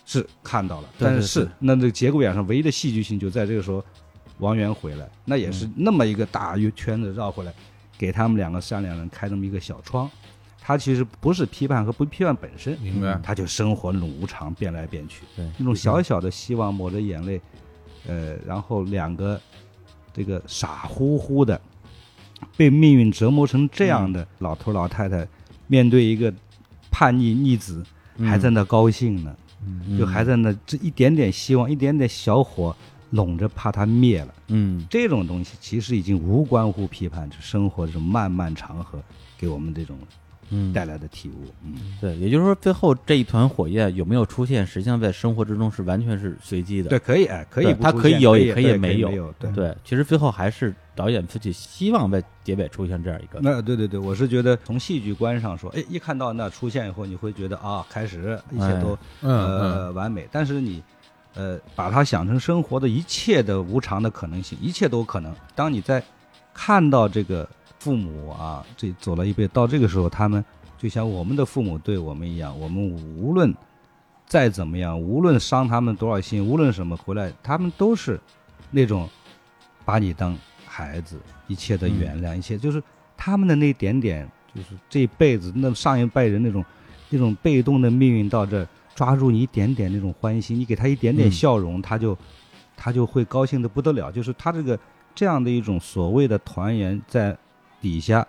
[0.05, 0.89] 是看到了。
[0.99, 3.85] 但是对那这个节骨眼上唯一的戏剧性就在这个时候，
[4.39, 7.55] 王源回来，那也是那么一个大圆圈子绕回来，
[8.01, 10.11] 给他们两个善良人开那么一个小窗。
[10.59, 13.21] 他其实不是批判和不批判本身，明白。
[13.23, 15.47] 他就生活那种无常，变来变去，对。
[15.59, 17.39] 那种小小的希望抹着眼泪，
[18.07, 19.39] 呃，然后两个
[20.15, 21.61] 这个傻乎乎的
[22.57, 25.27] 被命运折磨成这样的老头老太太，
[25.67, 26.33] 面对一个
[26.91, 27.85] 叛逆逆子，
[28.19, 29.37] 还在那高兴呢，
[29.67, 29.99] 嗯。
[29.99, 32.75] 就还在那这一点点希望，一点点小火
[33.11, 34.35] 拢着，怕它灭了。
[34.49, 38.99] 嗯这种东西其实已经无关乎批判，这生活这种漫漫长河
[39.39, 39.97] 给我们这种
[40.51, 41.45] 嗯带来的体悟。
[41.65, 46.89] 嗯，对，也就是说，最后这一团火焰有没有出现，实际上在生活之中是完全是随机的。
[46.89, 49.53] 对，可以，哎，可以它可以有也可以没有有，对。
[49.53, 60.29] 对，其实最后还是导演自己希望在结尾出现这样一个，那对对对，我是觉得从戏剧观上说，哎，一看到那出现以后，你会觉得啊，开始一切都、嗯呃完美。
[60.33, 60.83] 但是你
[61.35, 65.35] 呃把它想成生活的一切的无常的可能性，一切都可能。
[65.55, 66.03] 当你在
[66.53, 67.49] 看到这个
[67.79, 70.45] 父母啊，这走了一辈，到这个时候，他们
[70.77, 72.83] 就像我们的父母对我们一样，我们
[73.17, 73.55] 无论
[74.27, 78.21] 再怎么样，无论伤他们多少心，无论什么回来，他们都是
[78.71, 79.09] 那种
[79.85, 80.37] 把你当
[80.67, 82.83] 孩子，一切的原谅，一切就是
[83.17, 86.65] 他们的那一点点，就是这一辈子那上一辈人那种
[87.09, 88.69] 那种被动的命运到这儿
[89.01, 92.15] 抓住你一点点那种欢心，你给他一点点嗯笑容，他就
[92.77, 94.13] 他就会高兴的不得了。
[94.13, 94.79] 就是他这个
[95.15, 97.35] 这样的一种所谓的团圆，在
[97.81, 98.27] 底下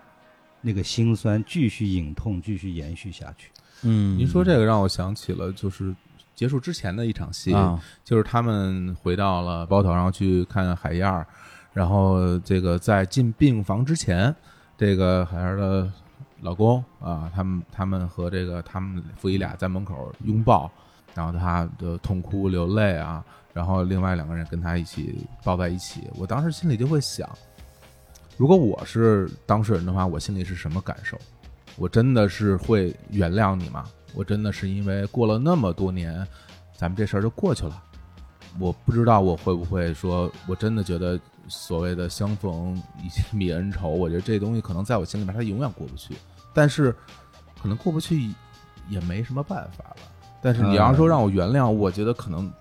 [0.62, 3.50] 那个心酸继续隐痛，继续延续下去。
[3.82, 5.94] 嗯，您说这个让我想起了，就是
[6.34, 11.28] 结束之前的一场戏，啊，就是他们回到了包头，然后去看海燕儿，
[11.74, 14.34] 然后这个在进病房之前，
[14.78, 15.92] 这个海燕儿的
[16.42, 20.70] 老公啊，他们他们和这个他们父女俩在门口拥抱，
[21.14, 23.24] 然后他的痛哭流泪啊，
[23.54, 27.30] 然后另外两个人跟他一起抱在一起，我当时心里就会想，
[28.38, 31.18] 如果我是当事人的话，我心里是什么感受？
[31.78, 33.86] 我真的是会原谅你吗？
[34.14, 36.28] 我真的是因为过了那么多年，
[36.76, 37.84] 咱们这事儿就过去了。
[38.60, 46.14] 我不知道我会不会说，我真的觉得所谓的相逢以 泯恩仇，我觉得这东西可能在我心里面它永远过不去。
[46.54, 46.96] 但是
[47.62, 48.30] 可能过不去
[48.90, 49.98] 也没什么办法了。
[50.42, 52.52] 但是你要说让我原谅，我觉得可能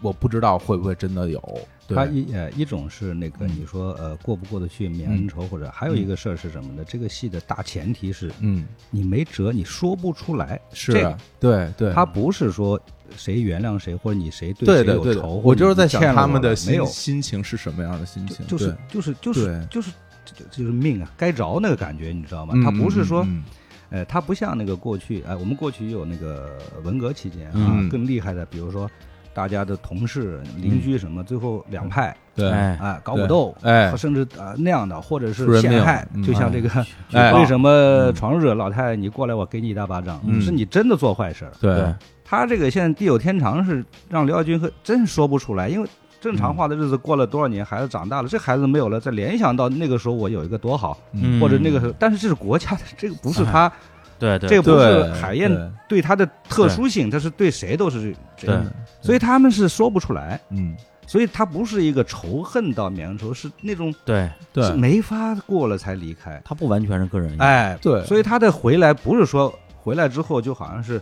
[0.00, 1.40] 我不知道会不会真的有。
[1.86, 1.96] 对。
[1.96, 3.48] 他一呃一种是那个嗯。
[3.48, 6.84] 你说呃过不过得去免恩仇，或者还有一个事儿是什么呢？
[6.86, 10.60] 这个戏的大前提是嗯，你没辙，你说不出来。
[10.72, 12.80] 是啊，对对，他不是说
[13.16, 19.90] 谁原谅谁，或者你谁对谁有仇，我就是在想他们的没有，心心情是什么样的心情，就是就是就是就是
[20.38, 22.52] 就就是命啊，该着那个感觉，你知道吗？
[22.56, 23.42] 嗯他不是说嗯
[23.90, 27.88] 呃，它不像那个过去，哎、我们过去有那个文革期间啊，嗯。
[27.88, 28.88] 更厉害的，比如说
[29.32, 36.68] 大家的同事、邻居什么，最后两派对，哎，啊搞武斗，哎甚至啊、那样的，或者是陷害，嗯就像这个，
[37.12, 40.38] 哎为什么闯入者老太太你过来我给你一大巴掌，嗯。
[40.40, 41.52] 是你真的做坏事儿。
[41.60, 41.74] 对。
[41.74, 41.94] 对，
[42.24, 45.88] 他这个现在地久天长是让刘晓军和真说不出来，因为
[46.20, 51.40] 正常化的日子过了多少年，孩子长大了，这孩子没有了，再联想到那个时候我有一个多好，嗯。
[51.40, 53.70] 或者那个时候，但是这是国家的，这个不是他，
[54.18, 55.48] 对对，这个不是海燕
[55.88, 56.02] 对对。
[56.02, 58.54] 他的特殊性，这是对谁都是这对。
[58.54, 58.66] 样，
[59.00, 60.76] 所以他们是说不出来，嗯。
[61.06, 64.62] 所以他不是一个仇恨到绵仇，是那种对，对。
[64.64, 68.04] 是没法过了才离开，他不完全是个人，，哎，对。
[68.04, 71.00] 所以他的回来不是说回来之后就好像是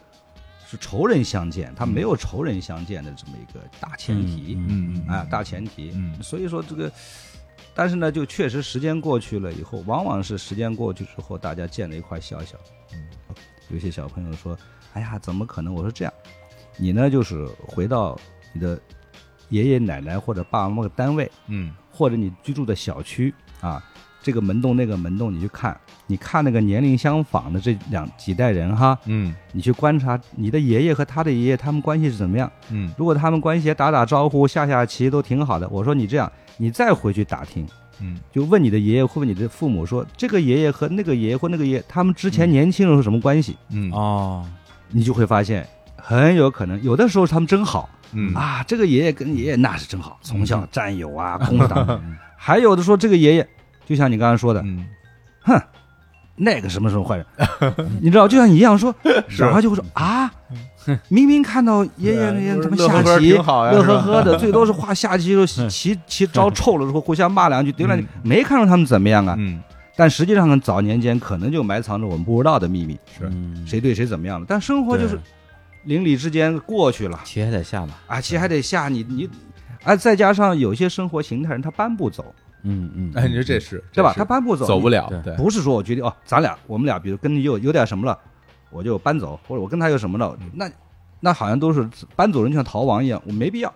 [0.68, 6.90] 是仇人相见，他没有仇人相见的这么一个大前提，嗯嗯啊，大前提，嗯所以说这个，
[7.72, 12.58] 但是呢，就确实时间过去了以后，往往是时间过去之后，大家见了一块笑笑。
[12.92, 13.06] 嗯，
[13.70, 14.58] 有些小朋友说
[14.94, 16.12] ：“哎呀，怎么可能？”我说：“这样，
[16.76, 18.18] 你呢就是回到
[18.52, 18.80] 你的
[19.50, 23.82] 爷爷奶奶或者爸爸妈妈的单位，嗯或者你居住的小区啊，
[24.26, 25.78] 这个门洞那个门洞，你去看，
[26.08, 29.32] 你看那个年龄相仿的这两几代人哈，嗯。
[29.52, 32.92] 你去观察你的爷爷和他的爷爷他们关系是怎么样。”嗯。
[32.98, 37.64] 如果他们关系也打打招呼、下下棋都挺好的，我说你这样，你再回去打听，
[38.00, 38.18] 嗯。
[38.32, 43.56] 就问你的爷爷或问你的父母说，这个爷爷和那个爷爷或那个爷爷，他们之前年轻人是什么关系？
[43.70, 43.92] 嗯。
[43.92, 44.44] 哦，
[44.90, 45.64] 你就会发现，
[45.96, 47.88] 很有可能有的时候他们真好。
[48.10, 48.34] 嗯。
[48.34, 52.02] 啊，这个爷爷跟爷爷那是真好，从小战友啊，共产党。
[52.38, 53.48] 还有的说这个爷爷，
[53.86, 54.84] 就像你刚才说的，嗯
[55.40, 55.58] 哼，
[56.36, 57.26] 那个什么什么坏人，
[58.02, 58.94] 你知道，就像你一样说，
[59.38, 60.30] 然后就会说啊，
[61.08, 69.34] 明明看到爷爷那些他们下乐呵呵棋乐呵呵的， 最多是画下棋的时候棋棋招 臭了之后互相骂两句，丢两句嗯，没看出他们怎么样啊。
[69.38, 69.62] 嗯
[69.98, 74.44] 但实际上呢，早年间可能就埋藏着我们不知道的秘密，是嗯谁对谁怎么样了。
[74.46, 75.18] 但生活就是
[75.84, 79.26] 邻里之间过去了棋还得下嘛，啊，棋还得下你你，
[79.84, 82.34] 啊，再加上有些生活形态人他搬不走，
[82.66, 84.12] 嗯嗯，哎，你说这是对吧？
[84.16, 88.18] 他搬不走，走不了对，不是说我决定哦，咱俩我们俩比如跟你有有点什么了，
[88.70, 90.70] 我就搬走，或者我跟他有什么了，那
[91.20, 93.72] 那好像都是搬走人就像逃亡一样，我没必要。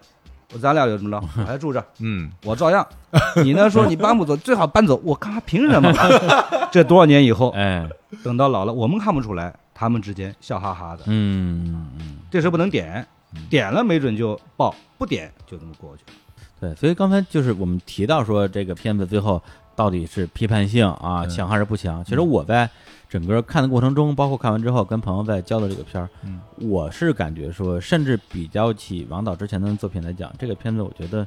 [0.52, 1.22] 我咱俩有什么了？
[1.38, 2.84] 我还住着，嗯我照样。
[3.44, 5.40] 你呢说你搬不走，最好搬走，我干嘛？
[5.46, 5.92] 凭什么？
[6.72, 7.88] 这多少年以后，哎，
[8.24, 11.04] 等到老了，我们看不出来，他们之间笑哈哈的。
[11.06, 12.16] 嗯嗯。
[12.30, 13.06] 这时候不能点，
[13.48, 16.12] 点了没准就爆，不点就这么过去了。
[16.60, 19.42] 对，所以刚才就是我们提到说，这个片子最后
[19.74, 22.04] 到底是批判性啊嗯强还是不强？
[22.04, 22.68] 其实我在
[23.08, 26.40] 整个看的过程中，包括看完之后跟朋友在交流这个片儿，嗯。
[26.58, 31.26] 我是感觉说，甚至比较起王导之前的作品来讲，这个片子我觉得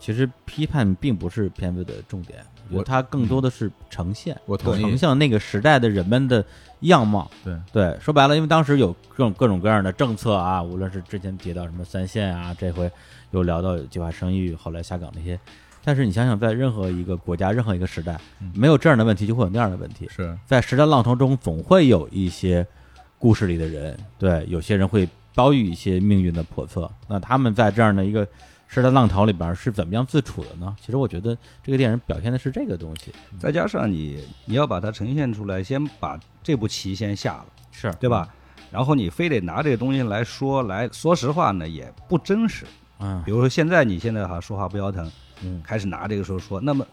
[0.00, 4.82] 其实批判并不是片子的重点，我觉得我它更多的是呈现，我同意。
[4.82, 6.44] 呈现那个时代的人们的
[6.80, 7.30] 样貌。
[7.44, 7.56] 对。
[7.72, 12.90] 对，说白了，因为当时有各种各种各样的政策啊，无论是之前提到什么三线啊，这回
[13.34, 15.38] 又聊到计划生育，后来下岗那些。
[15.82, 20.08] 但是你想想，在任何一个国家、任何一个时代，嗯没有这样的问题，就会有那样的问题。
[20.08, 22.66] 是在时代浪潮中，总会有一些
[23.18, 26.90] 故事里的人，对，有些人会遭遇一些命运的叵测。
[27.08, 28.26] 那他们在这样的一个
[28.66, 30.74] 时代浪潮里边是怎么样自处的呢？
[30.80, 38.32] 其实我觉得这个电影表现的是这个东西，再加上你你要把它呈现出来，先把这步棋先下了，是对吧？
[38.70, 42.64] 然后你非得拿这个东西来说，来说实话呢，也不真实。
[43.00, 45.10] 嗯比如说现在你现在哈说话不腰疼，
[45.42, 46.86] 嗯开始拿这个时候说，那么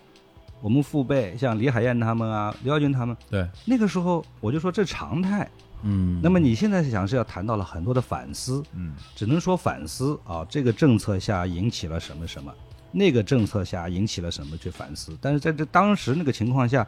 [0.62, 5.50] 我们父辈像李海燕他们啊、刘耀军他们，对，那个时候我就说这常态。
[5.84, 12.54] 嗯，那么你现在想是要谈到了很多的反思，嗯只能说反思啊，这个政策下引起了什么什么，
[12.92, 15.18] 那个政策下引起了什么去反思。
[15.20, 16.86] 但是在这当时那个情况下，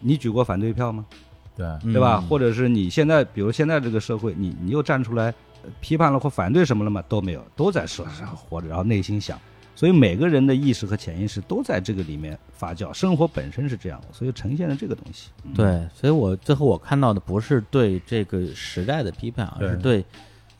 [0.00, 1.06] 你举过反对票吗？
[1.56, 2.20] 对，嗯对吧？
[2.20, 5.49] 或者是你现在，比如现在这个社会，你你又站出来呃
[5.80, 7.02] 批判了或反对什么了吗？
[7.08, 9.38] 都没有，都在社会上活着，然后内心想。
[9.76, 15.30] 所以每个人的意识和潜意识都在这个里面发酵，生活本身是这样的，所以呈现了这个东西。
[15.44, 20.04] 嗯，对，所以我最后我看到的不是对这个时代的批判，而是对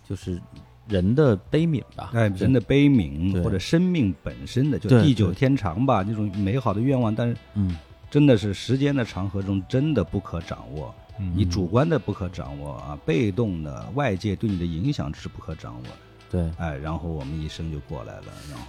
[0.09, 0.41] 就是
[0.89, 2.13] 人的悲悯吧。
[2.15, 7.77] 哎，人的悲悯或者生命本身的，就地久天长吧，那种美好的愿望，但是嗯，
[8.11, 11.00] 真的是时间的长河中真的不可掌握，嗯
[11.35, 15.83] 你主观的不可掌握啊，被动的外界对你的影响是不可掌握。
[16.31, 18.67] 对，哎，然后我们一生就过来了，然后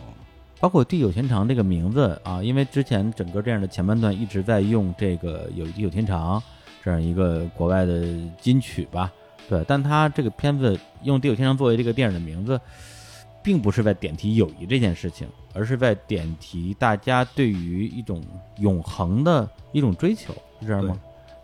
[0.59, 6.41] 包括“地久天长”这个名字啊，因为之前整个这样的前半段一直在用这个“有地久天长”
[6.83, 8.05] 这样一个国外的
[8.39, 9.11] 金曲吧，
[9.47, 12.59] 对，但他这个片子用“地久天长”作为这个电影的名字，
[13.43, 18.23] 并不是在点题友谊这件事情，而是在点题大家对于一种
[18.57, 20.99] 永恒的一种追求，是这样吗？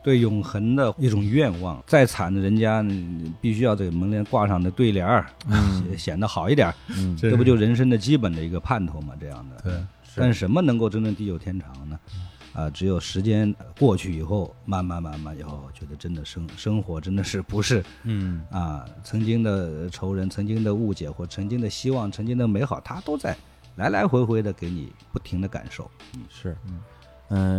[0.07, 1.84] 对永恒的一种愿望。
[1.85, 5.25] 再惨的人家，嗯必须要这个门帘挂上的对联儿，
[5.89, 6.73] 显 显得好一点
[7.19, 9.13] 这这不就人生的基本的一个盼头吗？
[9.19, 9.61] 这样的。
[9.61, 9.73] 对，
[10.15, 11.99] 但是什么能够真正地久天长呢？
[12.53, 23.35] 啊，只有时间过去以后，慢慢慢慢以后，觉得真的生生活真的是不是嗯啊，曾经的仇人、曾经的误解或曾经的希望、曾经的美好，它都在
[23.75, 25.91] 来来回回的给你不停的感受。
[26.15, 26.79] 嗯是，嗯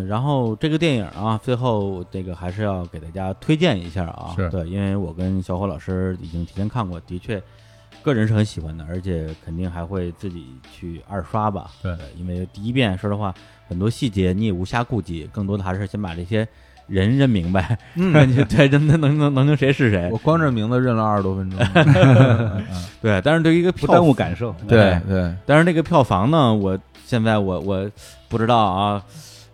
[0.09, 7.43] 然后这个电影啊，最后这个还是要给大家推荐一下啊，是对，因为我跟小伙老师已经提前看过，的确，
[8.03, 13.35] 个人是很喜欢的，而且肯定还会自己去二刷吧，对因为第一遍说实话，
[13.69, 16.49] 很多细节你也无暇顾及，更多的还是先把这些
[16.87, 18.13] 人认明白， 嗯，
[18.47, 21.59] 对，真的能能能能谁是谁我，光这名字认了二十多分钟。
[23.03, 24.55] 对，但是对于一个票不耽误感受。
[24.67, 27.91] 对对，但是那个票房呢，我现在我我
[28.29, 29.05] 不知道啊，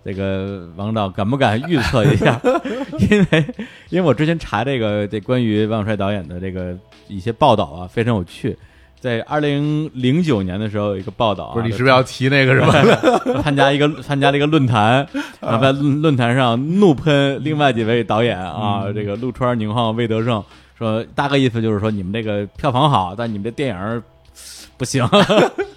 [0.05, 2.41] 这个王导敢不敢预测一下？
[3.11, 3.47] 因为
[3.89, 6.77] 因为我之前查这个这关于王小帅导演的这个
[7.09, 8.57] 一些报道啊，非常有趣。
[9.01, 12.73] 在二零零九年的时候，有一个报道、啊，不是你是不是要提那个什么？
[13.43, 15.07] 参加一个参加了一个论坛，
[15.41, 20.43] 然后在论论坛上怒喷另外几位导演啊，这个陆川、宁浩、魏德胜，
[20.79, 24.03] 说大概意思就是说你们这个票房好，但你们这电影
[24.79, 25.07] 不行。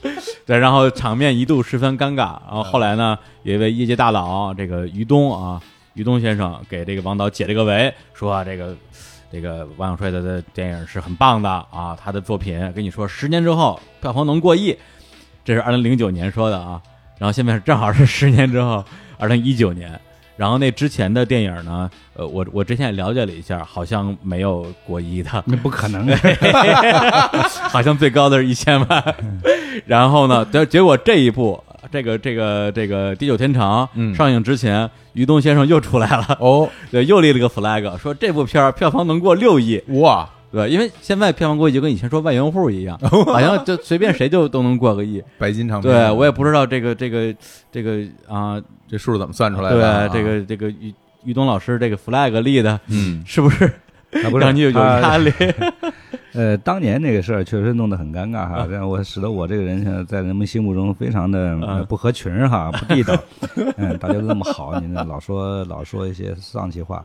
[0.48, 2.40] 对，然后场面一度十分尴尬。
[2.48, 5.61] 然后后来呢，有一位业界大佬，这个于东啊，
[5.94, 8.74] 于东先生给这个王导解了个围，说、啊、这个
[9.30, 14.78] 这个王小帅的的电影是很棒的啊，他的作品跟你说十年之后票房能过亿，
[15.44, 16.82] 这是二零零九年说的啊。
[17.19, 18.86] 然后现在正好是十年之后，
[19.19, 19.99] 二零一九年。
[20.38, 26.08] 然后那之前的电影呢，呃，我我之前也了解了一下，好像没有过亿的，那不可能，
[27.70, 29.16] 好像最高的是一千万。
[29.86, 31.62] 然后呢，结结果这一部，
[31.92, 34.14] 这个这个这个《地久天长》嗯。
[34.16, 45.22] 上映之前，于东先生又出来了，哦，对，又立了个 flag，说这部片儿票房能过六亿，哇，对，因为现在票房过亿就跟以前说万元户一样， 好像就随便谁就都能过个亿。
[45.38, 47.34] 白金唱片，对我也不知道这个这个
[47.72, 50.22] 这个啊，这数怎么算出来的对？
[50.22, 50.94] 这个这个于
[51.26, 53.72] 于东老师这个 flag 立的，嗯，是不是
[54.40, 55.32] 让你有有他压力？
[56.38, 63.18] 呃，当年那个事儿确实弄得很尴尬哈，让我使得我这个人现在在人们心目中非常的呃嗯不合群儿哈，不地道。
[63.78, 67.04] 嗯，大家都那么好，你呢老说 老说一些丧气话。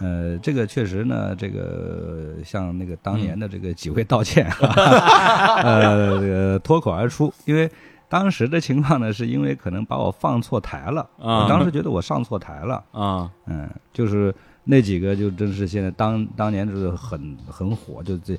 [0.00, 4.68] 呃，这个确实呢，这个向那个当年的这个几位道歉哈，
[5.62, 7.68] 呃，这个脱口而出，因为
[8.08, 11.42] 当时的情况呢，是因为可能把我放错台了，啊。
[11.42, 14.32] 我当时觉得我上错台了，啊，嗯，就是
[14.70, 18.38] 那几个就真是现在当当年就是很很火，就这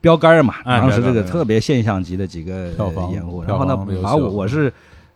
[0.00, 2.68] 标杆儿嘛，哎当时这个特别现象级的几个
[3.12, 4.72] 演户，票然后呢把我我是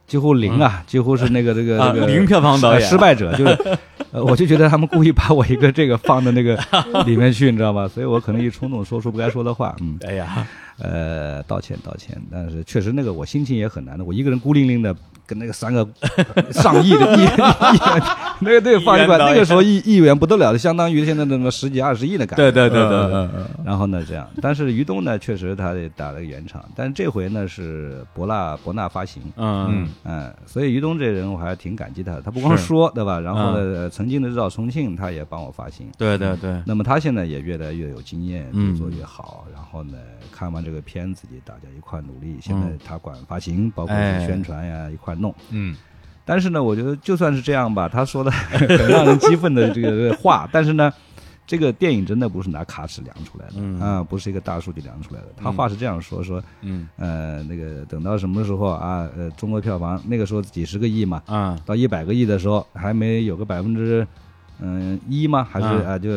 [0.06, 3.78] 几乎零啊，几乎是那个这个啊 这个零票房导演失败者，就是
[4.10, 6.58] 呃我就觉得他们故意把我一个这个放到那个
[7.06, 7.86] 里面去，你知道吧？
[7.86, 9.96] 所以我可能一冲动说出不该说的话，嗯。
[10.06, 10.44] 哎呀，
[10.78, 14.96] 呃，道歉道歉，但是确实那个我心情也很难的，我一个人孤零零的
[15.28, 15.86] 跟那个三个
[16.50, 17.36] 上亿的亿亿元，
[18.40, 22.50] 那个对放一块，那个时候亿亿元不得了的，相当于现在的什么十几二十亿的感觉。
[22.50, 33.20] 对对对对对，嗯嗯然后呢，这样，但是于东呢，确实他也打了个圆场，但是这回呢是博纳博纳发行，嗯嗯，所以于东这人我还挺感激他的，他不光说对吧？
[33.20, 39.44] 然后呢，呃曾经的日照重庆他也帮我发行，对对对，那么他现在也越来越有经验，嗯越做越好。
[39.52, 39.98] 然后呢，
[40.32, 42.38] 看完这个片子，也大家一块努力。
[42.40, 42.78] 现在嗯。
[42.86, 45.34] 他管发行，包括哎宣传呀，一块弄。
[45.50, 45.76] 嗯
[46.24, 50.92] 但是呢，我觉得就算是这样吧，他说的 很让人激愤的这个话， 但是呢，
[51.46, 55.28] 这个电影真的不是拿卡尺量出来的嗯啊，不是一个大数据量出来的。
[55.36, 64.06] 他话是这样说说，嗯呃，那个等到什么时候啊，呃，中国票房那个时候几十个亿嘛，啊到一百个亿的时候，还没有个百分之
[64.60, 65.48] 嗯一吗？
[65.50, 66.10] 还是啊啊，就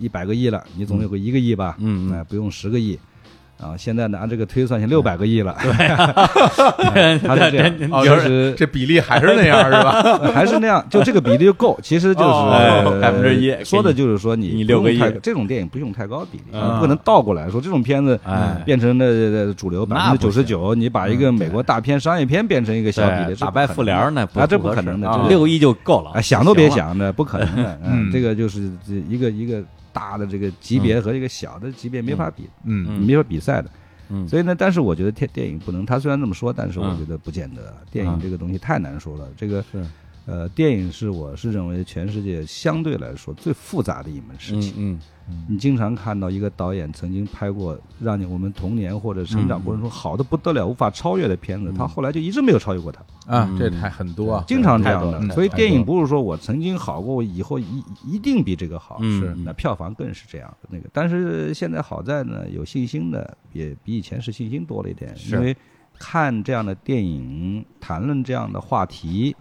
[0.00, 1.76] 一百个亿了，你总有个一个亿吧？
[1.78, 2.98] 嗯嗯那不用十个亿。
[3.60, 5.56] 啊，现在拿，这个推算，现六百个亿了。
[5.62, 10.18] 对， 他是这样，哦，就就是是这比例还是那样是吧？
[10.34, 11.78] 还是那样，就这个比例就够。
[11.82, 27.78] 其实就是百分之一说的就是说你不你六个亿这种电影不用太高的比例，嗯你不能倒过来说这种片子哎变成了主流百分之九十九，你把一个美国大片商业片变成一个小比例，打败复联呢，啊，这不可能的，六个亿就够了啊，想都别，想的，不可能的。
[27.86, 29.62] 嗯这个就是这一个一个
[29.94, 32.84] 大的这个级别和一个小的级别没法比，嗯。
[32.90, 33.70] 嗯没法比赛的。
[34.10, 34.28] 嗯。
[34.28, 37.74] 所以呢，但是我觉得电电影不能，他虽然这么说，但是我嗯觉得不见得。
[37.90, 39.82] 电影嗯这个东西太难说了，这个是。
[40.26, 44.74] 呃，电影是我是认为全世界相对来说最复杂的一门事情。
[44.76, 44.98] 嗯
[45.48, 53.00] 你经常看到一个导演曾经拍过让你我们童年或者成长过程中好的不得了、无法超越的片子，嗯他后来就一直没有超越过他。
[53.26, 55.34] 啊嗯，这太很多啊，经常这样的。
[55.34, 58.98] 所以电影不是说我曾经好过，我以后一一定比这个好。
[59.00, 65.56] 嗯是那票房更是这样的那个，但是现在好在呢，有信心的也比以前是信心多了一点，因为
[65.98, 69.34] 看这样的电影，谈论这样的话题，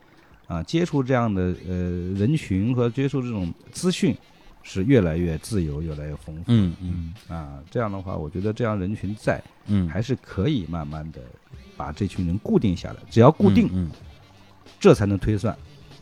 [0.48, 1.76] 啊，接触这样的呃
[2.16, 4.16] 人群和接触这种资讯，
[4.64, 6.44] 是越来越自由，越来越丰富。
[6.48, 11.22] 嗯嗯啊，这样的话，我觉得这样人群在，嗯，还是可以慢慢的
[11.78, 12.96] 把这群人固定下来。
[13.10, 13.92] 只要固定，嗯
[14.80, 15.56] 这才能推算。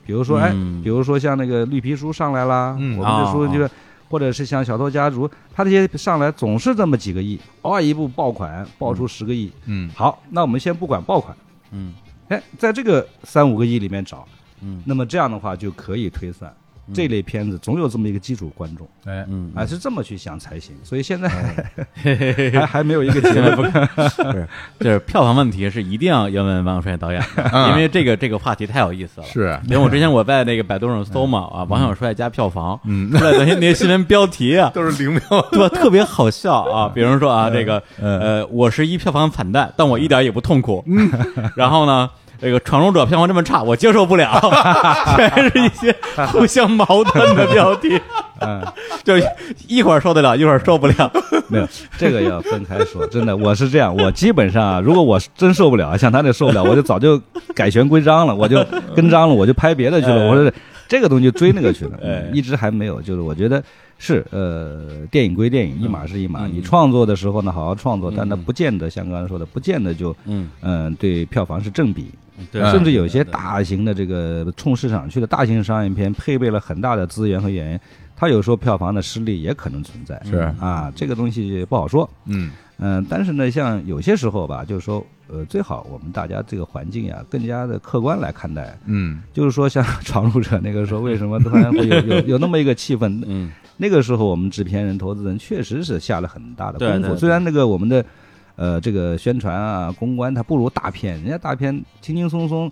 [0.05, 3.69] 比如说，哎，嗯比如说像那个绿皮书上来啦，嗯我们的书哦就是，
[4.09, 9.51] 或者是像小偷家族，他这些上来总是这么几个亿，偶尔一部爆款爆出十个亿。
[9.65, 11.35] 嗯好，那我们先不管爆款，
[11.71, 11.93] 嗯
[12.29, 14.27] 哎，在这个三五个亿里面找，
[14.61, 16.51] 嗯那么这样的话就可以推算。
[16.91, 20.76] 嗯这类片子总有这么一个基础观众，哎嗯，啊，是这么去想才行。
[20.84, 23.72] 所以现在还 还没有一个结论。
[24.09, 24.47] 是，
[24.80, 29.27] 就是票房问题是一定要要问王小帅导演的，因为这个这个话题太有意思了。
[29.27, 35.69] 是因为我之前我在那个百度上搜嘛啊，王小帅加票房，嗯出来的那些那些新闻标题啊，都是零票，对吧？
[35.69, 40.84] 特别好笑啊，比如说啊，这个呃，我是一票房惨淡，但我一点也不痛苦。
[40.88, 41.09] 嗯，
[41.55, 42.09] 然后呢？
[42.41, 44.41] 这个《闯入者》票房这么差，我接受不了，
[45.15, 45.95] 全是一些
[46.31, 48.01] 互相矛盾的标题，
[48.39, 48.61] 嗯，
[49.05, 49.13] 就
[49.68, 51.11] 一会儿受得了，一会儿受不了。
[51.47, 51.68] 没有，
[51.99, 53.05] 这个要分开说。
[53.07, 57.22] 真的，我是这样，我基本上啊，如果我真受不了，像他那受不了，我就早就
[57.53, 58.65] 改弦归章了，我就
[58.95, 60.23] 跟张了，我就拍别的去了。
[60.23, 60.51] 哎我说
[60.88, 63.01] 这个东西追那个去了，哎一直还没有。
[63.01, 63.63] 就是我觉得
[64.03, 66.48] 是呃，电影归电影，一码是一码。
[66.48, 72.11] 嗯你创作的时候呢，好好创作，嗯但它不见得像刚才说的，不见得就嗯，嗯、对票房是正比。
[72.52, 77.82] 对甚至有些大型的这个冲市场去的大型商业片，配备了很大的资源和演员，
[78.15, 80.19] 它有时候票房的失利也可能存在。
[80.26, 82.10] 是啊，这个东西不好说。
[82.26, 82.49] 嗯
[82.80, 88.77] 嗯，但是呢，像有些时候吧，就是说，呃，最好我们大家这个环境呀，更加的客观来看待。
[88.85, 93.23] 嗯就是说，像闯入者那个时候，为什么突然会有有 有那么一个气氛？
[93.25, 96.93] 嗯那个时候，我们制片人、投资人确实是下了很大的功夫。
[96.93, 98.05] 对对对虽然那个我们的
[98.55, 102.71] 呃这个宣传啊、公关，它不如大片，人家大片轻轻松松，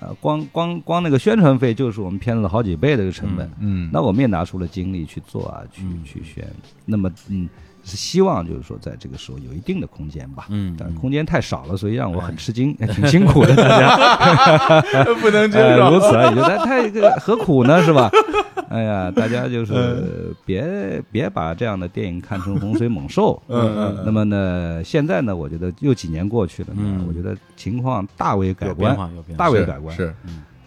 [0.00, 3.50] 呃，光光光那个宣传费就是我们片子的好几倍的这个成本。
[3.60, 6.46] 嗯，那我们也拿出了精力去做啊，去嗯去宣。
[6.86, 7.46] 那么，嗯，
[7.86, 10.46] 是希望就是说，在这个时候有一定的空间吧。
[10.50, 15.04] 嗯但是空间太少了，所以让我很吃惊， 挺辛苦的，大家。
[15.22, 18.10] 不能接呃，如此而已，但太这个何苦呢，是吧？
[18.68, 23.40] 哎呀，大家就是别别把这样的电影看成洪水猛兽。
[23.48, 28.96] 嗯嗯那么呢，现在呢，我觉得又几年过去了呢，嗯我觉得情况大为改观，
[29.36, 29.94] 大为改观。
[29.96, 30.12] 是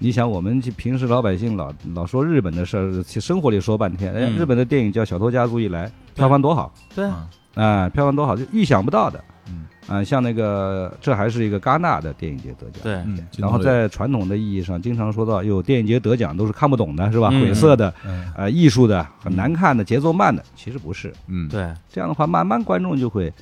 [0.02, 4.38] 你想，我们平时老百姓老老说日本的事儿，生活里说半天，哎，嗯。
[4.38, 6.74] 日本的电影叫《小偷家族》一来，票房多好。
[6.96, 7.06] 对。
[7.06, 7.30] 啊。
[7.56, 9.22] 啊、票房多好，就预想不到的。
[9.50, 9.66] 嗯。
[9.88, 12.82] 啊、像那个，这还是一个戛纳的电影节得奖。
[12.82, 17.28] 对，嗯，然后在传统的意义上，经常说到，有电影节得奖都是看不懂的，是吧？
[17.34, 17.42] 嗯。
[17.42, 18.32] 晦涩的，嗯。
[18.38, 21.14] 呃，艺术的，很难看的，节奏慢的，其实不是。
[21.28, 21.50] 嗯。
[21.50, 23.34] 对，这样的话，慢慢观众就会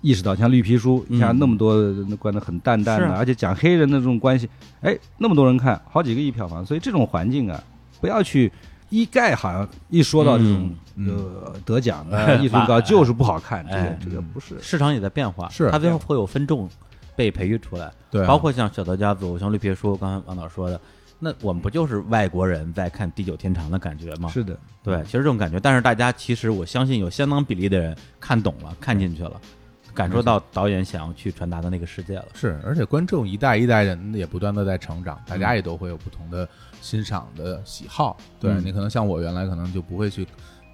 [0.00, 1.74] 意识到，像绿皮书，你像那么多
[2.08, 4.48] 那关的很淡淡的，而且讲黑人的这种关系，
[4.80, 7.62] 哎，那么多人看，好几个亿票房，所以这种环境啊，
[8.00, 8.50] 不要去
[8.88, 14.58] 一概好像一说到这种、嗯呃得奖的、艺术高就是不好看，这个哎这个不是。
[14.60, 15.70] 市场也在变化，是。
[15.70, 16.68] 它最后会有分众
[17.16, 20.80] 被培育出来，对啊，包括像小德家族、像绿皮书，刚才王导说的，
[21.18, 24.28] 那我们不就是外国人在看《地久天长》的感觉吗？
[24.28, 29.40] 是的，对，其实这种感觉，但是大家其实我相信有相当比例的人看懂了、看进去了，
[30.00, 32.26] 感受到导演想要去传达的那个世界了。
[32.34, 36.48] 是，而且观众一代一代人也不断的在成长，大家也都会有不同的
[36.80, 38.16] 欣赏的喜好。
[38.38, 40.26] 对嗯你可能像我原来可能就不会去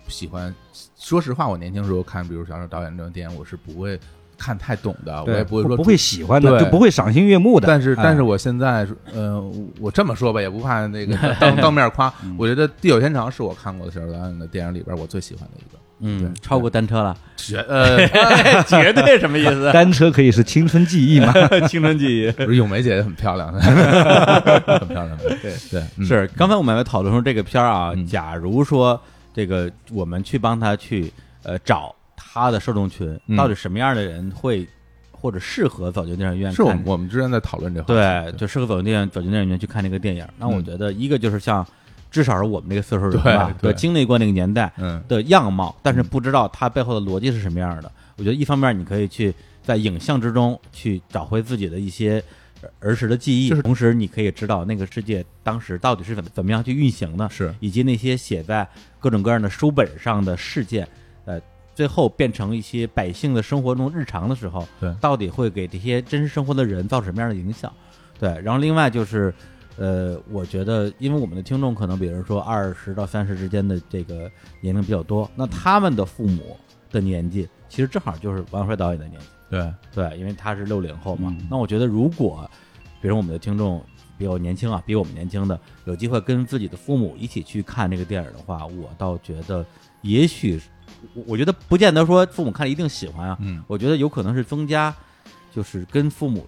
[0.06, 0.54] 喜欢，
[0.96, 3.98] 说实话，我年轻时候看，比如小说导演这种电影，我是不会
[4.38, 7.66] 看太懂的，我也不会说不会喜欢的，就不会赏心悦目的。
[7.66, 9.42] 但是，但是哎我现在，呃，
[9.80, 12.12] 我这么说吧，也不怕那个 当当面夸。
[12.38, 15.78] 我觉得《地久天长》是我看过的小说导演的电影里边我最喜欢的一个。
[16.00, 18.06] 嗯，超过单车了，绝呃，
[18.64, 19.70] 绝对什么意思？
[19.72, 21.32] 单车可以是青春记忆吗？
[21.68, 22.30] 青春记忆。
[22.32, 25.16] 不是咏梅姐姐很漂亮， 很漂亮。
[25.18, 29.00] 对对，嗯是，刚才我们还讨论说这个片儿啊，嗯假如说
[29.34, 31.12] 这个我们去帮他去
[31.42, 34.66] 呃找他的受众群，嗯到底什么样的人会
[35.10, 36.56] 或者适合走进电影院看？
[36.56, 40.26] 是我们我们之前在讨论这个话对，就适合走进电影走进电影院去看这个电影。
[40.38, 41.66] 那我嗯觉得一个就是像
[42.16, 43.70] 至少是我们这个岁数人对吧，对。
[43.74, 45.02] 经历过那个年代嗯。
[45.06, 47.92] 的样貌，但是不知道它背后的逻辑是什么样的。
[48.16, 52.24] 我觉得一方面你可以去在影像之中去找回自己的一些
[52.80, 57.54] 儿时的记忆，同时你可以知道那个世界当时到底是怎么怎么样去运行的，是。
[57.60, 58.66] 以及那些写在
[58.98, 60.88] 各种各样的书本上的事件，
[61.26, 61.38] 呃，
[61.74, 64.90] 最后变成一些百姓的生活中日常的时候，对。
[65.02, 67.70] 到底会给这些真实生活的人造成什么样的影响？
[68.18, 69.34] 对，然后另外就是，
[69.76, 74.30] 呃，我觉得，因为我们的听众可能比如说二十到三十之间的这个
[74.60, 76.56] 年龄比较多，那他们的父母
[76.90, 79.26] 的年纪其实正好就是王帅导演的年纪。
[79.48, 81.28] 对，对，因为他是六零后嘛。
[81.38, 82.50] 嗯那我觉得，如果
[83.00, 83.80] 比如我们的听众
[84.18, 89.64] 比我年轻啊，比我们年轻的，有机会跟自己的父母一起去看这个电影的话，我倒觉得，
[90.00, 90.60] 也许
[91.14, 94.92] 我我觉得不见得说父母看了一定喜欢啊，嗯我觉得有可能是增加，
[95.52, 96.46] 就是跟父母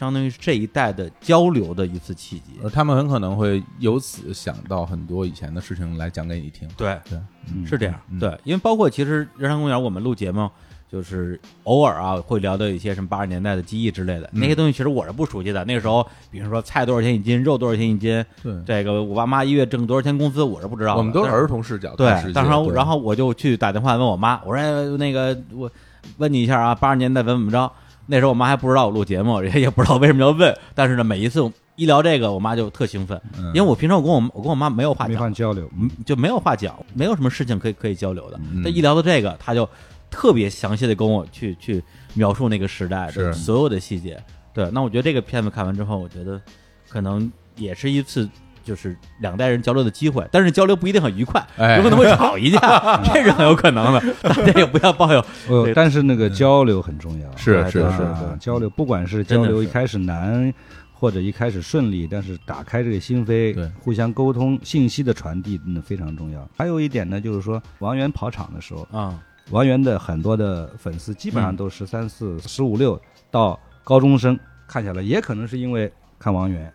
[0.00, 2.52] 相当于是这一代的交流的一次契机。
[2.64, 6.66] 而他们很可能会由此想到很多以前的事情来讲给你听。
[6.74, 7.18] 对，对，
[7.52, 10.50] 嗯是这样，嗯对，因为包括其实日常公园我们录节目，
[10.90, 15.62] 就是偶尔啊会聊到一些什么八十年代的记忆之类的，嗯那些东西其实我是不熟悉的。
[15.66, 20.98] 那个时候，比如说菜多少钱一斤，肉多少钱一斤，对，这个我爸妈一月挣多少钱工资，我是不知道的。
[20.98, 25.70] 我们都是儿童视角对看世界，当时然后我就去打电话问我妈，我说哎那个我
[26.16, 27.70] 问你一下啊，八十年代怎么怎么着？
[28.10, 31.40] 那时候我妈还不知道我录节目，也 也不知道为什么要问，但是呢，每一次
[31.76, 35.70] 一聊这个，我妈就特兴奋，嗯因为我平常我跟我我跟我妈没有话没讲，法交流。
[35.78, 38.38] 嗯，就没有话讲，没有什么事情可以可以交流的。
[38.52, 39.66] 嗯但一聊到这个，她就
[40.10, 41.82] 特别详细的跟我去去
[42.14, 44.20] 描述那个时代的所有的细节。
[44.52, 46.40] 对，那我觉得这个片子看完之后，我觉得
[46.88, 48.28] 可能也是一次
[48.64, 52.58] 就是两代人交流的机会，但是交流不一定很愉快，哎有可能会吵一架，
[53.04, 54.14] 这是很有可能的。
[54.22, 57.36] 大家也不要抱有呃，但是那个交流很重要。
[57.36, 60.52] 是是是交流不管是交流一开始难，
[60.92, 66.48] 或者一开始顺利，但是打开这个心扉对，互相沟通，信息的传递真的非常重要。
[66.56, 69.18] 还有一点呢，就是说王源跑场的时候，啊，
[69.50, 73.00] 王源的很多的粉丝基本上嗯都十三四、十五六
[73.30, 74.38] 到高中生
[74.68, 76.72] 看下来，也可能是因为看王源。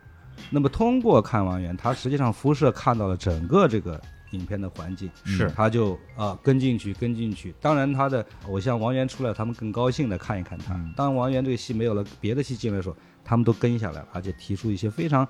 [0.49, 3.99] 那么通过看王源，他实际上辐射看到了整个这个
[4.32, 7.53] 影片的环境，是他就啊、呃跟进去，跟进去。
[7.62, 10.74] 当然，他的偶像王源出来，他们更高兴的看一看他。
[10.76, 15.28] 嗯当王源这个戏没有了，别的戏进来的时候，他们都跟下来了，而且提出一些非常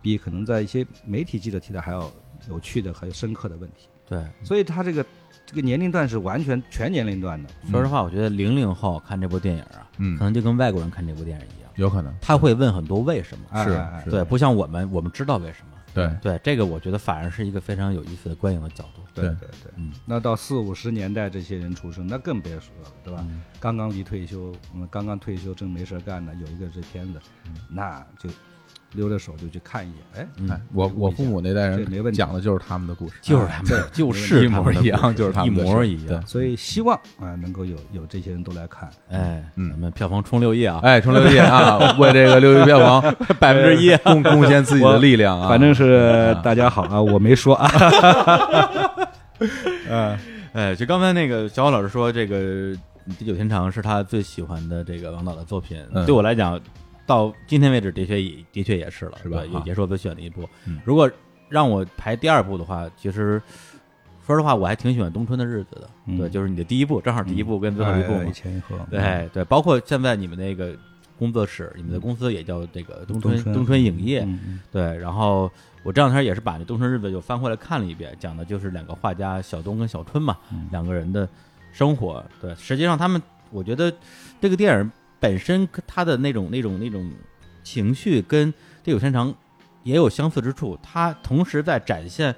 [0.00, 2.10] 比可能在一些媒体记者提的还要
[2.48, 3.88] 有趣的、还有深刻的问题。
[4.08, 4.24] 对。
[4.44, 5.04] 所以他这个
[5.44, 7.48] 这个年龄段是完全全年龄段的。
[7.70, 13.64] 说实话，我觉得零零后看这部电影啊，嗯可能就跟外国人看这部电影一样，有可能他会问很多为什么。
[13.64, 15.72] 是对，不像我们，我们知道为什么。
[15.94, 19.02] 对对，这个我觉得反而是一个非常有意思的观影的角度。
[19.14, 23.24] 对对对，嗯，那到四五十年代这些人出生，那更别说了，对吧？
[23.26, 27.18] 嗯刚刚离退休，嗯，刚刚退休正没事儿干呢，有一个这片子，
[27.70, 28.28] 那就
[28.96, 36.26] 溜着手就去看一眼，哎，我我父母那代这没问题人讲的就是他们的故事，就是他们的，就是一模们的一样故事就是他们的一模事一 样。
[36.26, 38.88] 所以希望啊能够有有这些人都来看。
[39.10, 40.80] 哎，嗯咱们票房冲六亿啊！
[40.82, 47.70] 哎，冲六亿啊， 为这个六亿票房 百分之一贡贡献自己的力量啊，反正是大家好啊，我没说啊，
[49.88, 50.18] 嗯
[50.52, 52.36] 哎，就刚才那个小王老师说，这个
[53.18, 55.78] 《地久天长》是他最喜欢的这个王导的作品。
[55.92, 56.58] 嗯对我来讲，
[57.06, 60.80] 到今天为止，的确也的确也是了，是吧啊也也是我最喜欢的一部嗯。
[60.84, 61.10] 如果
[61.48, 63.40] 让我排第二部的话，其实
[64.26, 65.88] 说实话，我还挺喜欢《冬春的日子》的。
[66.06, 68.32] 嗯对，就是你的第一部，正好第一部跟最后一部嘛哎一。
[68.32, 70.76] 前一后，对对，包括现在你们那个
[71.16, 74.26] 工作室，你们的公司也叫这个冬春冬春影业。
[74.72, 75.48] 对，然后
[75.84, 81.28] 我这两天也是把这《冬春日子》又翻回来看了一遍，讲的就是两个画家小东跟小春嘛，嗯两个人的
[81.72, 82.24] 生活。
[82.40, 83.92] 对，实际上他们，我觉得
[84.40, 84.90] 这个电影
[85.26, 87.10] 本身他的那种那种那种
[87.64, 88.52] 情绪跟
[88.84, 89.28] 《地久天长》
[89.82, 92.32] 也有相似之处，他同时在展现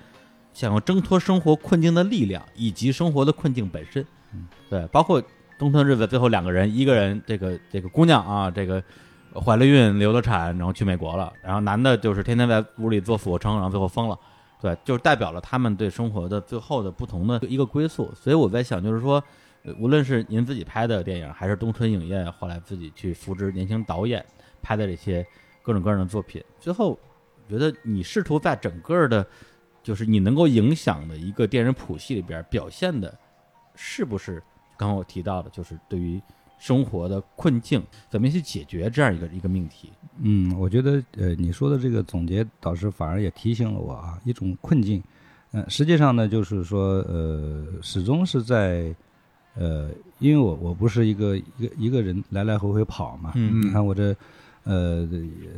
[0.55, 4.03] 想要挣脱生活困境的力量，以及生活的困境本身。
[4.71, 5.23] 对，包括
[5.59, 8.83] 东村日子最后两个人，一个人这个这个姑娘啊，这个
[9.35, 14.19] 怀了孕、流了产，然后去美国了，然后男的就是天天在屋里做俯卧撑，然后最后疯了。
[14.63, 18.11] 对，就是代表了他们对生活的最后的不同的一个归宿。
[18.15, 19.23] 所以我在想，就是说，呃
[19.79, 24.25] 无论是您自己拍的电影，还是东春影业后来自己去扶植年轻导演
[24.63, 25.27] 拍的这些
[25.63, 26.99] 各种各样的作品，最后
[27.49, 29.27] 觉得你试图在整个的，
[29.83, 33.17] 就是你能够影响的一个电影谱系里边表现的，
[33.75, 34.43] 是不是
[34.77, 36.21] 刚刚我提到的，就是对于
[36.59, 39.93] 生活的困境怎么去解决这样一个一个命题？
[40.21, 45.03] 嗯，我觉得呃，你说的这个总结导师反而也提醒了我啊，一种困境。
[45.53, 48.95] 嗯、实际上呢，就是说呃，始终是在
[49.59, 49.91] 呃，
[50.21, 54.15] 因为我我不是一个一个一个人来来回回跑嘛，嗯你看我这
[54.65, 55.09] 呃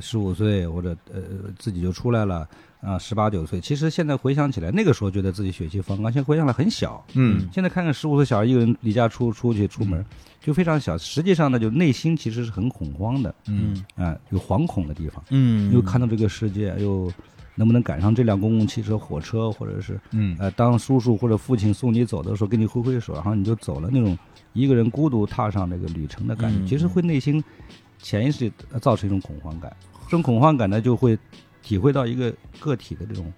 [0.00, 1.20] 十五岁或者呃
[1.58, 2.48] 自己就出来了
[2.80, 10.02] 啊，十八九岁，其实现在回想起来，那个时候觉得自己血气方刚，现在回想来很小，嗯现在看看十五岁小孩一个人离家出出去出门，
[10.40, 10.96] 就非常小。
[10.96, 17.12] 实际上呢，就内心其实是很恐慌的，嗯啊、有惶恐的地方，嗯又看到这个世界，又
[17.54, 24.16] 能不能赶上这辆公共汽车、火车，或者是嗯呃，当叔叔或者父亲送你走的时候，给你挥挥手，然后你就走了，那种
[24.52, 27.42] 一个人孤独踏上这个旅程的感觉，嗯其实会内心
[27.98, 28.50] 潜意识
[28.80, 29.74] 造成一种恐慌感。
[30.04, 31.18] 这种恐慌感呢，就会
[31.62, 33.32] 体会到一个个体的这种。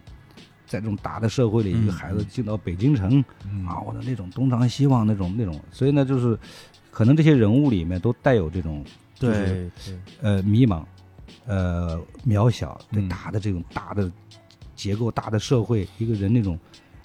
[0.65, 6.39] 在这种大的社会里，嗯一个孩子进到北京城，嗯啊，我的那种东张西望那种那种，所以呢，就是
[6.91, 8.83] 可能这些人物里面都带有这种
[9.15, 10.83] 就是对对，呃迷茫，
[11.47, 14.11] 呃渺小，对嗯大的这种大的
[14.75, 16.59] 结构、大的社会，一个人那种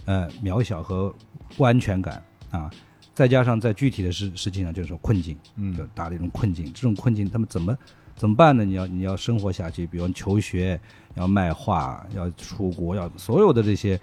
[0.05, 1.13] 呃渺小和
[1.55, 2.71] 不安全感啊，
[3.13, 7.77] 再加上在具体的事事情上就是说困境，就嗯大的一种困境，这种困境他们怎么
[8.15, 8.65] 怎么办呢？
[8.65, 10.79] 你要你要生活下去，比如求学，
[11.15, 13.99] 要卖画，要出国，要所有的这些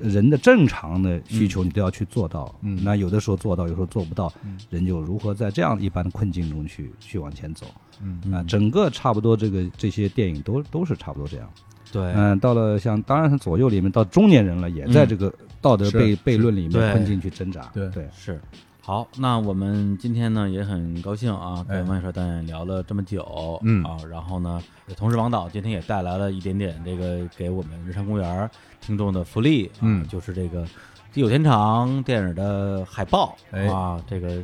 [0.00, 2.54] 人的正常的需求，你都要去做到。
[2.62, 7.66] 嗯那有的时候做到，有时候做不到，嗯人就如何在这样一般的困境中去去往前走
[8.02, 8.44] 嗯啊？
[8.46, 11.50] 整个差不多这个这些电影都都是差不多这样。
[11.90, 17.70] 对，嗯，到了像当然是左右里面到中年人了，也在嗯这个道德悖悖论里面困境去挣扎。
[17.72, 18.40] 对对，是。
[18.88, 21.76] 好，那我们今天呢也很高兴啊，哎。
[21.76, 23.84] 跟王一帅导演聊了这么久，嗯。
[23.84, 24.62] 啊，然后呢，
[24.96, 28.50] 同时王导今天也带来了一点点这个给我们日常公园
[28.80, 30.08] 听众的福利，啊嗯。
[30.08, 30.64] 就是这个
[31.12, 33.66] 《地久天长》电影的海报，哎。
[33.66, 34.42] 啊，这个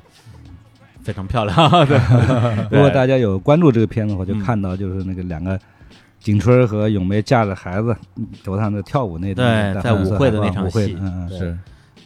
[1.03, 1.57] 非常漂亮，
[1.89, 1.99] 对，
[2.71, 4.41] 如果大家有关注这个片子的话，就嗯。
[4.41, 5.59] 看到就是那个两个
[6.21, 7.97] 景春和咏梅架着孩子
[8.45, 11.59] 头上的跳舞那段对在舞会的那场戏嗯嗯是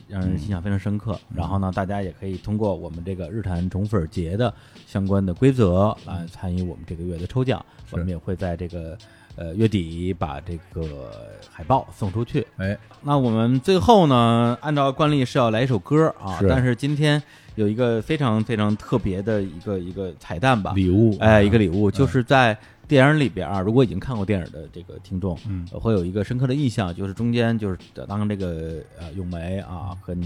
[0.08, 1.18] 让人印象非常深刻。
[1.34, 4.52] 然后呢，大家也可以通过我们这个日坛宠粉节的
[4.86, 7.64] 相关的规则来参与我们这个月的抽奖。
[7.90, 8.98] 我们也会在这个
[9.36, 11.10] 呃月底把这个
[11.50, 12.46] 海报送出去。
[12.56, 17.22] 哎那我们最后呢，按照惯例是要来一首歌啊，是但是今天
[17.54, 22.56] 有一个非常非常特别的一个一个彩蛋吧，礼物哎，一个礼物，就是在
[22.88, 25.68] 电影里边啊，如果已经看过电影的这个听众，嗯。
[25.70, 27.78] 呃会有一个深刻的印象，就是中间就是
[28.08, 30.16] 当这个呃咏梅啊和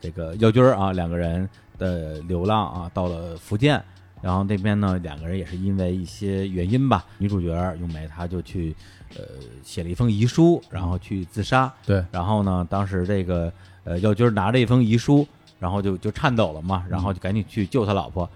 [0.00, 3.82] 这个耀军啊两个人的流浪啊到了福建，
[4.22, 7.48] 然后那边呢两个人也是因为一些原因吧，女主角
[7.80, 8.74] 咏梅她就去
[9.16, 9.22] 呃
[9.62, 12.02] 写了一封遗书，然后去自杀，对。
[12.10, 13.52] 然后呢当时这个
[13.84, 15.26] 呃耀军拿着一封遗书，
[15.58, 18.28] 然后就就颤抖了嘛，然后就赶紧去救他老婆。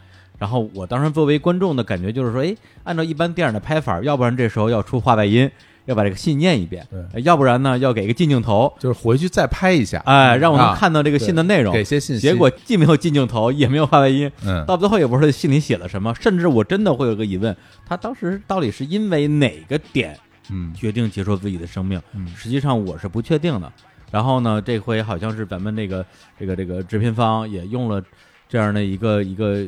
[0.42, 2.52] 然后我当时作为观众的感觉就是说，哎，
[2.82, 5.48] 按照一般电影的拍法，要不然这时候要出话外音，
[5.84, 6.84] 要把这个信念一遍，
[7.22, 11.72] 要不然呢要给个近镜头，就是回去再拍一下，哎，让我能啊看到这个信的内容。
[11.72, 17.56] 给些信息，结果既没有近镜头，也没有话外音，嗯到最后也不知道信里写了什么，甚至我真的会有个疑问，
[17.86, 20.18] 他当时到底是因为哪个点
[20.50, 22.02] 嗯决定结束自己的生命。
[22.16, 23.72] 嗯实际上我是不确定的。
[24.10, 26.04] 然后呢，这回好像是咱们这个
[26.36, 28.02] 这个这个制片方也用了
[28.48, 29.64] 这样的一个一个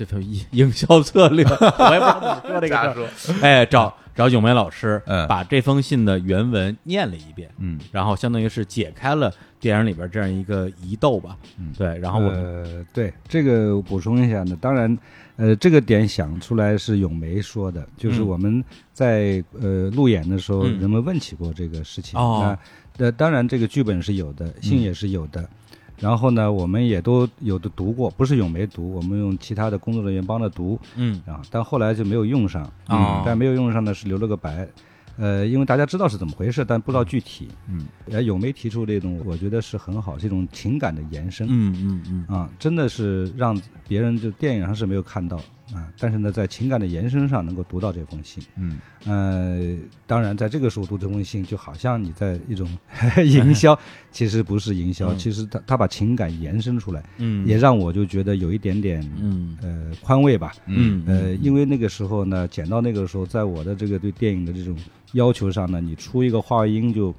[0.00, 2.94] 这种营 营销策略，我也不知道怎么说这个事儿。
[2.96, 3.06] 说，
[3.42, 11.36] 哎，找找咏梅老师，嗯把这封信的原文念了一遍，嗯然后相当于是解开了电影里边这样一个疑窦吧。
[11.58, 14.98] 嗯对，然后我们、呃，对这个我补充一下呢，当然，
[15.36, 18.64] 呃，这个点想出来是咏梅说的，就是嗯我们
[18.94, 22.18] 在呃路演的时候，嗯人们问起过这个事情。
[22.18, 22.56] 哦
[22.96, 25.48] 那呃，当然这个剧本是有的，信也是有的。
[26.00, 32.68] 然后呢，我们也都有的读过，不是咏梅读，我们用其他的工作人员帮着读嗯啊，但后来就没有用上。
[32.88, 34.66] 嗯但没有用上呢是留了个白。
[35.18, 37.48] 呃，因为大家知道是怎么回事，但不知道具体。
[37.68, 41.46] 嗯呃，咏梅提出这种，我觉得是很好，是一种情感的延伸。
[41.50, 45.38] 嗯嗯嗯啊，真的是让别人就电影上是没有看到
[45.74, 48.42] 啊，但是呢，在情感的延伸上能够读到这封信。
[48.56, 48.78] 嗯。
[49.06, 49.76] 呃，
[50.06, 52.68] 当然，在这个时候读这封信，就好像你在一种
[53.24, 53.78] 营销，
[54.10, 55.18] 其实不是营销，嗯。
[55.18, 59.56] 其实他他把情感延伸出来，嗯，也让我就觉得有一点点嗯。
[59.62, 60.52] 呃宽慰吧。
[60.66, 61.02] 嗯。
[61.06, 64.76] 呃，因为那个时候呢，剪到那个时候，在我的这个对电影的这种
[65.12, 67.14] 要求上呢，你出一个话音就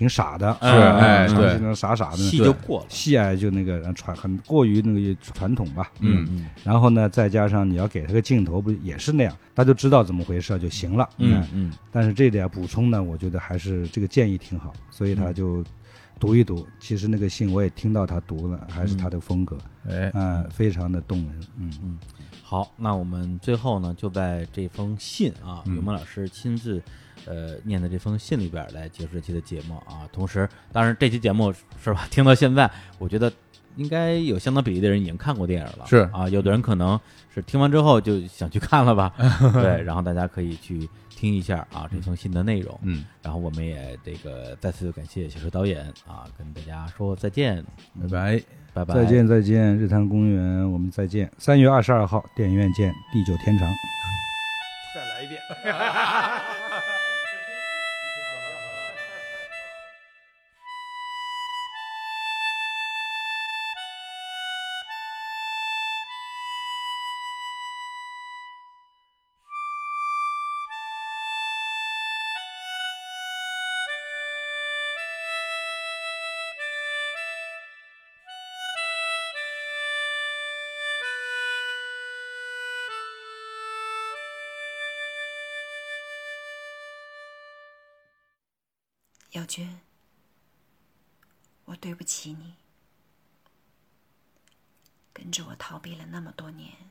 [0.00, 1.52] 挺傻的，是哎嗯对。
[1.52, 2.86] 那种傻傻的，戏就过了。
[2.88, 5.92] 戏啊，就那个传很过于那个传统吧。
[5.98, 6.26] 嗯。
[6.30, 6.46] 嗯。
[6.64, 11.06] 然后呢，再加上你要给他个镜头，不也是那样，他就知道怎么回事就行了。
[11.18, 11.72] 嗯嗯。
[11.92, 15.62] 但是这点补充呢，我觉得还是这个建议挺好，所以他就
[16.18, 16.66] 读一读。
[16.78, 20.10] 其实那个信我也听到他读了，还是他的风格，哎。
[20.14, 21.40] 嗯、非常的动人。
[21.58, 21.70] 嗯。
[21.84, 21.98] 嗯。
[22.42, 25.76] 好，那我们最后呢，就在这封信啊，嗯。
[25.76, 26.82] 咏梅老师亲自
[27.26, 30.08] 呃念的这封信里边来结束这期的节目啊。
[30.12, 31.52] 同时，当然这期节目
[31.82, 33.32] 是吧，听到现在，我觉得
[33.76, 36.98] 应该有相当比例的人已经看过电影了，是啊，有的人可能
[37.32, 39.12] 是听完之后就想去看了吧，
[39.52, 42.78] 对，然后大家可以去听一下啊这封信的内容。
[42.82, 47.64] 嗯，然后我们也这个再次感谢小说导演啊，跟大家说再见，
[48.00, 48.42] 拜拜。
[48.72, 51.28] 拜拜，再见再见，日坛公园，我们再见。
[51.38, 53.68] 三月二十二号电影院见，地久天长。
[54.94, 55.40] 再来一遍。
[89.50, 89.80] 娟，
[91.64, 92.54] 我对不起你，
[95.12, 96.88] 跟着我逃避了那么多年。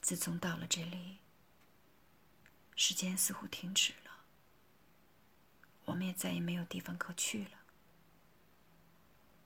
[0.00, 1.18] 自从到了这里，
[2.74, 4.24] 时间似乎停止了，
[5.84, 7.60] 我们也再也没有地方可去了。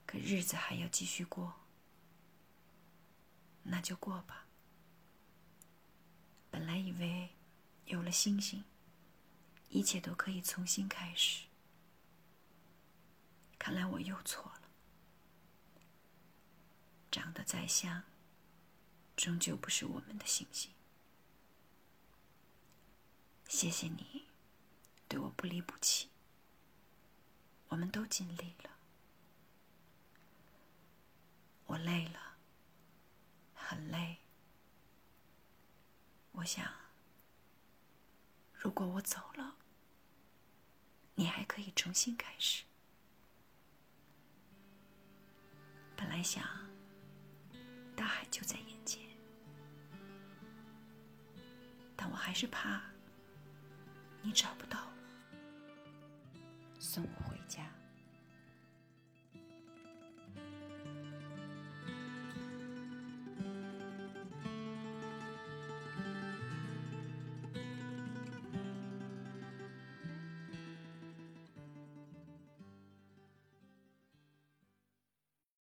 [0.07, 1.53] 可日子还要继续过，
[3.65, 4.47] 那就过吧。
[6.51, 7.29] 本来以为
[7.85, 8.65] 有了星星。
[9.75, 11.49] 一切都可以重新开始。
[13.59, 14.71] 看来我又错了。
[17.11, 18.05] 长得再像，
[19.17, 20.71] 终究不是我们的星星。
[23.49, 24.29] 谢谢你，
[25.09, 26.09] 对我不离不弃。
[27.67, 28.71] 我们都尽力了。
[31.67, 32.37] 我累了，
[33.53, 34.19] 很累。
[36.31, 36.73] 我想，
[38.53, 39.57] 如果我走了，
[41.15, 42.65] 你还可以重新开始。
[45.97, 46.45] 本来想，
[47.97, 49.01] 大海就在眼前，
[51.95, 52.83] 但我还是怕
[54.23, 54.93] 你找不到我，
[56.81, 57.34] 送我回。